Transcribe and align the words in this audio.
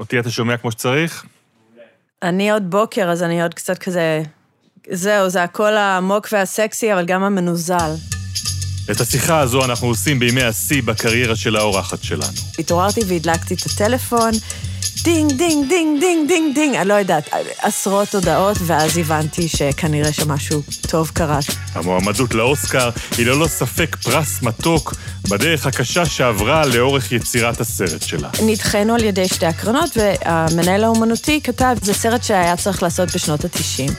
אותי 0.00 0.20
אתה 0.20 0.30
שומע 0.30 0.56
כמו 0.56 0.70
שצריך? 0.70 1.24
אני 2.22 2.50
עוד 2.50 2.70
בוקר, 2.70 3.10
אז 3.10 3.22
אני 3.22 3.42
עוד 3.42 3.54
קצת 3.54 3.78
כזה... 3.78 4.22
זהו, 4.90 5.28
זה 5.28 5.42
הקול 5.42 5.76
העמוק 5.76 6.28
והסקסי, 6.32 6.92
אבל 6.92 7.04
גם 7.04 7.22
המנוזל. 7.22 7.94
את 8.90 9.00
השיחה 9.00 9.40
הזו 9.40 9.64
אנחנו 9.64 9.88
עושים 9.88 10.18
בימי 10.18 10.42
השיא 10.42 10.82
בקריירה 10.82 11.36
של 11.36 11.56
האורחת 11.56 12.02
שלנו. 12.02 12.32
התעוררתי 12.58 13.00
והדלקתי 13.08 13.54
את 13.54 13.60
הטלפון, 13.66 14.30
דינג, 15.02 15.32
דינג, 15.32 15.68
דינג, 15.68 16.00
דינג, 16.00 16.28
דינג, 16.28 16.54
דינג, 16.54 16.74
אני 16.74 16.88
לא 16.88 16.94
יודעת, 16.94 17.30
עשרות 17.58 18.14
הודעות, 18.14 18.56
ואז 18.66 18.98
הבנתי 18.98 19.48
שכנראה 19.48 20.12
שמשהו 20.12 20.62
טוב 20.80 21.10
קרה. 21.14 21.38
המועמדות 21.74 22.34
לאוסקר 22.34 22.90
היא 23.16 23.26
ללא 23.26 23.46
ספק 23.46 23.96
פרס 23.96 24.42
מתוק 24.42 24.94
בדרך 25.30 25.66
הקשה 25.66 26.06
שעברה 26.06 26.66
לאורך 26.66 27.12
יצירת 27.12 27.60
הסרט 27.60 28.02
שלה. 28.02 28.28
נדחינו 28.42 28.94
על 28.94 29.04
ידי 29.04 29.28
שתי 29.28 29.46
הקרנות, 29.46 29.96
והמנהל 29.96 30.84
האומנותי 30.84 31.40
כתב, 31.44 31.76
זה 31.82 31.94
סרט 31.94 32.22
שהיה 32.24 32.56
צריך 32.56 32.82
לעשות 32.82 33.14
בשנות 33.14 33.44
ה-90. 33.44 33.92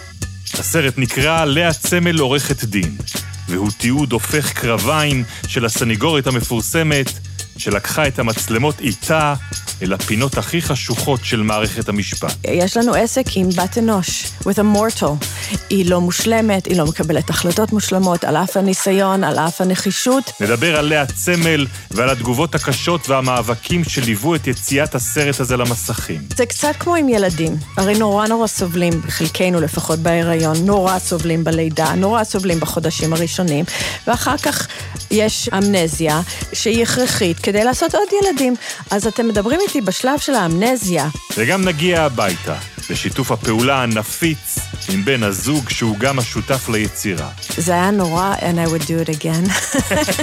הסרט 0.60 0.94
נקרא 0.98 1.46
לאה 1.46 1.74
צמל 1.74 2.20
עורכת 2.20 2.64
דין, 2.64 2.98
והוא 3.50 3.70
תיעוד 3.78 4.12
הופך 4.12 4.54
קרביים 4.54 5.24
של 5.48 5.66
הסניגורית 5.66 6.28
המפורסמת, 6.28 7.12
שלקחה 7.62 8.08
את 8.08 8.20
המצלמות 8.20 8.80
איתה 8.80 9.34
אל 9.82 9.94
הפינות 9.94 10.38
הכי 10.38 10.62
חשוכות 10.62 11.20
של 11.24 11.42
מערכת 11.42 11.90
המשפט. 11.90 12.34
יש 12.44 12.78
לנו 12.78 12.94
עסק 12.94 13.26
עם 13.36 13.50
בת 13.50 13.78
אנוש, 13.78 14.26
with 14.44 14.58
a 14.58 14.78
mortal. 14.78 15.26
היא 15.70 15.90
לא 15.90 16.02
מושלמת, 16.02 16.66
היא 16.66 16.78
לא 16.78 16.86
מקבלת 16.86 17.30
החלטות 17.30 17.74
מושלמות, 17.74 18.24
על 18.24 18.38
אף 18.38 18.58
הניסיון, 18.58 19.24
על 19.24 19.40
אף 19.40 19.62
הנחישות. 19.62 20.32
נדבר 20.40 20.78
על 20.78 20.86
לאה 20.86 21.06
צמל 21.06 21.68
ועל 21.92 22.10
התגובות 22.10 22.56
הקשות 22.56 23.10
והמאבקים 23.10 23.84
שליוו 23.84 24.36
את 24.36 24.48
יציאת 24.48 24.96
הסרט 24.96 25.40
הזה 25.40 25.58
למסכים. 25.58 26.22
זה 26.36 26.46
קצת 26.46 26.76
כמו 26.80 26.96
עם 26.96 27.10
ילדים. 27.10 27.58
הרי 27.78 27.98
נורא 27.98 28.28
נורא 28.28 28.48
סובלים, 28.48 29.02
חלקנו 29.08 29.62
לפחות 29.62 30.00
בהיריון, 30.00 30.66
נורא 30.66 31.00
סובלים 31.00 31.44
בלידה, 31.44 31.94
נורא 31.96 32.24
סובלים 32.24 32.60
בחודשים 32.60 33.14
הראשונים, 33.14 33.66
ואחר 34.08 34.38
כך 34.38 34.68
יש 35.12 35.50
אמנזיה 35.50 36.22
שהיא 36.54 36.84
הכרחית 36.84 37.40
כדי 37.52 37.64
לעשות 37.64 37.96
עוד 37.96 38.08
ילדים. 38.22 38.56
אז 38.92 39.08
אתם 39.08 39.28
מדברים 39.28 39.60
איתי 39.68 39.82
בשלב 39.82 40.20
של 40.20 40.34
האמנזיה. 40.36 41.08
וגם 41.38 41.66
נגיע 41.66 42.02
הביתה, 42.02 42.56
לשיתוף 42.90 43.32
הפעולה 43.32 43.84
הנפיץ 43.84 44.60
עם 44.90 45.06
בן 45.06 45.24
הזוג 45.24 45.70
שהוא 45.70 45.98
גם 45.98 46.20
השותף 46.20 46.70
ליצירה. 46.70 47.30
זה 47.58 47.74
היה 47.74 47.92
נורא, 47.92 48.34
and 48.40 48.68
I 48.68 48.72
would 48.72 48.84
do 48.84 49.10
it 49.10 49.20
again. 49.20 49.52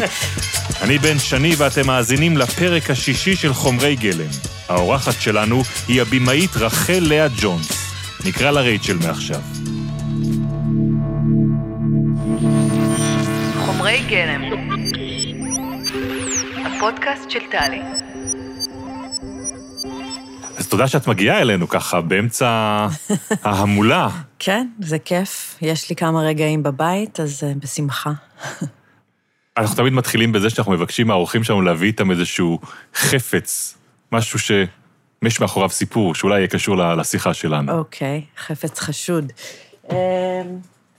אני 0.82 0.98
בן 0.98 1.18
שני 1.18 1.54
ואתם 1.56 1.86
מאזינים 1.86 2.36
לפרק 2.36 2.90
השישי 2.90 3.36
של 3.36 3.54
חומרי 3.54 3.96
גלם. 3.96 4.30
האורחת 4.68 5.20
שלנו 5.20 5.62
היא 5.88 6.02
הבמאית 6.02 6.56
רחל 6.56 7.00
לאה 7.00 7.26
ג'ונס. 7.40 7.68
נקרא 8.24 8.50
לה 8.50 8.60
רייצ'ל 8.60 8.96
מעכשיו. 9.06 9.40
חומרי 13.66 14.02
גלם 14.08 14.67
הפודקאסט 16.78 17.30
של 17.30 17.38
טלי. 17.50 17.80
אז 20.56 20.68
תודה 20.68 20.88
שאת 20.88 21.06
מגיעה 21.06 21.40
אלינו 21.40 21.68
ככה 21.68 22.00
באמצע 22.00 22.48
ההמולה. 23.42 24.08
כן, 24.38 24.68
זה 24.80 24.98
כיף. 24.98 25.58
יש 25.62 25.90
לי 25.90 25.96
כמה 25.96 26.22
רגעים 26.22 26.62
בבית, 26.62 27.20
אז 27.20 27.42
uh, 27.42 27.58
בשמחה. 27.58 28.12
אנחנו 29.56 29.76
תמיד 29.76 29.92
מתחילים 29.92 30.32
בזה 30.32 30.50
שאנחנו 30.50 30.72
מבקשים 30.72 31.06
מהאורחים 31.06 31.44
שלנו 31.44 31.62
להביא 31.62 31.86
איתם 31.86 32.10
איזשהו 32.10 32.58
חפץ, 32.94 33.78
משהו 34.12 34.38
שיש 34.38 35.40
מאחוריו 35.40 35.70
סיפור, 35.70 36.14
שאולי 36.14 36.38
יהיה 36.38 36.48
קשור 36.48 36.76
לשיחה 36.76 37.34
שלנו. 37.34 37.78
אוקיי, 37.78 38.22
okay, 38.24 38.40
חפץ 38.40 38.80
חשוד. 38.80 39.32
Um, 39.88 39.92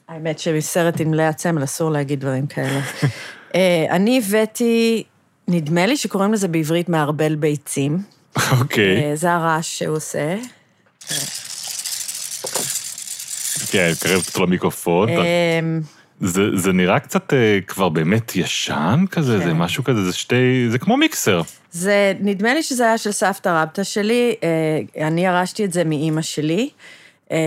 האמת 0.08 0.40
שבסרט 0.40 1.02
עם 1.02 1.14
לאה 1.14 1.34
צמל 1.34 1.64
אסור 1.64 1.92
להגיד 1.92 2.20
דברים 2.20 2.48
כאלה. 2.48 2.82
uh, 2.82 3.56
אני 3.96 4.22
הבאתי, 4.26 5.04
נדמה 5.50 5.86
לי 5.86 5.98
שקוראים 5.98 6.34
לזה 6.34 6.48
בעברית 6.48 6.90
מערבל 6.90 7.36
ביצים. 7.36 7.98
אוקיי. 8.60 9.14
Uh, 9.14 9.16
זה 9.16 9.32
הרעש 9.34 9.80
שהוא 9.80 9.96
עושה. 9.96 10.36
כן, 13.72 13.92
קרב 14.02 14.22
קצת 14.22 14.38
למיקרופון. 14.38 15.10
Um, 15.10 15.22
זה, 16.22 16.42
זה 16.56 16.74
נראה 16.74 17.00
קצת 17.00 17.34
uh, 17.34 17.36
כבר 17.68 17.90
באמת 17.90 18.36
ישן 18.36 19.06
כזה, 19.12 19.38
כן. 19.40 19.46
זה 19.46 19.54
משהו 19.54 19.84
כזה, 19.84 20.04
זה 20.04 20.14
שתי... 20.14 20.70
זה 20.70 20.80
כמו 20.80 20.98
מיקסר. 20.98 21.42
זה, 21.72 22.14
נדמה 22.20 22.54
לי 22.54 22.64
שזה 22.64 22.86
היה 22.86 22.98
של 22.98 23.12
סבתא 23.12 23.50
רבתא 23.50 23.84
שלי, 23.84 24.36
אה, 24.44 25.08
אני 25.08 25.26
ירשתי 25.26 25.66
את 25.66 25.74
זה 25.74 25.84
מאימא 25.84 26.22
שלי, 26.22 26.70
אה, 27.32 27.38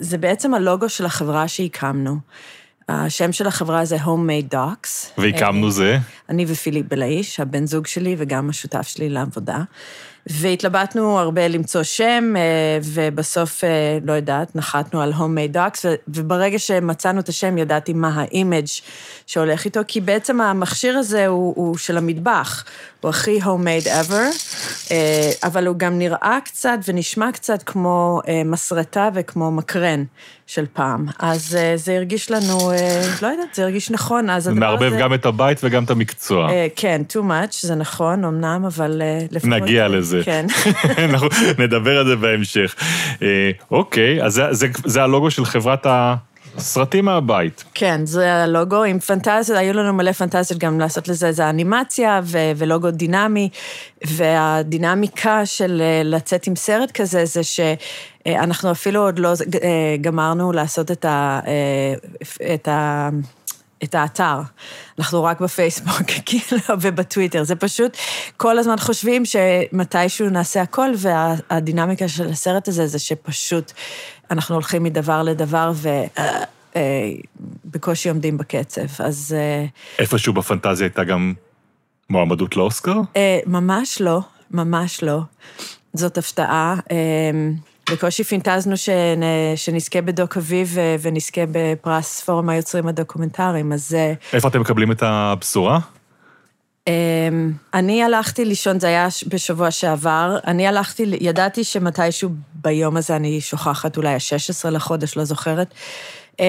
וזה 0.00 0.18
בעצם 0.18 0.54
הלוגו 0.54 0.88
של 0.88 1.06
החברה 1.06 1.48
שהקמנו. 1.48 2.16
השם 2.88 3.32
של 3.32 3.46
החברה 3.46 3.84
זה 3.84 3.96
Homemade 3.96 4.54
Docs. 4.54 5.20
והקמנו 5.20 5.70
זה. 5.70 5.98
אני 6.28 6.44
ופיליפ 6.48 6.86
בלעיש, 6.88 7.40
הבן 7.40 7.66
זוג 7.66 7.86
שלי 7.86 8.14
וגם 8.18 8.50
השותף 8.50 8.82
שלי 8.88 9.08
לעבודה. 9.08 9.58
והתלבטנו 10.26 11.18
הרבה 11.18 11.48
למצוא 11.48 11.82
שם, 11.82 12.34
אה, 12.36 12.42
ובסוף, 12.82 13.64
אה, 13.64 13.98
לא 14.04 14.12
יודעת, 14.12 14.56
נחתנו 14.56 15.02
על 15.02 15.12
Homemade 15.12 15.56
Docs, 15.56 15.78
ו- 15.84 15.94
וברגע 16.08 16.58
שמצאנו 16.58 17.20
את 17.20 17.28
השם 17.28 17.58
ידעתי 17.58 17.92
מה 17.92 18.10
ה 18.14 18.23
image 18.23 18.66
שהולך 19.26 19.64
איתו, 19.64 19.80
כי 19.88 20.00
בעצם 20.00 20.40
המכשיר 20.40 20.98
הזה 20.98 21.26
הוא, 21.26 21.54
הוא 21.56 21.76
של 21.76 21.96
המטבח, 21.96 22.64
הוא 23.00 23.08
הכי 23.08 23.38
Homemade 23.42 23.86
ever, 23.86 24.52
אה, 24.90 25.30
אבל 25.44 25.66
הוא 25.66 25.76
גם 25.76 25.98
נראה 25.98 26.38
קצת 26.44 26.78
ונשמע 26.88 27.32
קצת 27.32 27.62
כמו 27.62 28.20
מסרטה 28.44 29.08
וכמו 29.14 29.50
מקרן 29.50 30.04
של 30.46 30.64
פעם. 30.72 31.06
אז 31.18 31.58
זה 31.76 31.96
הרגיש 31.96 32.30
לנו, 32.30 32.72
לא 33.22 33.28
יודעת, 33.28 33.54
זה 33.54 33.62
הרגיש 33.62 33.90
נכון, 33.90 34.30
אז 34.30 34.48
הדבר 34.48 34.60
מערבב 34.60 34.82
הזה... 34.82 34.96
גם 34.96 35.14
את 35.14 35.26
הבית 35.26 35.58
וגם 35.64 35.84
את 35.84 35.90
המקצוע. 35.90 36.48
כן, 36.76 37.02
too 37.12 37.20
much, 37.20 37.56
זה 37.60 37.74
נכון, 37.74 38.24
אמנם, 38.24 38.64
אבל 38.66 39.02
לפחות... 39.30 39.50
נגיע 39.50 39.88
לזה. 39.88 40.15
כן. 40.24 40.46
אנחנו 41.08 41.28
נדבר 41.58 41.98
על 41.98 42.06
זה 42.06 42.16
בהמשך. 42.16 42.74
אה, 43.22 43.50
אוקיי, 43.70 44.24
אז 44.24 44.32
זה, 44.32 44.42
זה, 44.50 44.66
זה 44.84 45.02
הלוגו 45.02 45.30
של 45.30 45.44
חברת 45.44 45.86
הסרטים 45.88 47.04
מהבית. 47.04 47.64
כן, 47.74 48.00
זה 48.04 48.34
הלוגו 48.34 48.82
עם 48.82 48.98
פנטזיות, 48.98 49.58
היו 49.58 49.72
לנו 49.72 49.92
מלא 49.92 50.12
פנטזיות 50.12 50.60
גם 50.60 50.80
לעשות 50.80 51.08
לזה 51.08 51.26
איזה 51.26 51.50
אנימציה 51.50 52.20
ו- 52.24 52.52
ולוגו 52.56 52.90
דינמי, 52.90 53.48
והדינמיקה 54.04 55.46
של 55.46 55.82
אה, 55.84 56.02
לצאת 56.04 56.46
עם 56.46 56.56
סרט 56.56 56.90
כזה 56.90 57.24
זה 57.24 57.40
שאנחנו 57.42 58.70
אפילו 58.70 59.00
עוד 59.00 59.18
לא 59.18 59.28
אה, 59.28 59.96
גמרנו 60.00 60.52
לעשות 60.52 60.90
את 60.90 61.04
ה... 61.04 61.40
אה, 61.46 61.94
את 62.54 62.68
ה 62.68 63.08
את 63.84 63.94
האתר. 63.94 64.40
אנחנו 64.98 65.24
רק 65.24 65.40
בפייסבוק, 65.40 66.10
כאילו, 66.26 66.62
ובטוויטר. 66.80 67.44
זה 67.44 67.56
פשוט, 67.56 67.96
כל 68.36 68.58
הזמן 68.58 68.76
חושבים 68.78 69.22
שמתישהו 69.24 70.28
נעשה 70.30 70.62
הכל, 70.62 70.90
והדינמיקה 70.96 72.08
של 72.08 72.28
הסרט 72.28 72.68
הזה 72.68 72.86
זה 72.86 72.98
שפשוט 72.98 73.72
אנחנו 74.30 74.54
הולכים 74.54 74.82
מדבר 74.82 75.22
לדבר, 75.22 75.72
ובקושי 76.76 78.08
עומדים 78.08 78.38
בקצב. 78.38 79.02
אז... 79.04 79.36
אה, 79.38 79.66
איפשהו 79.98 80.32
בפנטזיה 80.32 80.86
הייתה 80.86 81.04
גם 81.04 81.34
מועמדות 82.10 82.56
לאוסקר? 82.56 83.00
אה, 83.16 83.38
ממש 83.46 84.00
לא, 84.00 84.20
ממש 84.50 85.02
לא. 85.02 85.20
זאת 85.94 86.18
הפתעה. 86.18 86.76
אה, 87.90 87.94
בקושי 87.94 88.24
פינטזנו 88.24 88.76
שנ- 88.76 89.22
שנזכה 89.56 90.00
בדוק 90.00 90.36
אביב 90.36 90.70
ו- 90.74 90.94
ונזכה 91.02 91.40
בפרס 91.50 92.20
פורום 92.20 92.48
היוצרים 92.48 92.88
הדוקומנטריים, 92.88 93.72
אז... 93.72 93.94
אה, 93.94 94.12
איפה 94.32 94.48
אתם 94.48 94.60
מקבלים 94.60 94.92
את 94.92 95.02
הבשורה? 95.02 95.78
אמ, 96.88 97.52
אני 97.74 98.02
הלכתי 98.02 98.44
לישון, 98.44 98.80
זה 98.80 98.86
היה 98.86 99.08
בשבוע 99.28 99.70
שעבר, 99.70 100.38
אני 100.46 100.66
הלכתי, 100.66 101.04
ידעתי 101.20 101.64
שמתישהו 101.64 102.30
ביום 102.54 102.96
הזה 102.96 103.16
אני 103.16 103.40
שוכחת, 103.40 103.96
אולי 103.96 104.08
ה-16 104.14 104.70
לחודש, 104.70 105.16
לא 105.16 105.24
זוכרת. 105.24 105.74
אה, 106.40 106.44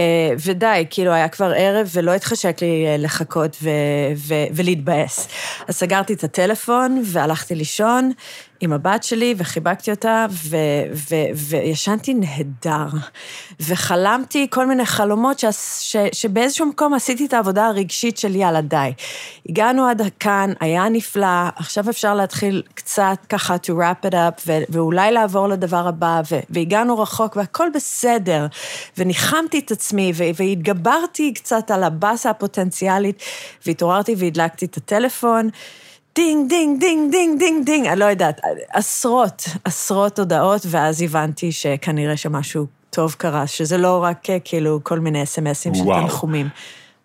ודי, 0.45 0.85
כאילו, 0.89 1.11
היה 1.11 1.27
כבר 1.27 1.51
ערב 1.55 1.87
ולא 1.93 2.11
התחשק 2.13 2.57
לי 2.61 2.85
אה, 2.87 2.97
לחכות 2.97 3.57
ו- 3.63 3.69
ו- 4.15 4.45
ולהתבאס. 4.55 5.27
אז 5.67 5.75
סגרתי 5.75 6.13
את 6.13 6.23
הטלפון 6.23 7.01
והלכתי 7.05 7.55
לישון 7.55 8.11
עם 8.59 8.73
הבת 8.73 9.03
שלי 9.03 9.35
וחיבקתי 9.37 9.91
אותה, 9.91 10.25
ו- 10.29 10.57
ו- 11.09 11.15
וישנתי 11.49 12.13
נהדר. 12.13 12.87
וחלמתי 13.59 14.47
כל 14.49 14.65
מיני 14.67 14.85
חלומות 14.85 15.39
ש- 15.39 15.45
ש- 15.79 15.95
שבאיזשהו 16.11 16.65
מקום 16.65 16.93
עשיתי 16.93 17.25
את 17.25 17.33
העבודה 17.33 17.67
הרגשית 17.67 18.17
של 18.17 18.35
יאללה, 18.35 18.61
די. 18.61 18.91
הגענו 19.49 19.85
עד 19.87 20.01
כאן, 20.19 20.53
היה 20.59 20.89
נפלא, 20.89 21.27
עכשיו 21.55 21.89
אפשר 21.89 22.15
להתחיל 22.15 22.63
קצת 22.73 23.17
ככה 23.29 23.55
to 23.55 23.69
wrap 23.69 24.07
it 24.07 24.13
up, 24.13 24.41
ו- 24.47 24.63
ואולי 24.69 25.11
לעבור 25.11 25.47
לדבר 25.47 25.87
הבא, 25.87 26.21
ו- 26.31 26.39
והגענו 26.49 26.99
רחוק 26.99 27.35
והכל 27.35 27.67
בסדר. 27.75 28.47
וניחמתי 28.97 29.59
את 29.59 29.71
עצמי, 29.71 30.11
ו- 30.15 30.23
והתגברתי 30.35 31.33
קצת 31.33 31.71
על 31.71 31.83
הבאסה 31.83 32.29
הפוטנציאלית, 32.29 33.23
והתעוררתי 33.65 34.15
והדלקתי 34.17 34.65
את 34.65 34.77
הטלפון. 34.77 35.49
דינג, 36.17 36.49
דינג, 36.49 36.79
דינג, 36.79 37.11
דינג, 37.11 37.39
דינג, 37.39 37.65
דינג, 37.65 37.87
אני 37.87 37.99
לא 37.99 38.05
יודעת, 38.05 38.41
עשרות, 38.73 39.43
עשרות 39.63 40.19
הודעות, 40.19 40.61
ואז 40.69 41.01
הבנתי 41.01 41.51
שכנראה 41.51 42.17
שמשהו 42.17 42.65
טוב 42.89 43.15
קרה, 43.17 43.47
שזה 43.47 43.77
לא 43.77 44.03
רק 44.03 44.29
אה, 44.29 44.39
כאילו 44.39 44.79
כל 44.83 44.99
מיני 44.99 45.23
אס.אם.אסים 45.23 45.75
של. 45.75 45.83
תנחומים. 45.83 46.47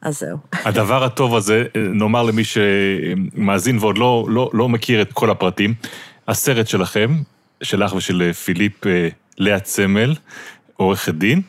אז 0.02 0.18
זהו. 0.18 0.38
הדבר 0.52 1.04
הטוב 1.04 1.36
הזה, 1.36 1.64
נאמר 1.76 2.22
למי 2.22 2.42
שמאזין 2.44 3.78
ועוד 3.80 3.98
לא, 3.98 4.26
לא, 4.28 4.50
לא 4.52 4.68
מכיר 4.68 5.02
את 5.02 5.12
כל 5.12 5.30
הפרטים, 5.30 5.74
הסרט 6.28 6.68
שלכם, 6.68 7.16
שלך 7.62 7.94
ושל 7.94 8.22
אה, 8.22 8.32
פיליפ 8.32 8.86
אה, 8.86 9.08
לאה 9.38 9.60
צמל, 9.60 10.14
עורכת 10.76 11.14
דין, 11.14 11.42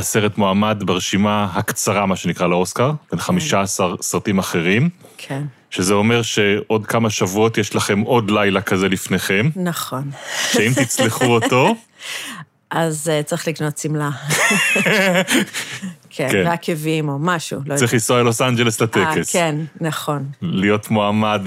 הסרט 0.00 0.38
מועמד 0.38 0.82
ברשימה 0.86 1.48
הקצרה, 1.54 2.06
מה 2.06 2.16
שנקרא, 2.16 2.46
לאוסקר, 2.46 2.92
בין 3.10 3.20
15 3.20 3.94
סרטים 4.00 4.38
אחרים, 4.38 4.88
כן, 5.18 5.42
שזה 5.70 5.94
אומר 5.94 6.22
שעוד 6.22 6.86
כמה 6.86 7.10
שבועות 7.10 7.58
יש 7.58 7.74
לכם 7.74 8.00
עוד 8.00 8.30
לילה 8.30 8.60
כזה 8.60 8.88
לפניכם, 8.88 9.50
נכון. 9.56 10.10
שאם 10.52 10.72
תצלחו 10.74 11.24
אותו, 11.24 11.74
אז 12.70 13.10
uh, 13.10 13.24
צריך 13.24 13.48
לקנות 13.48 13.78
שמלה. 13.78 14.10
כן, 16.10 16.28
כן. 16.32 16.42
ועקבים 16.46 17.08
או 17.08 17.18
משהו, 17.18 17.60
לא 17.66 17.76
צריך 17.76 17.92
לנסוע 17.92 18.20
ללוס 18.20 18.40
אנג'לס 18.42 18.80
יודעת. 18.80 18.96
אה, 18.96 19.10
לטקס. 19.10 19.32
כן, 19.32 19.56
נכון. 19.80 20.26
להיות 20.42 20.90
מועמד. 20.90 21.40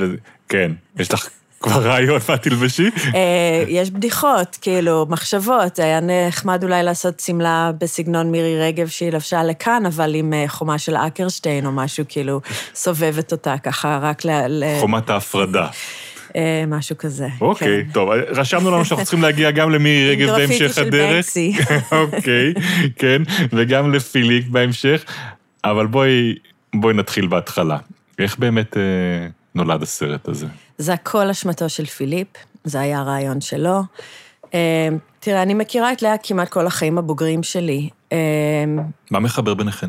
כן. 0.49 0.71
יש 0.99 1.13
לך 1.13 1.29
כבר 1.63 1.81
רעיון 1.81 2.19
מה 2.29 2.37
תלבשי? 2.37 2.89
אה, 3.15 3.63
יש 3.67 3.91
בדיחות, 3.91 4.57
כאילו, 4.61 5.05
מחשבות. 5.09 5.79
היה 5.79 5.99
נחמד 6.01 6.63
אולי 6.63 6.83
לעשות 6.83 7.19
שמלה 7.19 7.71
בסגנון 7.77 8.31
מירי 8.31 8.59
רגב 8.61 8.87
שהיא 8.87 9.11
לבשה 9.11 9.43
לכאן, 9.43 9.85
אבל 9.85 10.15
עם 10.15 10.33
אה, 10.33 10.45
חומה 10.47 10.77
של 10.77 10.95
אקרשטיין 10.95 11.65
או 11.65 11.71
משהו, 11.71 12.05
כאילו, 12.09 12.41
סובבת 12.75 13.31
אותה 13.31 13.55
ככה, 13.63 13.99
רק 14.01 14.25
ל... 14.25 14.63
חומת 14.79 15.09
ההפרדה. 15.09 15.67
אה, 16.35 16.63
משהו 16.67 16.97
כזה. 16.97 17.27
אוקיי, 17.41 17.83
כן. 17.85 17.91
טוב, 17.91 18.09
רשמנו 18.29 18.71
לנו 18.71 18.85
שאנחנו 18.85 19.05
צריכים 19.05 19.21
להגיע 19.21 19.51
גם 19.51 19.71
למירי 19.71 20.09
רגב 20.09 20.29
עם 20.29 20.35
גרפיטי 20.35 20.59
בהמשך 20.59 20.75
של 20.75 20.87
הדרך. 20.87 21.13
בנקסי. 21.15 21.53
אוקיי, 22.01 22.53
כן, 22.95 23.21
וגם 23.53 23.93
לפיליק 23.93 24.47
בהמשך, 24.47 25.05
אבל 25.63 25.87
בואי, 25.87 26.35
בואי 26.75 26.93
נתחיל 26.93 27.27
בהתחלה. 27.27 27.77
איך 28.19 28.37
באמת 28.39 28.77
אה, 28.77 28.81
נולד 29.55 29.81
הסרט 29.83 30.27
הזה? 30.27 30.47
זה 30.77 30.93
הכל 30.93 31.29
אשמתו 31.29 31.69
של 31.69 31.85
פיליפ, 31.85 32.27
זה 32.63 32.79
היה 32.79 32.99
הרעיון 32.99 33.41
שלו. 33.41 33.81
אה, 34.53 34.87
תראה, 35.19 35.41
אני 35.41 35.53
מכירה 35.53 35.91
את 35.93 36.01
לאה 36.01 36.15
כמעט 36.23 36.49
כל 36.49 36.67
החיים 36.67 36.97
הבוגרים 36.97 37.43
שלי. 37.43 37.89
אה, 38.11 38.17
מה 39.11 39.19
מחבר 39.19 39.53
ביניכן? 39.53 39.87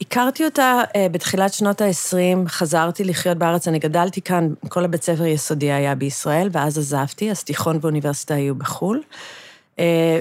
הכרתי 0.00 0.44
אותה 0.44 0.80
אה, 0.96 1.06
בתחילת 1.12 1.52
שנות 1.54 1.80
ה-20, 1.80 2.48
חזרתי 2.48 3.04
לחיות 3.04 3.38
בארץ, 3.38 3.68
אני 3.68 3.78
גדלתי 3.78 4.20
כאן, 4.20 4.48
כל 4.68 4.84
הבית 4.84 5.02
ספר 5.02 5.24
יסודי 5.26 5.72
היה 5.72 5.94
בישראל, 5.94 6.48
ואז 6.52 6.78
עזבתי, 6.78 7.30
אז 7.30 7.44
תיכון 7.44 7.78
ואוניברסיטה 7.80 8.34
היו 8.34 8.54
בחו"ל. 8.54 9.00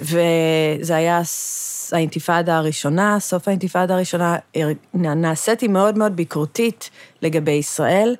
וזה 0.02 0.96
היה 0.96 1.22
האינתיפאדה 1.92 2.58
הראשונה, 2.58 3.20
סוף 3.20 3.48
האינתיפאדה 3.48 3.94
הראשונה, 3.96 4.36
הר- 4.56 4.68
נעשיתי 4.94 5.68
מאוד 5.68 5.98
מאוד 5.98 6.16
ביקורתית 6.16 6.90
לגבי 7.22 7.52
ישראל, 7.52 8.16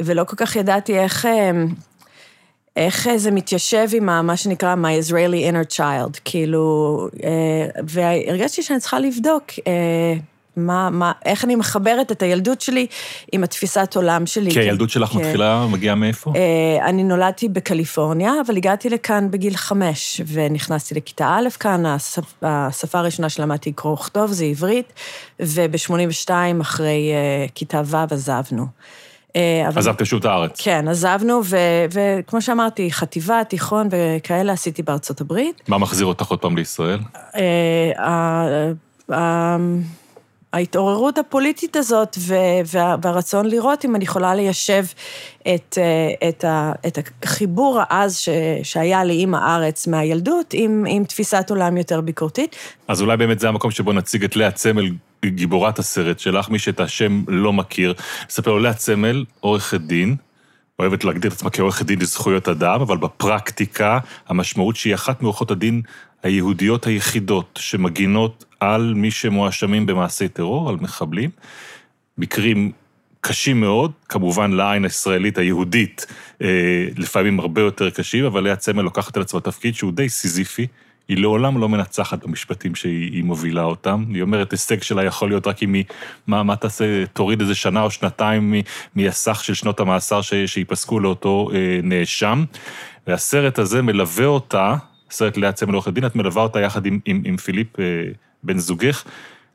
ולא 0.00 0.24
כל 0.24 0.36
כך 0.36 0.56
ידעתי 0.56 0.98
איך... 0.98 1.26
אה, 1.26 1.50
איך 2.76 3.08
זה 3.16 3.30
מתיישב 3.30 3.88
עם 3.92 4.26
מה 4.26 4.36
שנקרא 4.36 4.74
My 4.74 5.08
Israeli 5.08 5.52
Inner 5.52 5.76
Child, 5.76 6.20
כאילו, 6.24 7.08
אה, 7.24 7.80
והרגשתי 7.88 8.62
שאני 8.62 8.80
צריכה 8.80 8.98
לבדוק 8.98 9.44
אה, 9.66 10.14
מה, 10.56 10.90
מה, 10.90 11.12
איך 11.24 11.44
אני 11.44 11.56
מחברת 11.56 12.12
את 12.12 12.22
הילדות 12.22 12.60
שלי 12.60 12.86
עם 13.32 13.44
התפיסת 13.44 13.96
עולם 13.96 14.26
שלי. 14.26 14.50
כי 14.50 14.60
הילדות 14.60 14.90
שלך 14.90 15.08
כן. 15.08 15.18
מתחילה, 15.18 15.66
מגיעה 15.70 15.94
מאיפה? 15.94 16.32
אה, 16.36 16.86
אני 16.86 17.04
נולדתי 17.04 17.48
בקליפורניה, 17.48 18.32
אבל 18.46 18.56
הגעתי 18.56 18.88
לכאן 18.88 19.30
בגיל 19.30 19.56
חמש, 19.56 20.20
ונכנסתי 20.26 20.94
לכיתה 20.94 21.36
א' 21.38 21.48
כאן, 21.60 21.86
השפ, 21.86 22.34
השפה 22.42 22.98
הראשונה 22.98 23.28
שלמדתי 23.28 23.72
קרוא 23.72 23.92
וכתוב 23.92 24.32
זה 24.32 24.44
עברית, 24.44 24.92
וב-82 25.40 26.30
אחרי 26.60 27.12
אה, 27.12 27.46
כיתה 27.54 27.82
ו' 27.84 27.96
עזבנו. 28.10 28.66
אה, 29.36 29.64
אבל- 29.68 29.78
עזבתם 29.78 30.04
שוב 30.04 30.18
את 30.20 30.24
הארץ. 30.24 30.60
כן, 30.64 30.88
עזבנו, 30.88 31.40
ו- 31.44 31.56
וכמו 31.92 32.42
שאמרתי, 32.42 32.92
חטיבה, 32.92 33.44
תיכון 33.44 33.88
וכאלה 33.90 34.52
עשיתי 34.52 34.82
בארצות 34.82 35.20
הברית. 35.20 35.62
מה 35.68 35.78
מחזיר 35.78 36.06
אותך 36.06 36.26
עוד 36.26 36.38
פעם 36.38 36.56
לישראל? 36.56 36.98
ההתעוררות 40.54 41.18
הפוליטית 41.18 41.76
הזאת 41.76 42.16
והרצון 43.02 43.46
לראות 43.46 43.84
אם 43.84 43.96
אני 43.96 44.04
יכולה 44.04 44.34
ליישב 44.34 44.84
את, 45.42 45.78
אה, 45.78 46.28
את, 46.28 46.44
ה- 46.44 46.72
את 46.86 46.98
החיבור 47.22 47.80
העז 47.82 48.18
שהיה 48.62 49.04
לי 49.04 49.22
עם 49.22 49.34
הארץ 49.34 49.86
מהילדות, 49.86 50.50
עם, 50.52 50.84
עם 50.88 51.04
תפיסת 51.04 51.46
עולם 51.50 51.76
יותר 51.76 52.00
ביקורתית. 52.00 52.56
אז 52.88 53.02
אולי 53.02 53.16
באמת 53.16 53.40
זה 53.40 53.48
המקום 53.48 53.70
שבו 53.70 53.92
נציג 53.92 54.24
את 54.24 54.36
לאה 54.36 54.50
צמל, 54.50 54.90
גיבורת 55.24 55.78
הסרט 55.78 56.18
שלך, 56.18 56.48
מי 56.48 56.58
שאת 56.58 56.80
השם 56.80 57.22
לא 57.28 57.52
מכיר. 57.52 57.94
נספר 58.26 58.50
לו, 58.50 58.58
לאה 58.58 58.74
צמל, 58.74 59.24
עורכת 59.40 59.80
דין, 59.80 60.16
אוהבת 60.78 61.04
להגדיר 61.04 61.30
את 61.30 61.36
עצמה 61.36 61.50
כעורכת 61.50 61.86
דין 61.86 62.00
לזכויות 62.00 62.48
אדם, 62.48 62.80
אבל 62.80 62.96
בפרקטיקה, 62.96 63.98
המשמעות 64.28 64.76
שהיא 64.76 64.94
אחת 64.94 65.22
מעורכות 65.22 65.50
הדין 65.50 65.82
היהודיות 66.22 66.86
היחידות 66.86 67.58
שמגינות 67.62 68.44
על 68.64 68.94
מי 68.94 69.10
שמואשמים 69.10 69.86
במעשי 69.86 70.28
טרור, 70.28 70.68
על 70.68 70.76
מחבלים. 70.80 71.30
מקרים 72.18 72.72
קשים 73.20 73.60
מאוד, 73.60 73.92
כמובן 74.08 74.52
לעין 74.52 74.84
הישראלית 74.84 75.38
היהודית, 75.38 76.06
אה, 76.42 76.48
לפעמים 76.96 77.40
הרבה 77.40 77.60
יותר 77.60 77.90
קשים, 77.90 78.24
אבל 78.24 78.44
לאה 78.44 78.56
צמל 78.56 78.82
לוקחת 78.82 79.16
על 79.16 79.22
עצמה 79.22 79.40
תפקיד 79.40 79.74
שהוא 79.74 79.92
די 79.92 80.08
סיזיפי. 80.08 80.66
היא 81.08 81.18
לעולם 81.18 81.58
לא 81.58 81.68
מנצחת 81.68 82.24
במשפטים 82.24 82.74
שהיא 82.74 83.12
היא 83.12 83.24
מובילה 83.24 83.62
אותם. 83.62 84.04
היא 84.14 84.22
אומרת, 84.22 84.52
הישג 84.52 84.82
שלה 84.82 85.04
יכול 85.04 85.28
להיות 85.28 85.46
רק 85.46 85.62
אם 85.62 85.74
היא, 85.74 85.84
מה, 86.26 86.42
מה 86.42 86.56
תעשה, 86.56 87.06
תוריד 87.06 87.40
איזה 87.40 87.54
שנה 87.54 87.82
או 87.82 87.90
שנתיים 87.90 88.54
מהסך 88.94 89.44
של 89.44 89.54
שנות 89.54 89.80
המאסר 89.80 90.20
שייפסקו 90.46 91.00
לאותו 91.00 91.50
אה, 91.54 91.80
נאשם. 91.82 92.44
והסרט 93.06 93.58
הזה 93.58 93.82
מלווה 93.82 94.26
אותה, 94.26 94.74
סרט 95.10 95.36
לאה 95.36 95.52
צמל 95.52 95.74
עורכת 95.74 95.92
דין, 95.92 96.06
את 96.06 96.16
מלווה 96.16 96.42
אותה 96.42 96.60
יחד 96.60 96.86
עם, 96.86 97.00
עם, 97.04 97.22
עם 97.24 97.36
פיליפ, 97.36 97.80
אה, 97.80 97.84
בן 98.44 98.58
זוגך, 98.58 99.04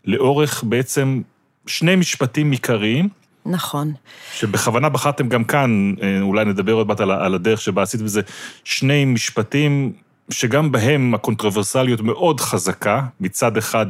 לאורך 0.05 0.63
בעצם 0.63 1.21
שני 1.67 1.95
משפטים 1.95 2.51
עיקריים, 2.51 3.09
נכון. 3.45 3.93
שבכוונה 4.33 4.89
בחרתם 4.89 5.29
גם 5.29 5.43
כאן, 5.43 5.93
אה, 6.01 6.21
אולי 6.21 6.45
נדבר 6.45 6.73
עוד 6.73 6.87
מעט 6.87 7.01
על 7.01 7.35
הדרך 7.35 7.61
שבה 7.61 7.81
עשית 7.81 8.01
בזה, 8.01 8.21
שני 8.63 9.05
משפטים 9.05 9.93
שגם 10.29 10.71
בהם 10.71 11.13
הקונטרוברסליות 11.13 12.01
מאוד 12.01 12.39
חזקה, 12.39 13.01
מצד 13.19 13.57
אחד 13.57 13.85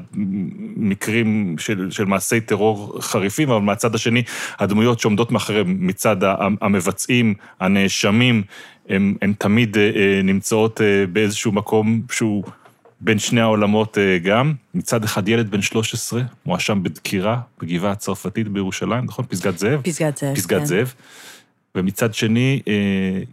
מקרים 0.75 1.55
של, 1.57 1.91
של 1.91 2.05
מעשי 2.05 2.41
טרור 2.41 2.97
חריפים, 3.01 3.51
אבל 3.51 3.61
מהצד 3.61 3.95
השני, 3.95 4.23
הדמויות 4.59 4.99
שעומדות 4.99 5.31
מאחוריהם, 5.31 5.77
מצד 5.79 6.17
המבצעים, 6.61 7.33
הנאשמים, 7.59 8.43
הן 8.89 9.33
תמיד 9.37 9.77
אה, 9.77 9.91
אה, 9.95 10.21
נמצאות 10.23 10.81
באיזשהו 11.11 11.51
מקום 11.51 12.01
שהוא 12.11 12.43
בין 13.01 13.19
שני 13.19 13.41
העולמות 13.41 13.97
אה, 13.97 14.17
גם. 14.17 14.53
מצד 14.75 15.03
אחד 15.03 15.27
ילד 15.29 15.51
בן 15.51 15.61
13, 15.61 16.21
מואשם 16.45 16.83
בדקירה 16.83 17.39
בגבעה 17.61 17.91
הצרפתית 17.91 18.47
בירושלים, 18.47 19.05
נכון? 19.05 19.25
פסגת 19.29 19.57
זאב? 19.57 19.81
פסגת 19.81 20.17
זאב. 20.17 20.35
פסגת 20.35 20.59
כן. 20.59 20.65
זאב. 20.65 20.93
ומצד 21.75 22.13
שני, 22.13 22.61
אה, 22.67 22.73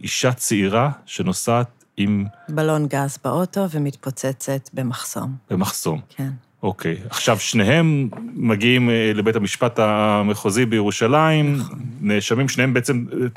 אישה 0.03 0.31
צעירה 0.33 0.89
שנוסעת 1.05 1.67
עם... 1.97 2.25
בלון 2.49 2.87
גז 2.87 3.17
באוטו 3.23 3.69
ומתפוצצת 3.71 4.69
במחסום. 4.73 5.35
במחסום. 5.49 6.01
כן. 6.15 6.29
אוקיי. 6.63 6.97
עכשיו, 7.09 7.39
שניהם 7.39 8.09
מגיעים 8.33 8.89
אה, 8.89 9.11
לבית 9.15 9.35
המשפט 9.35 9.79
המחוזי 9.79 10.65
בירושלים, 10.65 11.57
נאשמים, 12.01 12.49
שניהם 12.49 12.73
בעצם 12.73 13.05
אה, 13.23 13.29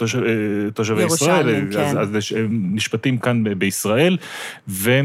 תושבי 0.74 1.04
ישראל, 1.04 1.48
ירושלמים, 1.48 1.68
אז, 1.68 1.74
כן. 1.74 1.98
אז 1.98 2.10
נש- 2.12 2.32
הם 2.32 2.70
נשפטים 2.74 3.18
כאן 3.18 3.44
בישראל, 3.58 4.16
ו... 4.68 5.00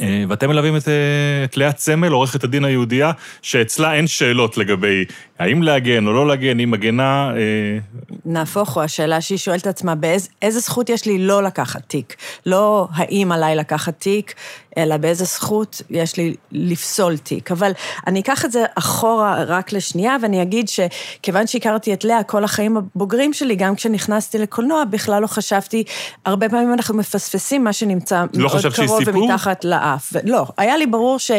אה, 0.00 0.24
ואתם 0.28 0.48
מלווים 0.48 0.76
את, 0.76 0.88
אה, 0.88 1.44
את 1.44 1.56
לאה 1.56 1.72
צמל, 1.72 2.12
עורכת 2.12 2.44
הדין 2.44 2.64
היהודייה, 2.64 3.12
שאצלה 3.42 3.94
אין 3.94 4.06
שאלות 4.06 4.58
לגבי 4.58 5.04
האם 5.38 5.62
להגן 5.62 6.06
או 6.06 6.12
לא 6.12 6.28
להגן, 6.28 6.58
היא 6.58 6.66
מגנה, 6.66 7.32
אה, 7.36 7.78
נהפוך 8.24 8.74
הוא, 8.74 8.82
השאלה 8.82 9.20
שהיא 9.20 9.38
שואלת 9.38 9.66
עצמה, 9.66 9.94
באיזה 9.94 10.28
איזה 10.42 10.60
זכות 10.60 10.90
יש 10.90 11.06
לי 11.06 11.18
לא 11.18 11.42
לקחת 11.42 11.82
תיק? 11.86 12.16
לא 12.46 12.88
האם 12.94 13.32
עליי 13.32 13.56
לקחת 13.56 13.94
תיק, 13.98 14.34
אלא 14.78 14.96
באיזה 14.96 15.24
זכות 15.24 15.82
יש 15.90 16.16
לי 16.16 16.34
לפסול 16.52 17.16
תיק. 17.16 17.52
אבל 17.52 17.72
אני 18.06 18.20
אקח 18.20 18.44
את 18.44 18.52
זה 18.52 18.64
אחורה 18.74 19.44
רק 19.44 19.72
לשנייה, 19.72 20.16
ואני 20.22 20.42
אגיד 20.42 20.68
שכיוון 20.68 21.46
שהכרתי 21.46 21.92
את 21.92 22.04
לאה 22.04 22.22
כל 22.22 22.44
החיים 22.44 22.76
הבוגרים 22.76 23.32
שלי, 23.32 23.56
גם 23.56 23.74
כשנכנסתי 23.74 24.38
לקולנוע, 24.38 24.84
בכלל 24.84 25.22
לא 25.22 25.26
חשבתי, 25.26 25.84
הרבה 26.24 26.48
פעמים 26.48 26.72
אנחנו 26.72 26.94
מפספסים 26.94 27.64
מה 27.64 27.72
שנמצא 27.72 28.24
לא 28.34 28.48
מאוד 28.48 28.74
קרוב? 28.74 29.02
ומתחת 29.06 29.64
לאף. 29.64 30.12
לא, 30.24 30.46
היה 30.56 30.76
לי 30.76 30.86
ברור 30.86 31.18
ש- 31.18 31.30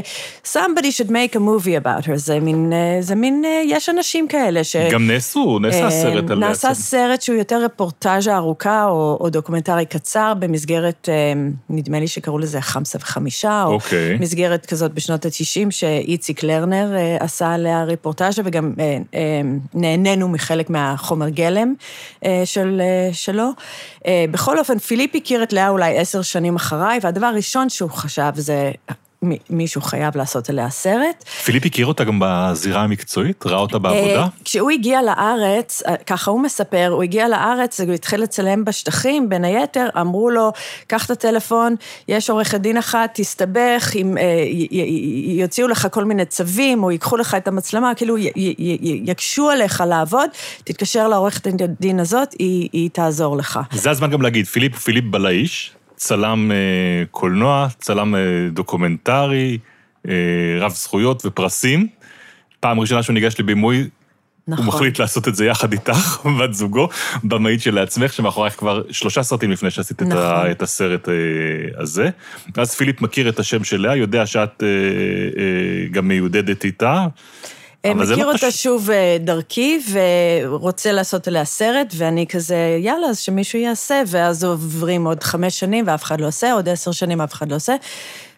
somebody 0.53 0.91
should 0.97 1.09
make 1.09 1.35
a 1.35 1.39
movie 1.39 1.83
about 1.83 2.07
her, 2.07 2.15
זה 2.15 2.39
מין, 2.39 2.73
אה, 2.73 3.01
זה 3.01 3.15
מין, 3.15 3.45
אה, 3.45 3.61
יש 3.65 3.89
אנשים 3.89 4.27
כאלה 4.27 4.63
ש... 4.63 4.75
גם 4.75 5.07
נעשו, 5.07 5.59
נעשה 5.59 5.85
אה, 5.85 5.91
סרט 5.91 6.29
על... 6.29 6.39
נעשה 6.39 6.67
בעצם. 6.67 6.81
סרט 6.81 7.21
שהוא 7.21 7.37
יותר 7.37 7.65
רפורטאז'ה 7.65 8.35
ארוכה, 8.35 8.85
או, 8.85 9.17
או 9.21 9.29
דוקומנטרי 9.29 9.85
קצר, 9.85 10.33
במסגרת, 10.39 11.09
נדמה 11.69 11.99
לי 11.99 12.07
שקראו 12.07 12.39
לזה 12.39 12.61
חמסה 12.61 12.99
וחמישה, 13.25 13.63
או 13.63 13.73
אוקיי. 13.73 14.17
מסגרת 14.19 14.65
כזאת 14.65 14.93
בשנות 14.93 15.25
ה-90, 15.25 15.71
שאיציק 15.71 16.43
לרנר 16.43 16.95
אה, 16.95 17.17
עשה 17.19 17.53
עליה 17.53 17.83
רפורטאז'ה, 17.83 18.41
וגם 18.45 18.73
אה, 18.79 18.97
אה, 19.13 19.41
נהנינו 19.73 20.27
מחלק 20.27 20.69
מהחומר 20.69 21.29
גלם 21.29 21.73
אה, 22.25 22.41
של, 22.45 22.81
אה, 22.81 23.13
שלו. 23.13 23.49
אה, 24.07 24.25
בכל 24.31 24.59
אופן, 24.59 24.79
פיליפ 24.79 25.15
הכיר 25.15 25.43
את 25.43 25.53
לאה 25.53 25.69
אולי 25.69 25.97
עשר 25.97 26.21
שנים 26.21 26.55
אחריי, 26.55 26.99
והדבר 27.01 27.25
הראשון 27.25 27.69
שהוא 27.69 27.89
חשב 27.89 28.31
זה... 28.35 28.71
מישהו 29.49 29.81
חייב 29.81 30.17
לעשות 30.17 30.49
עליה 30.49 30.69
סרט. 30.69 31.23
פיליפ 31.45 31.65
הכיר 31.65 31.85
אותה 31.85 32.03
גם 32.03 32.19
בזירה 32.23 32.81
המקצועית? 32.81 33.45
ראה 33.45 33.57
אותה 33.57 33.79
בעבודה? 33.79 34.21
אה, 34.21 34.27
כשהוא 34.45 34.71
הגיע 34.71 35.01
לארץ, 35.01 35.83
אה, 35.87 35.95
ככה 35.97 36.31
הוא 36.31 36.41
מספר, 36.41 36.87
הוא 36.91 37.03
הגיע 37.03 37.27
לארץ, 37.27 37.79
הוא 37.81 37.93
התחיל 37.93 38.21
לצלם 38.21 38.65
בשטחים, 38.65 39.29
בין 39.29 39.45
היתר, 39.45 39.87
אמרו 40.01 40.29
לו, 40.29 40.51
קח 40.87 41.05
את 41.05 41.11
הטלפון, 41.11 41.75
יש 42.07 42.29
עורכת 42.29 42.59
דין 42.61 42.77
אחת, 42.77 43.09
תסתבך, 43.13 43.91
אם, 43.95 44.17
אה, 44.17 44.23
יוציאו 45.39 45.67
לך 45.67 45.87
כל 45.91 46.05
מיני 46.05 46.25
צווים, 46.25 46.83
או 46.83 46.91
ייקחו 46.91 47.17
לך 47.17 47.35
את 47.35 47.47
המצלמה, 47.47 47.95
כאילו 47.95 48.17
י- 48.17 48.31
י- 48.35 48.55
י- 48.59 49.01
יקשו 49.05 49.49
עליך 49.49 49.83
לעבוד, 49.87 50.29
תתקשר 50.63 51.07
לעורכת 51.07 51.47
הדין 51.61 51.99
הזאת, 51.99 52.35
היא, 52.39 52.69
היא 52.73 52.89
תעזור 52.93 53.37
לך. 53.37 53.59
זה 53.71 53.89
הזמן 53.89 54.09
גם 54.09 54.21
להגיד, 54.21 54.45
פיליפ 54.45 54.73
הוא 54.73 54.81
פיליפ 54.81 55.05
בלאיש, 55.05 55.74
צלם 55.95 56.51
אה, 56.51 57.05
קולנוע, 57.11 57.67
צלם 57.79 58.15
אה, 58.15 58.19
דוקומנטרי, 58.51 59.57
אה, 60.07 60.13
רב 60.59 60.71
זכויות 60.71 61.25
ופרסים. 61.25 61.87
פעם 62.59 62.79
ראשונה 62.79 63.03
שהוא 63.03 63.13
ניגש 63.13 63.39
לבימוי, 63.39 63.89
נכון. 64.47 64.65
הוא 64.65 64.73
מחליט 64.73 64.99
לעשות 64.99 65.27
את 65.27 65.35
זה 65.35 65.45
יחד 65.45 65.71
איתך, 65.71 66.19
בת 66.39 66.53
זוגו, 66.53 66.89
במאית 67.23 67.61
שלעצמך, 67.61 68.13
שמאחורייך 68.13 68.59
כבר 68.59 68.81
שלושה 68.91 69.23
סרטים 69.23 69.51
לפני 69.51 69.71
שעשית 69.71 70.01
את, 70.01 70.07
ה, 70.11 70.15
נכון. 70.15 70.51
את 70.51 70.61
הסרט 70.61 71.09
הזה. 71.77 72.09
ואז 72.55 72.75
פיליפ 72.75 73.01
מכיר 73.01 73.29
את 73.29 73.39
השם 73.39 73.63
של 73.63 73.81
לאה, 73.81 73.95
יודע 73.95 74.25
שאת 74.25 74.63
גם 75.91 76.07
מיודדת 76.07 76.65
איתה. 76.65 77.05
זה 77.87 78.13
מכיר 78.13 78.25
לא 78.25 78.31
אותה 78.31 78.47
פשוט. 78.47 78.61
שוב 78.61 78.91
אה, 78.91 79.17
דרכי, 79.19 79.79
ורוצה 79.91 80.91
לעשות 80.91 81.27
עליה 81.27 81.45
סרט, 81.45 81.93
ואני 81.97 82.27
כזה, 82.27 82.77
יאללה, 82.79 83.07
אז 83.07 83.19
שמישהו 83.19 83.59
יעשה, 83.59 84.01
ואז 84.07 84.43
עוברים 84.43 85.07
עוד 85.07 85.23
חמש 85.23 85.59
שנים 85.59 85.85
ואף 85.87 86.03
אחד 86.03 86.21
לא 86.21 86.27
עושה, 86.27 86.53
עוד 86.53 86.69
עשר 86.69 86.91
שנים 86.91 87.21
אף 87.21 87.33
אחד 87.33 87.51
לא 87.51 87.55
עושה. 87.55 87.75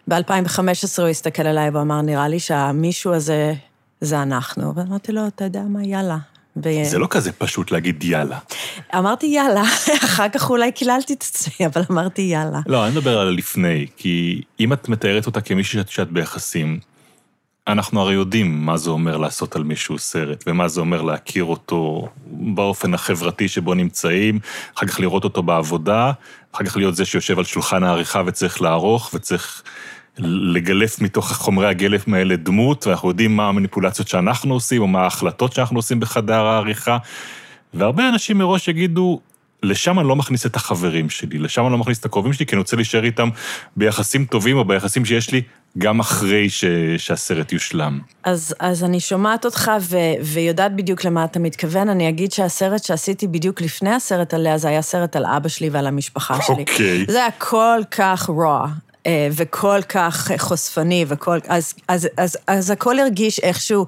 ב-2015 0.08 0.60
הוא 0.98 1.08
הסתכל 1.08 1.46
עליי 1.46 1.70
ואמר, 1.70 2.00
נראה 2.00 2.28
לי 2.28 2.38
שהמישהו 2.40 3.14
הזה, 3.14 3.54
זה 4.00 4.22
אנחנו. 4.22 4.74
ואמרתי 4.76 5.12
לו, 5.12 5.26
אתה 5.26 5.44
יודע 5.44 5.62
מה, 5.68 5.84
יאללה. 5.84 6.16
ו- 6.64 6.84
זה 6.84 6.98
לא 6.98 7.06
כזה 7.10 7.32
פשוט 7.32 7.70
להגיד 7.70 8.04
יאללה. 8.04 8.38
אמרתי 8.94 9.26
יאללה, 9.26 9.62
אחר 10.04 10.28
כך 10.28 10.50
אולי 10.50 10.72
קיללתי 10.72 11.12
את 11.12 11.22
עצמי, 11.22 11.66
אבל 11.66 11.82
אמרתי 11.90 12.22
יאללה. 12.22 12.60
לא, 12.66 12.86
אני 12.86 12.90
מדבר 12.92 13.18
על 13.18 13.28
הלפני, 13.28 13.86
כי 13.96 14.42
אם 14.60 14.72
את 14.72 14.88
מתארת 14.88 15.26
אותה 15.26 15.40
כמישהי 15.40 15.78
שאת, 15.78 15.88
שאת 15.88 16.10
ביחסים, 16.10 16.78
אנחנו 17.68 18.00
הרי 18.00 18.14
יודעים 18.14 18.66
מה 18.66 18.76
זה 18.76 18.90
אומר 18.90 19.16
לעשות 19.16 19.56
על 19.56 19.62
מישהו 19.62 19.98
סרט, 19.98 20.44
ומה 20.46 20.68
זה 20.68 20.80
אומר 20.80 21.02
להכיר 21.02 21.44
אותו 21.44 22.08
באופן 22.26 22.94
החברתי 22.94 23.48
שבו 23.48 23.74
נמצאים, 23.74 24.38
אחר 24.76 24.86
כך 24.86 25.00
לראות 25.00 25.24
אותו 25.24 25.42
בעבודה, 25.42 26.12
אחר 26.52 26.64
כך 26.64 26.76
להיות 26.76 26.96
זה 26.96 27.04
שיושב 27.04 27.38
על 27.38 27.44
שולחן 27.44 27.82
העריכה 27.82 28.22
וצריך 28.26 28.62
לערוך, 28.62 29.10
וצריך 29.14 29.62
לגלף 30.54 31.00
מתוך 31.00 31.32
חומרי 31.32 31.66
הגלף 31.66 32.08
האלה 32.08 32.36
דמות, 32.36 32.86
ואנחנו 32.86 33.08
יודעים 33.08 33.36
מה 33.36 33.48
המניפולציות 33.48 34.08
שאנחנו 34.08 34.54
עושים, 34.54 34.82
או 34.82 34.86
מה 34.86 35.02
ההחלטות 35.02 35.52
שאנחנו 35.52 35.78
עושים 35.78 36.00
בחדר 36.00 36.46
העריכה. 36.46 36.98
והרבה 37.74 38.08
אנשים 38.08 38.38
מראש 38.38 38.68
יגידו, 38.68 39.20
לשם 39.62 39.98
אני 39.98 40.08
לא 40.08 40.16
מכניס 40.16 40.46
את 40.46 40.56
החברים 40.56 41.10
שלי, 41.10 41.38
לשם 41.38 41.62
אני 41.62 41.72
לא 41.72 41.78
מכניס 41.78 41.98
את 42.00 42.04
הקרובים 42.04 42.32
שלי, 42.32 42.46
כי 42.46 42.54
אני 42.54 42.58
רוצה 42.58 42.76
להישאר 42.76 43.04
איתם 43.04 43.28
ביחסים 43.76 44.24
טובים, 44.24 44.56
או 44.56 44.64
ביחסים 44.64 45.04
שיש 45.04 45.30
לי 45.30 45.42
גם 45.78 46.00
אחרי 46.00 46.50
ש... 46.50 46.64
שהסרט 46.98 47.52
יושלם. 47.52 48.00
אז, 48.24 48.54
אז 48.60 48.84
אני 48.84 49.00
שומעת 49.00 49.44
אותך 49.44 49.70
ו, 49.80 49.96
ויודעת 50.22 50.76
בדיוק 50.76 51.04
למה 51.04 51.24
אתה 51.24 51.38
מתכוון. 51.38 51.88
אני 51.88 52.08
אגיד 52.08 52.32
שהסרט 52.32 52.84
שעשיתי 52.84 53.26
בדיוק 53.26 53.60
לפני 53.60 53.94
הסרט 53.94 54.34
עליה, 54.34 54.58
זה 54.58 54.68
היה 54.68 54.82
סרט 54.82 55.16
על 55.16 55.26
אבא 55.26 55.48
שלי 55.48 55.68
ועל 55.68 55.86
המשפחה 55.86 56.42
שלי. 56.42 56.64
אוקיי. 56.70 57.04
זה 57.08 57.18
היה 57.18 57.30
כל 57.38 57.80
כך 57.90 58.28
raw. 58.28 58.68
אה, 59.06 59.28
וכל 59.32 59.80
כך 59.88 60.30
חושפני, 60.38 61.04
וכל... 61.08 61.38
אז, 61.48 61.74
אז, 61.88 62.08
אז, 62.16 62.38
אז 62.46 62.70
הכל 62.70 62.98
הרגיש 62.98 63.38
איכשהו, 63.38 63.86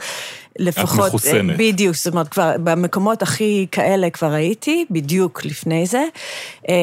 לפחות... 0.58 1.08
מחוסנת. 1.08 1.50
אה, 1.50 1.56
בדיוק, 1.56 1.96
זאת 1.96 2.12
אומרת, 2.12 2.28
כבר 2.28 2.52
במקומות 2.64 3.22
הכי 3.22 3.66
כאלה 3.72 4.10
כבר 4.10 4.32
הייתי, 4.32 4.84
בדיוק 4.90 5.44
לפני 5.44 5.86
זה. 5.86 6.04
אה, 6.68 6.74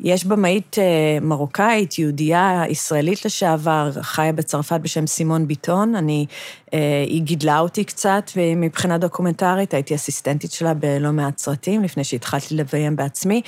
יש 0.00 0.24
במאית 0.24 0.76
אה, 0.78 1.18
מרוקאית, 1.20 1.98
יהודייה, 1.98 2.62
ישראלית 2.68 3.24
לשעבר, 3.24 3.90
חיה 4.00 4.32
בצרפת 4.32 4.80
בשם 4.82 5.06
סימון 5.06 5.48
ביטון. 5.48 5.94
אני, 5.94 6.26
אה, 6.74 7.04
היא 7.06 7.22
גידלה 7.22 7.58
אותי 7.58 7.84
קצת 7.84 8.30
מבחינה 8.56 8.98
דוקומנטרית, 8.98 9.74
הייתי 9.74 9.94
אסיסטנטית 9.94 10.52
שלה 10.52 10.74
בלא 10.74 11.12
מעט 11.12 11.38
סרטים, 11.38 11.84
לפני 11.84 12.04
שהתחלתי 12.04 12.54
לביים 12.54 12.96
בעצמי, 12.96 13.42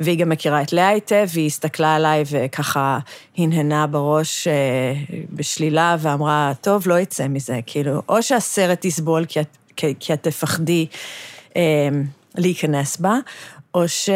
והיא 0.00 0.18
גם 0.18 0.28
מכירה 0.28 0.62
את 0.62 0.72
לאה 0.72 0.88
היטב, 0.88 1.26
והיא 1.34 1.46
הסתכלה 1.46 1.94
עליי 1.94 2.22
וככה 2.30 2.98
הנהנה 3.38 3.86
בראש 3.86 4.48
בשלילה, 5.32 5.96
ואמרה, 5.98 6.52
טוב, 6.60 6.88
לא 6.88 6.98
יצא 6.98 7.28
מזה, 7.28 7.60
כאילו, 7.66 8.02
או 8.08 8.22
שהסרט 8.22 8.84
יסבול 9.14 9.24
כי 9.24 9.40
את, 9.40 9.56
כי, 9.76 9.94
כי 10.00 10.12
את 10.12 10.22
תפחדי 10.22 10.86
אה, 11.56 11.88
להיכנס 12.34 12.96
בה, 12.96 13.18
או 13.74 13.88
ש... 13.88 14.10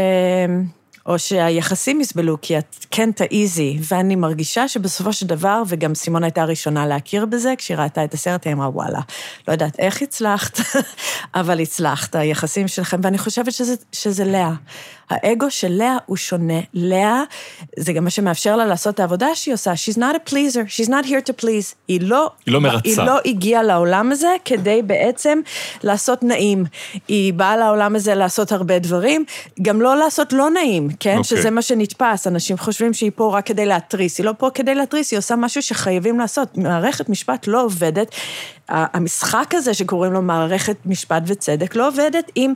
או 1.07 1.19
שהיחסים 1.19 2.01
יסבלו, 2.01 2.37
כי 2.43 2.59
את 2.59 2.87
כן 2.91 3.13
תעיזי, 3.13 3.79
ואני 3.89 4.17
מרגישה 4.17 4.69
שבסופו 4.69 5.13
של 5.13 5.27
דבר, 5.27 5.63
וגם 5.69 5.95
סימון 5.95 6.25
הייתה 6.25 6.43
הראשונה 6.43 6.87
להכיר 6.87 7.27
בזה, 7.27 7.55
כשהיא 7.59 7.77
ראתה 7.77 8.05
את 8.05 8.15
הסרט, 8.15 8.47
היא 8.47 8.55
אמרה, 8.55 8.69
וואלה, 8.69 9.01
לא 9.49 9.53
יודעת 9.53 9.79
איך 9.79 10.03
הצלחת, 10.03 10.59
אבל 11.41 11.61
הצלחת, 11.61 12.15
היחסים 12.15 12.69
שלכם, 12.69 13.01
ואני 13.03 13.19
חושבת 13.19 13.53
שזה, 13.53 13.75
שזה 13.93 14.25
לאה. 14.25 14.53
האגו 15.11 15.51
של 15.51 15.69
לאה 15.73 15.97
הוא 16.07 16.17
שונה. 16.17 16.61
לאה, 16.75 17.23
זה 17.79 17.93
גם 17.93 18.05
מה 18.05 18.11
שמאפשר 18.11 18.57
לה 18.57 18.67
לעשות 18.67 18.95
את 18.95 19.01
העבודה 19.01 19.35
שהיא 19.35 19.55
עושה. 19.55 19.73
She's 19.73 19.97
not 19.97 20.15
a 20.15 20.31
pleaser, 20.31 20.81
she's 20.81 20.89
not 20.89 21.07
here 21.07 21.31
to 21.31 21.43
please. 21.43 21.75
היא 21.89 22.01
לא... 22.03 22.31
היא 22.47 22.55
לא 22.55 22.61
מרצה. 22.61 22.89
היא 22.89 22.97
לא 22.97 23.19
הגיעה 23.25 23.63
לעולם 23.63 24.13
הזה 24.13 24.35
כדי 24.45 24.83
בעצם 24.83 25.41
לעשות 25.83 26.23
נעים. 26.23 26.65
היא 27.09 27.33
באה 27.33 27.57
לעולם 27.57 27.97
הזה 27.97 28.15
לעשות 28.15 28.53
הרבה 28.53 28.79
דברים, 28.79 29.25
גם 29.63 29.81
לא 29.81 29.97
לעשות 29.97 30.33
לא 30.33 30.51
נעים, 30.51 30.89
כן? 31.01 31.19
אוקיי. 31.19 31.25
שזה 31.25 31.51
מה 31.51 31.63
שנתפס. 31.63 32.27
אנשים 32.27 32.59
חושבים 32.59 32.95
שהיא 32.95 33.11
פה 33.15 33.37
רק 33.37 33.47
כדי 33.47 33.67
להתריס. 33.67 34.19
היא 34.19 34.27
לא 34.27 34.33
פה 34.39 34.49
כדי 34.55 34.75
להתריס, 34.75 35.11
היא 35.11 35.19
עושה 35.19 35.37
משהו 35.37 35.63
שחייבים 35.63 36.19
לעשות. 36.19 36.59
מערכת 36.59 37.09
משפט 37.09 37.47
לא 37.47 37.65
עובדת. 37.65 38.15
המשחק 38.69 39.55
הזה 39.55 39.75
שקוראים 39.75 40.13
לו 40.13 40.23
מערכת 40.23 40.77
משפט 40.87 41.23
וצדק 41.27 41.77
לא 41.77 41.89
עובדת 41.89 42.31
אם 42.37 42.55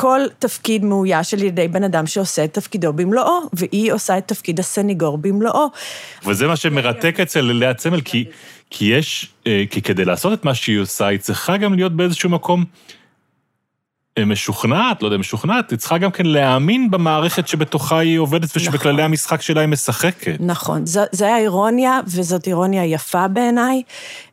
כל 0.00 0.20
תפקיד 0.38 0.84
מאויש 0.84 1.34
על 1.34 1.42
ידי 1.42 1.68
בן 1.68 1.84
אדם 1.84 2.06
שעושה 2.06 2.44
את 2.44 2.54
תפקידו 2.54 2.92
במלואו, 2.92 3.40
והיא 3.52 3.92
עושה 3.92 4.18
את 4.18 4.28
תפקיד 4.28 4.60
הסניגור 4.60 5.18
במלואו. 5.18 5.66
וזה 6.26 6.46
מה 6.46 6.56
שמרתק 6.56 7.20
אצל 7.20 7.40
לאה 7.40 7.74
צמל, 7.74 8.00
כי, 8.00 8.24
כי 8.70 8.84
יש, 8.84 9.32
אה, 9.46 9.64
כי 9.70 9.82
כדי 9.82 10.04
לעשות 10.04 10.32
את 10.32 10.44
מה 10.44 10.54
שהיא 10.54 10.78
עושה, 10.78 11.06
היא 11.06 11.18
צריכה 11.18 11.56
גם 11.56 11.74
להיות 11.74 11.96
באיזשהו 11.96 12.30
מקום 12.30 12.64
אה, 14.18 14.24
משוכנעת, 14.24 15.02
לא 15.02 15.06
יודע, 15.06 15.16
משוכנעת, 15.16 15.70
היא 15.70 15.78
צריכה 15.78 15.98
גם 15.98 16.10
כן 16.10 16.26
להאמין 16.26 16.90
במערכת 16.90 17.48
שבתוכה 17.48 17.98
היא 17.98 18.18
עובדת 18.18 18.56
ושבכללי 18.56 18.94
נכון. 18.94 19.04
המשחק 19.04 19.42
שלה 19.42 19.60
היא 19.60 19.68
משחקת. 19.68 20.36
נכון, 20.40 20.86
זו, 20.86 21.00
זה 21.12 21.34
האירוניה, 21.34 22.00
וזאת 22.06 22.46
אירוניה 22.46 22.84
יפה 22.84 23.28
בעיניי. 23.28 23.82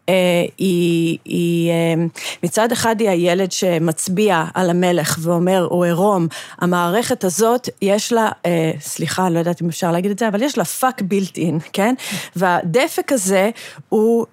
אה, 0.10 0.14
היא, 0.58 1.18
היא, 1.26 1.72
אה, 1.72 2.04
מצד 2.44 2.72
אחד 2.72 2.96
היא 3.00 3.10
הילד 3.10 3.52
שמצביע 3.52 4.46
על 4.54 4.70
המלך 4.70 5.18
ואומר, 5.22 5.68
הוא 5.70 5.86
עירום, 5.86 6.28
המערכת 6.58 7.24
הזאת, 7.24 7.70
יש 7.82 8.14
לה, 8.14 8.30
אה, 8.46 8.72
סליחה, 8.80 9.30
לא 9.30 9.40
יודעת 9.40 9.62
אם 9.62 9.70
אפשר 9.70 9.92
להגיד 9.92 10.12
את 10.12 10.20
זה, 10.20 10.28
אבל 10.28 10.44
יש 10.44 10.58
לה 10.58 10.66
פאק 10.66 11.02
built 11.02 11.38
in, 11.38 11.60
כן? 11.74 11.96
והפאק 12.36 13.12
הזה 13.12 13.50
הוא 13.90 14.26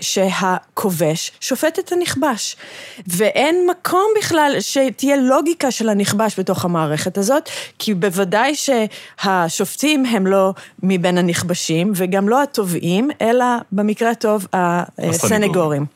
שהכובש 0.00 1.32
שופט 1.40 1.78
את 1.78 1.92
הנכבש. 1.92 2.56
ואין 3.06 3.66
מקום 3.70 4.06
בכלל 4.18 4.56
שתהיה 4.60 5.16
לוגיקה 5.16 5.70
של 5.70 5.88
הנכבש 5.88 6.38
בתוך 6.38 6.64
המערכת 6.64 7.18
הזאת, 7.18 7.48
כי 7.78 7.94
בוודאי 7.94 8.54
שהשופטים 8.54 10.06
הם 10.06 10.26
לא 10.26 10.54
מבין 10.82 11.18
הנכבשים, 11.18 11.92
וגם 11.94 12.28
לא 12.28 12.42
התובעים, 12.42 13.10
אלא 13.20 13.44
במקרה 13.72 14.10
הטוב 14.10 14.46
הסנגורים. 15.24 15.86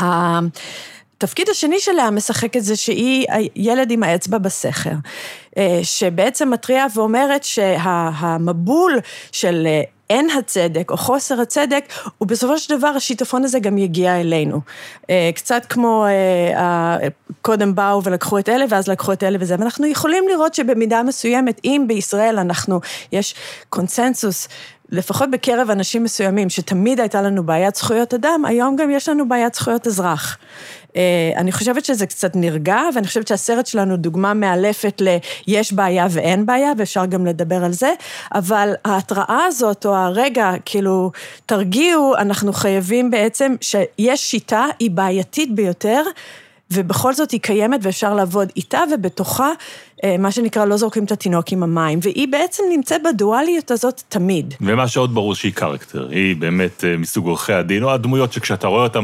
התפקיד 0.00 1.48
השני 1.48 1.80
שלה 1.80 2.10
משחק 2.10 2.56
את 2.56 2.64
זה 2.64 2.76
שהיא 2.76 3.26
הילד 3.54 3.90
עם 3.90 4.02
האצבע 4.02 4.38
בסכר, 4.38 4.94
שבעצם 5.82 6.50
מתריעה 6.50 6.86
ואומרת 6.94 7.44
שהמבול 7.44 8.98
של 9.32 9.66
אין 10.10 10.30
הצדק 10.30 10.90
או 10.90 10.96
חוסר 10.96 11.40
הצדק, 11.40 11.92
ובסופו 12.20 12.58
של 12.58 12.78
דבר 12.78 12.88
השיטפון 12.88 13.44
הזה 13.44 13.58
גם 13.58 13.78
יגיע 13.78 14.20
אלינו. 14.20 14.60
קצת 15.34 15.66
כמו 15.68 16.06
קודם 17.42 17.74
באו 17.74 18.04
ולקחו 18.04 18.38
את 18.38 18.48
אלה 18.48 18.64
ואז 18.68 18.88
לקחו 18.88 19.12
את 19.12 19.22
אלה 19.22 19.38
וזה, 19.40 19.56
ואנחנו 19.58 19.86
יכולים 19.86 20.24
לראות 20.28 20.54
שבמידה 20.54 21.02
מסוימת, 21.02 21.60
אם 21.64 21.84
בישראל 21.88 22.38
אנחנו, 22.38 22.80
יש 23.12 23.34
קונסנזוס 23.68 24.48
לפחות 24.92 25.30
בקרב 25.30 25.70
אנשים 25.70 26.04
מסוימים, 26.04 26.50
שתמיד 26.50 27.00
הייתה 27.00 27.22
לנו 27.22 27.42
בעיית 27.46 27.76
זכויות 27.76 28.14
אדם, 28.14 28.44
היום 28.44 28.76
גם 28.76 28.90
יש 28.90 29.08
לנו 29.08 29.28
בעיית 29.28 29.54
זכויות 29.54 29.86
אזרח. 29.86 30.38
אני 31.36 31.52
חושבת 31.52 31.84
שזה 31.84 32.06
קצת 32.06 32.36
נרגע, 32.36 32.80
ואני 32.94 33.06
חושבת 33.06 33.28
שהסרט 33.28 33.66
שלנו 33.66 33.96
דוגמה 33.96 34.34
מאלפת 34.34 35.00
ל-יש 35.00 35.72
בעיה 35.72 36.06
ואין 36.10 36.46
בעיה, 36.46 36.72
ואפשר 36.78 37.06
גם 37.06 37.26
לדבר 37.26 37.64
על 37.64 37.72
זה, 37.72 37.92
אבל 38.34 38.72
ההתראה 38.84 39.44
הזאת, 39.46 39.86
או 39.86 39.96
הרגע, 39.96 40.52
כאילו, 40.64 41.10
תרגיעו, 41.46 42.16
אנחנו 42.16 42.52
חייבים 42.52 43.10
בעצם, 43.10 43.54
שיש 43.60 44.30
שיטה, 44.30 44.66
היא 44.78 44.90
בעייתית 44.90 45.54
ביותר, 45.54 46.02
ובכל 46.70 47.14
זאת 47.14 47.30
היא 47.30 47.40
קיימת 47.40 47.80
ואפשר 47.82 48.14
לעבוד 48.14 48.48
איתה 48.56 48.80
ובתוכה, 48.94 49.52
מה 50.18 50.30
שנקרא, 50.32 50.64
לא 50.64 50.76
זורקים 50.76 51.04
את 51.04 51.12
התינוק 51.12 51.52
עם 51.52 51.62
המים, 51.62 51.98
והיא 52.02 52.28
בעצם 52.28 52.62
נמצאת 52.70 53.00
בדואליות 53.02 53.70
הזאת 53.70 54.02
תמיד. 54.08 54.54
ומה 54.60 54.88
שעוד 54.88 55.14
ברור 55.14 55.34
שהיא 55.34 55.52
קרקטר, 55.52 56.08
היא 56.10 56.36
באמת 56.36 56.84
מסוג 56.98 57.26
עורכי 57.26 57.52
הדין, 57.52 57.82
או 57.82 57.92
הדמויות 57.92 58.32
שכשאתה 58.32 58.66
רואה 58.66 58.82
אותן, 58.82 59.00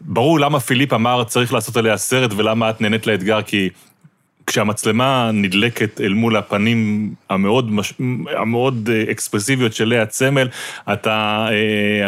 ברור 0.00 0.40
למה 0.40 0.60
פיליפ 0.60 0.92
אמר 0.92 1.24
צריך 1.24 1.52
לעשות 1.52 1.76
עליה 1.76 1.96
סרט 1.96 2.30
ולמה 2.36 2.70
את 2.70 2.80
נהנית 2.80 3.06
לאתגר, 3.06 3.42
כי 3.42 3.68
כשהמצלמה 4.50 5.30
נדלקת 5.34 6.00
אל 6.00 6.12
מול 6.12 6.36
הפנים 6.36 7.10
המאוד, 7.30 7.72
מש... 7.72 7.92
המאוד 8.36 8.90
אקספרסיביות 9.10 9.72
של 9.72 9.88
לאה 9.88 10.06
צמל, 10.06 10.48
אתה, 10.92 11.48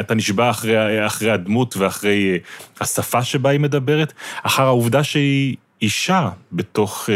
אתה 0.00 0.14
נשבע 0.14 0.50
אחרי, 0.50 1.06
אחרי 1.06 1.30
הדמות 1.30 1.76
ואחרי 1.76 2.38
השפה 2.80 3.22
שבה 3.22 3.50
היא 3.50 3.60
מדברת, 3.60 4.12
אחר 4.42 4.62
העובדה 4.62 5.04
שהיא 5.04 5.56
אישה 5.82 6.28
בתוך 6.52 7.08
אה, 7.10 7.14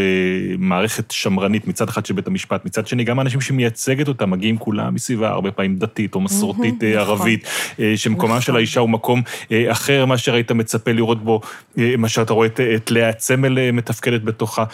מערכת 0.59 1.11
שמרנית, 1.11 1.67
מצד 1.67 1.89
אחד 1.89 2.07
של 2.07 2.15
בית 2.15 2.27
המשפט, 2.27 2.65
מצד 2.65 2.87
שני, 2.87 3.05
גם 3.05 3.19
האנשים 3.19 3.41
שמייצגת 3.41 4.09
אותה 4.09 4.27
מגיעים 4.27 4.59
כולם 4.59 4.95
מסביבה, 4.95 5.29
הרבה 5.29 5.51
פעמים 5.51 5.77
דתית 5.77 6.15
או 6.15 6.21
מסורתית 6.21 6.85
אה, 6.85 6.89
ערבית, 7.01 7.49
אה, 7.81 7.93
שמקומה 7.97 8.41
של 8.41 8.57
האישה 8.57 8.81
הוא 8.81 8.91
מקום 8.91 9.23
אה, 9.53 9.73
אחר, 9.73 10.07
מה 10.07 10.19
שראית 10.19 10.53
מצפה 10.53 10.93
לראות 10.93 11.25
בו, 11.25 11.41
אה, 11.79 11.95
מה 11.99 12.09
שאתה 12.09 12.33
רואה 12.33 12.47
את, 12.47 12.61
את 12.61 12.91
לאה 12.91 13.13
צמל 13.13 13.59
אה, 13.59 13.73
מתפקדת 13.73 14.23
בתוכה. 14.23 14.65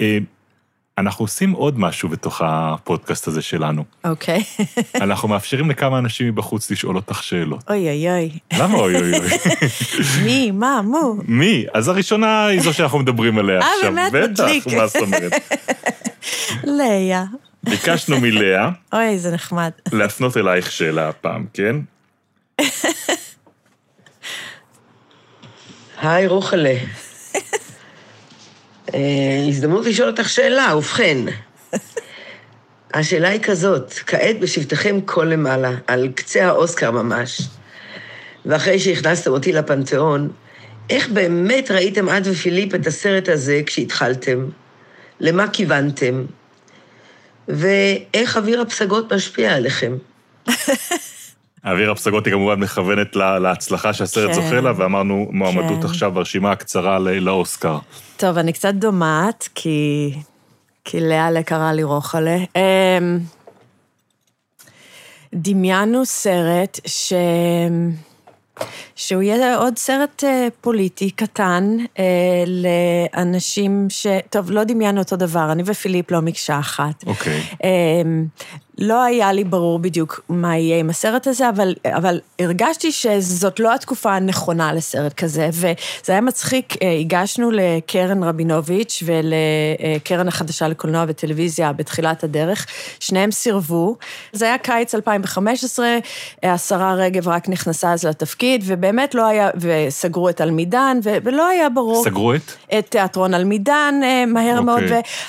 אה, 0.00 0.18
אנחנו 0.98 1.24
עושים 1.24 1.52
עוד 1.52 1.78
משהו 1.78 2.08
בתוך 2.08 2.42
הפודקאסט 2.44 3.28
הזה 3.28 3.42
שלנו. 3.42 3.84
אוקיי. 4.04 4.42
אנחנו 5.00 5.28
מאפשרים 5.28 5.70
לכמה 5.70 5.98
אנשים 5.98 6.28
מבחוץ 6.28 6.70
לשאול 6.70 6.96
אותך 6.96 7.22
שאלות. 7.22 7.64
אוי 7.70 7.88
אוי 7.88 8.10
אוי. 8.10 8.30
למה 8.52 8.74
אוי 8.78 8.96
אוי 8.96 9.18
אוי? 9.18 9.28
מי? 10.24 10.50
מה? 10.50 10.82
מו? 10.82 11.14
מי? 11.24 11.64
אז 11.74 11.88
הראשונה 11.88 12.46
היא 12.46 12.60
זו 12.60 12.72
שאנחנו 12.72 12.98
מדברים 12.98 13.38
עליה 13.38 13.58
עכשיו. 13.58 13.98
אה, 13.98 14.10
באמת? 14.10 14.30
מדליק. 14.30 14.66
בטח, 14.66 14.76
מה 14.76 14.86
זאת 14.86 15.02
אומרת? 15.02 15.32
לאה. 16.78 17.24
ביקשנו 17.62 18.20
מלאה... 18.20 18.70
אוי, 18.92 19.18
זה 19.18 19.30
נחמד. 19.30 19.70
להפנות 19.92 20.36
אלייך 20.36 20.72
שאלה 20.72 21.08
הפעם, 21.08 21.46
כן? 21.54 21.76
היי, 26.02 26.26
רוחלה. 26.26 26.74
הזדמנות 29.48 29.86
לשאול 29.86 30.08
אותך 30.08 30.28
שאלה, 30.28 30.76
ובכן. 30.76 31.18
השאלה 32.94 33.28
היא 33.28 33.40
כזאת, 33.40 33.92
כעת 33.92 34.40
בשבתכם 34.40 34.98
כה 35.06 35.24
למעלה, 35.24 35.72
על 35.86 36.08
קצה 36.14 36.46
האוסקר 36.46 36.90
ממש, 36.90 37.40
ואחרי 38.46 38.78
שהכנסתם 38.78 39.30
אותי 39.30 39.52
לפנתיאון, 39.52 40.30
איך 40.90 41.08
באמת 41.08 41.70
ראיתם 41.70 42.08
את 42.08 42.22
ופיליפ 42.24 42.74
את 42.74 42.86
הסרט 42.86 43.28
הזה 43.28 43.60
כשהתחלתם? 43.66 44.46
למה 45.20 45.48
כיוונתם? 45.48 46.24
ואיך 47.48 48.36
אוויר 48.36 48.60
הפסגות 48.60 49.12
משפיע 49.12 49.54
עליכם? 49.54 49.96
אוויר 51.64 51.90
הפסגות 51.90 52.26
היא 52.26 52.34
כמובן 52.34 52.60
מכוונת 52.60 53.16
להצלחה 53.16 53.92
שהסרט 53.92 54.28
כן, 54.28 54.34
זוכה 54.34 54.60
לה, 54.60 54.72
ואמרנו 54.76 55.28
מועמדות 55.30 55.80
כן. 55.80 55.86
עכשיו 55.86 56.12
ברשימה 56.12 56.52
הקצרה 56.52 56.98
לאוסקר. 56.98 57.78
טוב, 58.16 58.38
אני 58.38 58.52
קצת 58.52 58.74
דומעת, 58.74 59.48
כי, 59.54 60.14
כי 60.84 61.00
לאה 61.00 61.42
קרא 61.42 61.72
לי 61.72 61.82
רוחלה. 61.82 62.38
דמיינו 65.34 66.06
סרט 66.06 66.80
ש... 66.86 67.12
שהוא 68.96 69.22
יהיה 69.22 69.56
עוד 69.56 69.78
סרט 69.78 70.24
פוליטי 70.60 71.10
קטן 71.10 71.76
לאנשים 72.46 73.86
ש... 73.88 74.06
טוב, 74.30 74.50
לא 74.50 74.64
דמיינו 74.64 75.00
אותו 75.00 75.16
דבר, 75.16 75.52
אני 75.52 75.62
ופיליפ 75.66 76.10
לא 76.10 76.20
מקשה 76.20 76.58
אחת. 76.58 77.04
אוקיי. 77.06 77.40
Okay. 77.40 77.66
לא 78.78 79.02
היה 79.02 79.32
לי 79.32 79.44
ברור 79.44 79.78
בדיוק 79.78 80.20
מה 80.28 80.58
יהיה 80.58 80.78
עם 80.78 80.90
הסרט 80.90 81.26
הזה, 81.26 81.48
אבל, 81.48 81.74
אבל 81.86 82.20
הרגשתי 82.38 82.92
שזאת 82.92 83.60
לא 83.60 83.74
התקופה 83.74 84.12
הנכונה 84.12 84.72
לסרט 84.72 85.12
כזה, 85.12 85.48
וזה 85.52 86.12
היה 86.12 86.20
מצחיק, 86.20 86.74
הגשנו 87.00 87.50
לקרן 87.50 88.22
רבינוביץ' 88.24 89.02
ולקרן 89.06 90.28
החדשה 90.28 90.68
לקולנוע 90.68 91.04
וטלוויזיה 91.08 91.72
בתחילת 91.72 92.24
הדרך, 92.24 92.66
שניהם 93.00 93.30
סירבו. 93.30 93.96
זה 94.32 94.44
היה 94.44 94.58
קיץ 94.58 94.94
2015, 94.94 95.98
השרה 96.42 96.94
רגב 96.94 97.28
רק 97.28 97.48
נכנסה 97.48 97.92
אז 97.92 98.04
לתפקיד, 98.04 98.64
ובאמת 98.66 99.14
לא 99.14 99.26
היה, 99.26 99.50
וסגרו 99.56 100.28
את 100.28 100.40
אלמידן, 100.40 100.98
ולא 101.02 101.46
היה 101.48 101.68
ברור. 101.68 102.04
סגרו 102.04 102.34
את? 102.34 102.52
את 102.78 102.86
תיאטרון 102.90 103.34
אלמידן 103.34 103.94
מהר 104.26 104.58
okay. 104.58 104.60
מאוד, 104.60 104.82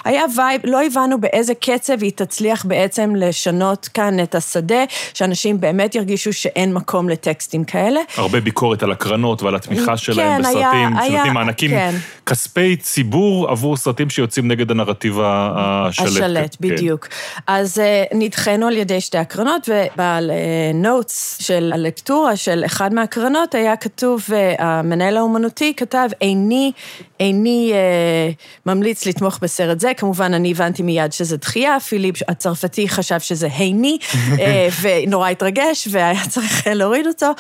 והיה 0.06 0.24
vibe, 0.36 0.62
לא 0.64 0.86
הבנו 0.86 1.22
באיזה 1.22 1.54
קצב 1.56 2.04
היא 2.04 2.12
תצליח 2.16 2.66
בעצם 2.66 3.16
לשנות 3.34 3.90
כאן 3.94 4.20
את 4.24 4.36
השדה, 4.36 4.84
שאנשים 5.14 5.62
באמת 5.62 5.96
ירגישו 5.96 6.34
שאין 6.34 6.74
מקום 6.74 7.10
לטקסטים 7.10 7.64
כאלה. 7.64 8.00
הרבה 8.18 8.42
ביקורת 8.42 8.84
על 8.84 8.92
הקרנות 8.92 9.44
ועל 9.44 9.56
התמיכה 9.56 9.98
שלהם 9.98 10.44
כן, 10.44 10.50
בסרטים, 10.50 10.98
היה, 10.98 11.08
שנותנים 11.08 11.34
מענקים, 11.34 11.70
כן. 11.70 11.96
כספי 12.26 12.76
ציבור 12.76 13.50
עבור 13.50 13.78
סרטים 13.78 14.10
שיוצאים 14.10 14.48
נגד 14.48 14.72
הנרטיב 14.72 15.20
השלט. 15.24 16.08
השלט, 16.08 16.58
כן. 16.62 16.70
בדיוק. 16.70 17.08
אז 17.48 17.82
נדחנו 18.14 18.68
על 18.68 18.78
ידי 18.78 19.02
שתי 19.02 19.18
הקרנות, 19.18 19.70
ובנוטס 19.70 21.38
של 21.42 21.72
הלקטורה 21.74 22.36
של 22.36 22.64
אחד 22.66 22.94
מהקרנות 22.94 23.56
היה 23.56 23.76
כתוב, 23.76 24.24
המנהל 24.60 25.18
האומנותי 25.18 25.74
כתב, 25.78 26.10
איני, 26.22 26.72
איני 27.20 27.72
אה, 27.74 28.32
ממליץ 28.66 29.06
לתמוך 29.06 29.40
בסרט 29.42 29.80
זה, 29.80 29.92
כמובן 29.98 30.34
אני 30.34 30.52
הבנתי 30.52 30.84
מיד 30.84 31.14
שזה 31.14 31.38
דחייה, 31.38 31.80
פיליפ 31.80 32.16
הצרפתי 32.28 32.90
חשב 32.90 33.20
שזה 33.24 33.48
היני, 33.58 33.98
ונורא 34.82 35.30
התרגש, 35.30 35.88
והיה 35.92 36.22
צריך 36.30 36.68
להוריד 36.68 37.08
אותו. 37.08 37.32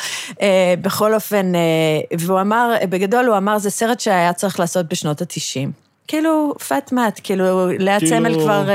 בכל 0.81 1.13
אופן, 1.13 1.51
והוא 2.17 2.41
אמר, 2.41 2.73
בגדול 2.89 3.25
הוא 3.25 3.37
אמר, 3.37 3.57
זה 3.57 3.69
סרט 3.69 3.99
שהיה 3.99 4.33
צריך 4.33 4.59
לעשות 4.59 4.85
בשנות 4.89 5.21
ה-90. 5.21 5.69
כאילו, 6.07 6.53
פאט 6.67 6.91
מאט, 6.91 7.19
כאילו, 7.23 7.67
לאה 7.79 7.99
כאילו... 7.99 8.11
צמל 8.11 8.39
כבר, 8.39 8.65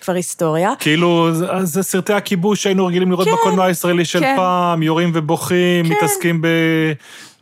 כבר 0.00 0.14
היסטוריה. 0.14 0.72
כאילו, 0.78 1.28
זה 1.62 1.82
סרטי 1.82 2.12
הכיבוש 2.12 2.62
שהיינו 2.62 2.86
רגילים 2.86 3.10
לראות 3.10 3.28
כן, 3.28 3.34
בקולנוע 3.34 3.64
הישראלי 3.64 4.04
של 4.04 4.20
כן. 4.20 4.34
פעם, 4.36 4.82
יורים 4.82 5.10
ובוכים, 5.14 5.86
כן. 5.86 5.92
מתעסקים 5.92 6.42
ב... 6.42 6.46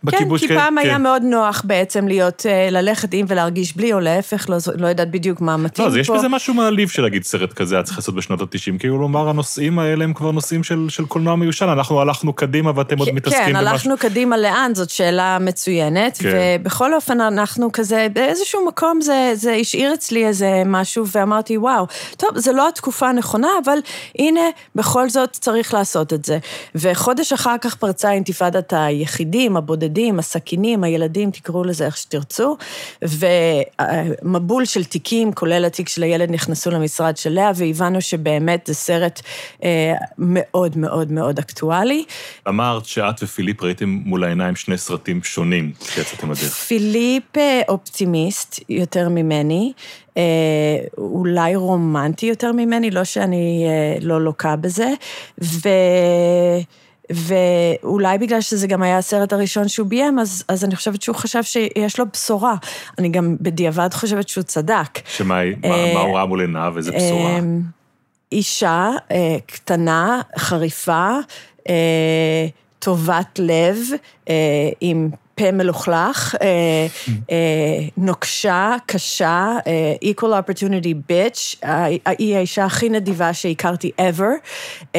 בכיבוש. 0.04 0.40
כן, 0.40 0.48
כי 0.48 0.54
פעם 0.54 0.78
היה 0.78 0.98
מאוד 0.98 1.22
נוח 1.22 1.62
בעצם 1.64 2.08
להיות, 2.08 2.46
אה, 2.48 2.68
ללכת 2.70 3.08
עם 3.14 3.26
ולהרגיש 3.28 3.76
בלי, 3.76 3.92
או 3.92 4.00
להפך, 4.00 4.50
לא, 4.50 4.56
לא 4.76 4.86
יודעת 4.86 5.10
בדיוק 5.10 5.40
מה 5.40 5.56
מתאים 5.56 5.86
לא, 5.86 5.90
פה. 5.90 5.96
אז 5.96 6.00
יש 6.00 6.10
בזה 6.10 6.28
משהו 6.28 6.54
מעליב 6.54 6.88
של 6.88 7.02
להגיד 7.02 7.24
סרט 7.24 7.52
כזה 7.52 7.74
היה 7.74 7.82
צריך 7.82 7.98
לעשות 7.98 8.14
בשנות 8.14 8.40
ה-90, 8.40 8.78
כאילו 8.78 8.98
לומר 8.98 9.28
הנושאים 9.28 9.78
האלה 9.78 10.04
הם 10.04 10.12
כבר 10.12 10.30
נושאים 10.30 10.64
של, 10.64 10.86
של 10.88 11.04
קולנוע 11.04 11.36
מיושן, 11.36 11.68
אנחנו 11.68 12.00
הלכנו 12.00 12.32
קדימה 12.32 12.72
ואתם 12.74 12.98
עוד 12.98 13.08
מתעסקים 13.12 13.44
כן, 13.44 13.52
במשהו. 13.52 13.68
הלכנו 13.68 13.94
קדימה 13.98 14.36
לאן, 14.36 14.70
זאת 14.74 14.90
שאלה 14.90 15.38
מצוינת, 15.40 16.18
כן. 16.18 16.58
ובכל 16.60 16.94
אופן 16.94 17.20
אנחנו 17.20 17.72
כזה, 17.72 18.06
באיזשהו 18.12 18.66
מקום 18.66 19.00
זה, 19.00 19.30
זה 19.34 19.52
השאיר 19.52 19.94
אצלי 19.94 20.26
איזה 20.26 20.62
משהו, 20.66 21.04
ואמרתי, 21.12 21.58
וואו, 21.58 21.86
טוב, 22.16 22.30
זה 22.38 22.52
לא 22.52 22.68
התקופה 22.68 23.08
הנכונה, 23.08 23.48
אבל 23.64 23.78
הנה, 24.18 24.40
בכל 24.74 25.08
זאת 25.08 25.30
צריך 25.30 25.74
לעשות 25.74 26.12
את 26.12 26.24
זה. 26.24 26.38
וחודש 26.74 27.32
אחר 27.32 27.58
כך 27.60 27.74
פרצה 27.74 28.12
אינתיפאדת 28.12 28.72
היחידים, 28.76 29.56
הבודדים, 29.56 29.91
הסכינים, 30.18 30.85
הילדים, 30.85 31.31
תקראו 31.31 31.64
לזה 31.64 31.87
איך 31.87 31.96
שתרצו, 31.96 32.57
ומבול 33.02 34.64
של 34.64 34.85
תיקים, 34.85 35.33
כולל 35.33 35.64
התיק 35.64 35.88
של 35.88 36.02
הילד, 36.02 36.31
נכנסו 36.31 36.70
למשרד 36.70 37.16
של 37.16 37.31
לאה, 37.31 37.50
והבנו 37.55 38.00
שבאמת 38.00 38.66
זה 38.66 38.74
סרט 38.74 39.20
אה, 39.64 39.94
מאוד 40.18 40.76
מאוד 40.76 41.12
מאוד 41.12 41.38
אקטואלי. 41.38 42.05
אמרת 42.48 42.85
שאת 42.85 43.22
ופיליפ 43.22 43.62
ראיתם 43.62 43.88
מול 43.88 44.24
העיניים 44.24 44.57
שני 44.57 44.78
סרטים 44.78 45.22
שונים 45.22 45.72
כשיצאתם 45.81 46.31
לדרך. 46.31 46.55
פיליפ 46.55 47.37
אה, 47.37 47.61
אופטימיסט 47.68 48.61
יותר 48.68 49.09
ממני, 49.09 49.72
אה, 50.16 50.22
אולי 50.98 51.57
רומנטי 51.57 52.26
יותר 52.26 52.52
ממני, 52.52 52.90
לא 52.90 53.05
שאני 53.05 53.64
אה, 53.68 53.98
לא 54.00 54.20
לוקה 54.24 54.57
בזה, 54.57 54.92
ו... 55.42 55.68
ואולי 57.14 58.18
בגלל 58.18 58.40
שזה 58.40 58.66
גם 58.66 58.83
היה 58.83 58.98
הסרט 58.98 59.33
הראשון 59.33 59.68
שהוא 59.68 59.87
ביים, 59.87 60.18
אז, 60.18 60.44
אז 60.48 60.64
אני 60.64 60.77
חושבת 60.77 61.03
שהוא 61.03 61.16
חשב 61.16 61.42
שיש 61.42 61.98
לו 61.98 62.05
בשורה. 62.12 62.55
אני 62.98 63.09
גם 63.09 63.37
בדיעבד 63.40 63.88
חושבת 63.92 64.29
שהוא 64.29 64.44
צדק. 64.44 64.98
שמה 65.09 65.35
מה, 65.35 65.68
אה, 65.68 65.94
מה 65.94 66.01
הוא 66.01 66.16
ראה 66.16 66.27
מול 66.27 66.40
עיניו, 66.40 66.75
איזה 66.77 66.90
בשורה? 66.90 67.38
אמ, 67.38 67.61
אישה 68.33 68.90
אה, 69.11 69.37
קטנה, 69.46 70.20
חריפה, 70.38 71.11
אה, 71.68 72.46
טובת 72.79 73.38
לב, 73.38 73.77
אה, 74.29 74.35
עם 74.81 75.11
פה 75.34 75.52
מלוכלך, 75.52 76.34
אה, 76.42 76.48
אה, 77.30 77.36
נוקשה, 77.96 78.76
קשה, 78.86 79.56
אה, 79.66 79.94
equal 80.04 80.22
opportunity 80.24 81.10
bitch, 81.10 81.66
היא 82.18 82.36
האישה 82.36 82.64
הכי 82.64 82.88
נדיבה 82.88 83.32
שהכרתי 83.32 83.90
ever, 84.00 84.96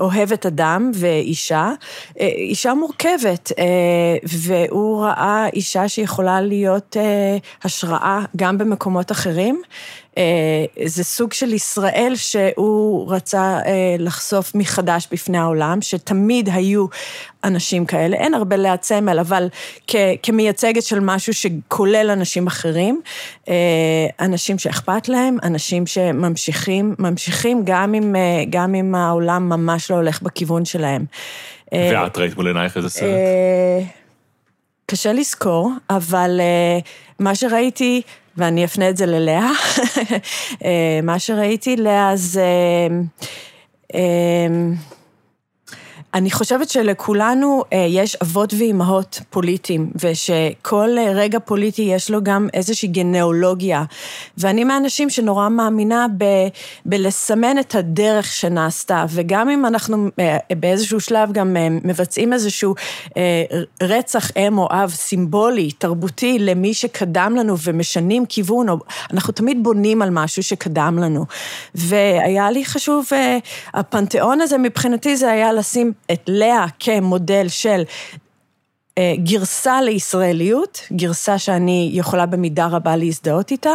אוהבת 0.00 0.46
אדם 0.46 0.90
ואישה, 0.94 1.70
אישה 2.20 2.74
מורכבת, 2.74 3.52
והוא 4.22 5.04
ראה 5.04 5.46
אישה 5.52 5.88
שיכולה 5.88 6.40
להיות 6.40 6.96
אה, 6.96 7.36
השראה 7.64 8.20
גם 8.36 8.58
במקומות 8.58 9.12
אחרים. 9.12 9.62
אה, 10.18 10.84
זה 10.86 11.04
סוג 11.04 11.32
של 11.32 11.52
ישראל 11.52 12.12
שהוא 12.16 13.12
רצה 13.12 13.58
אה, 13.66 13.96
לחשוף 13.98 14.54
מחדש 14.54 15.08
בפני 15.12 15.38
העולם, 15.38 15.82
שתמיד 15.82 16.48
היו 16.52 16.86
אנשים 17.44 17.86
כאלה, 17.86 18.16
אין 18.16 18.34
הרבה 18.34 18.56
ליד 18.56 18.82
סמל, 18.82 19.18
אבל 19.18 19.48
כ- 19.86 19.96
כמייצגת 20.22 20.82
של 20.82 21.00
משהו 21.00 21.34
שכולל 21.34 22.10
אנשים 22.10 22.46
אחרים, 22.46 23.00
אה, 23.48 23.54
אנשים 24.20 24.58
שאכפת 24.58 25.08
להם, 25.08 25.36
אנשים 25.42 25.86
שממשיכים, 25.86 26.94
ממשיכים 26.98 27.62
גם 27.64 27.94
אם, 27.94 28.14
גם 28.50 28.74
אם 28.74 28.94
העולם 28.94 29.48
ממש 29.48 29.90
לא 29.90 29.96
הולך 29.96 30.22
בכיוון 30.22 30.64
שלהם. 30.64 31.04
ואת 31.72 32.18
ראית 32.18 32.36
מול 32.36 32.46
עינייך 32.46 32.76
איזה 32.76 32.88
סרט? 32.88 33.18
קשה 34.86 35.12
לזכור, 35.12 35.72
אבל 35.90 36.40
מה 37.18 37.34
שראיתי, 37.34 38.02
ואני 38.36 38.64
אפנה 38.64 38.88
את 38.88 38.96
זה 38.96 39.06
ללאה, 39.06 39.50
אה, 40.64 41.00
מה 41.02 41.18
שראיתי, 41.18 41.76
לאה, 41.76 42.16
זה... 42.16 42.42
אני 46.14 46.30
חושבת 46.30 46.68
שלכולנו 46.68 47.62
אה, 47.72 47.86
יש 47.88 48.16
אבות 48.16 48.54
ואימהות 48.58 49.20
פוליטיים, 49.30 49.90
ושכל 49.94 50.98
אה, 50.98 51.12
רגע 51.14 51.38
פוליטי 51.38 51.82
יש 51.82 52.10
לו 52.10 52.22
גם 52.22 52.48
איזושהי 52.54 52.88
גנאולוגיה. 52.88 53.84
ואני 54.38 54.64
מהאנשים 54.64 55.10
שנורא 55.10 55.48
מאמינה 55.48 56.06
ב, 56.18 56.24
בלסמן 56.86 57.58
את 57.58 57.74
הדרך 57.74 58.26
שנעשתה, 58.26 59.04
וגם 59.08 59.48
אם 59.48 59.66
אנחנו 59.66 60.08
אה, 60.18 60.36
באיזשהו 60.58 61.00
שלב 61.00 61.32
גם 61.32 61.56
מבצעים 61.84 62.32
איזשהו 62.32 62.74
רצח 63.82 64.30
אם 64.36 64.58
או 64.58 64.68
אב 64.70 64.90
סימבולי, 64.90 65.70
תרבותי, 65.70 66.38
למי 66.38 66.74
שקדם 66.74 67.34
לנו 67.38 67.58
ומשנים 67.64 68.26
כיוון, 68.26 68.66
אנחנו 69.12 69.32
תמיד 69.32 69.62
בונים 69.62 70.02
על 70.02 70.10
משהו 70.10 70.42
שקדם 70.42 70.98
לנו. 70.98 71.24
והיה 71.74 72.50
לי 72.50 72.64
חשוב, 72.64 73.06
הפנתיאון 73.74 74.40
הזה 74.40 74.58
מבחינתי 74.58 75.16
זה 75.16 75.30
היה 75.30 75.52
לשים 75.52 75.92
את 76.12 76.22
לאה 76.28 76.66
כמודל 76.80 77.48
של 77.48 77.82
אה, 78.98 79.14
גרסה 79.18 79.82
לישראליות, 79.82 80.80
גרסה 80.92 81.38
שאני 81.38 81.90
יכולה 81.92 82.26
במידה 82.26 82.66
רבה 82.66 82.96
להזדהות 82.96 83.50
איתה, 83.50 83.70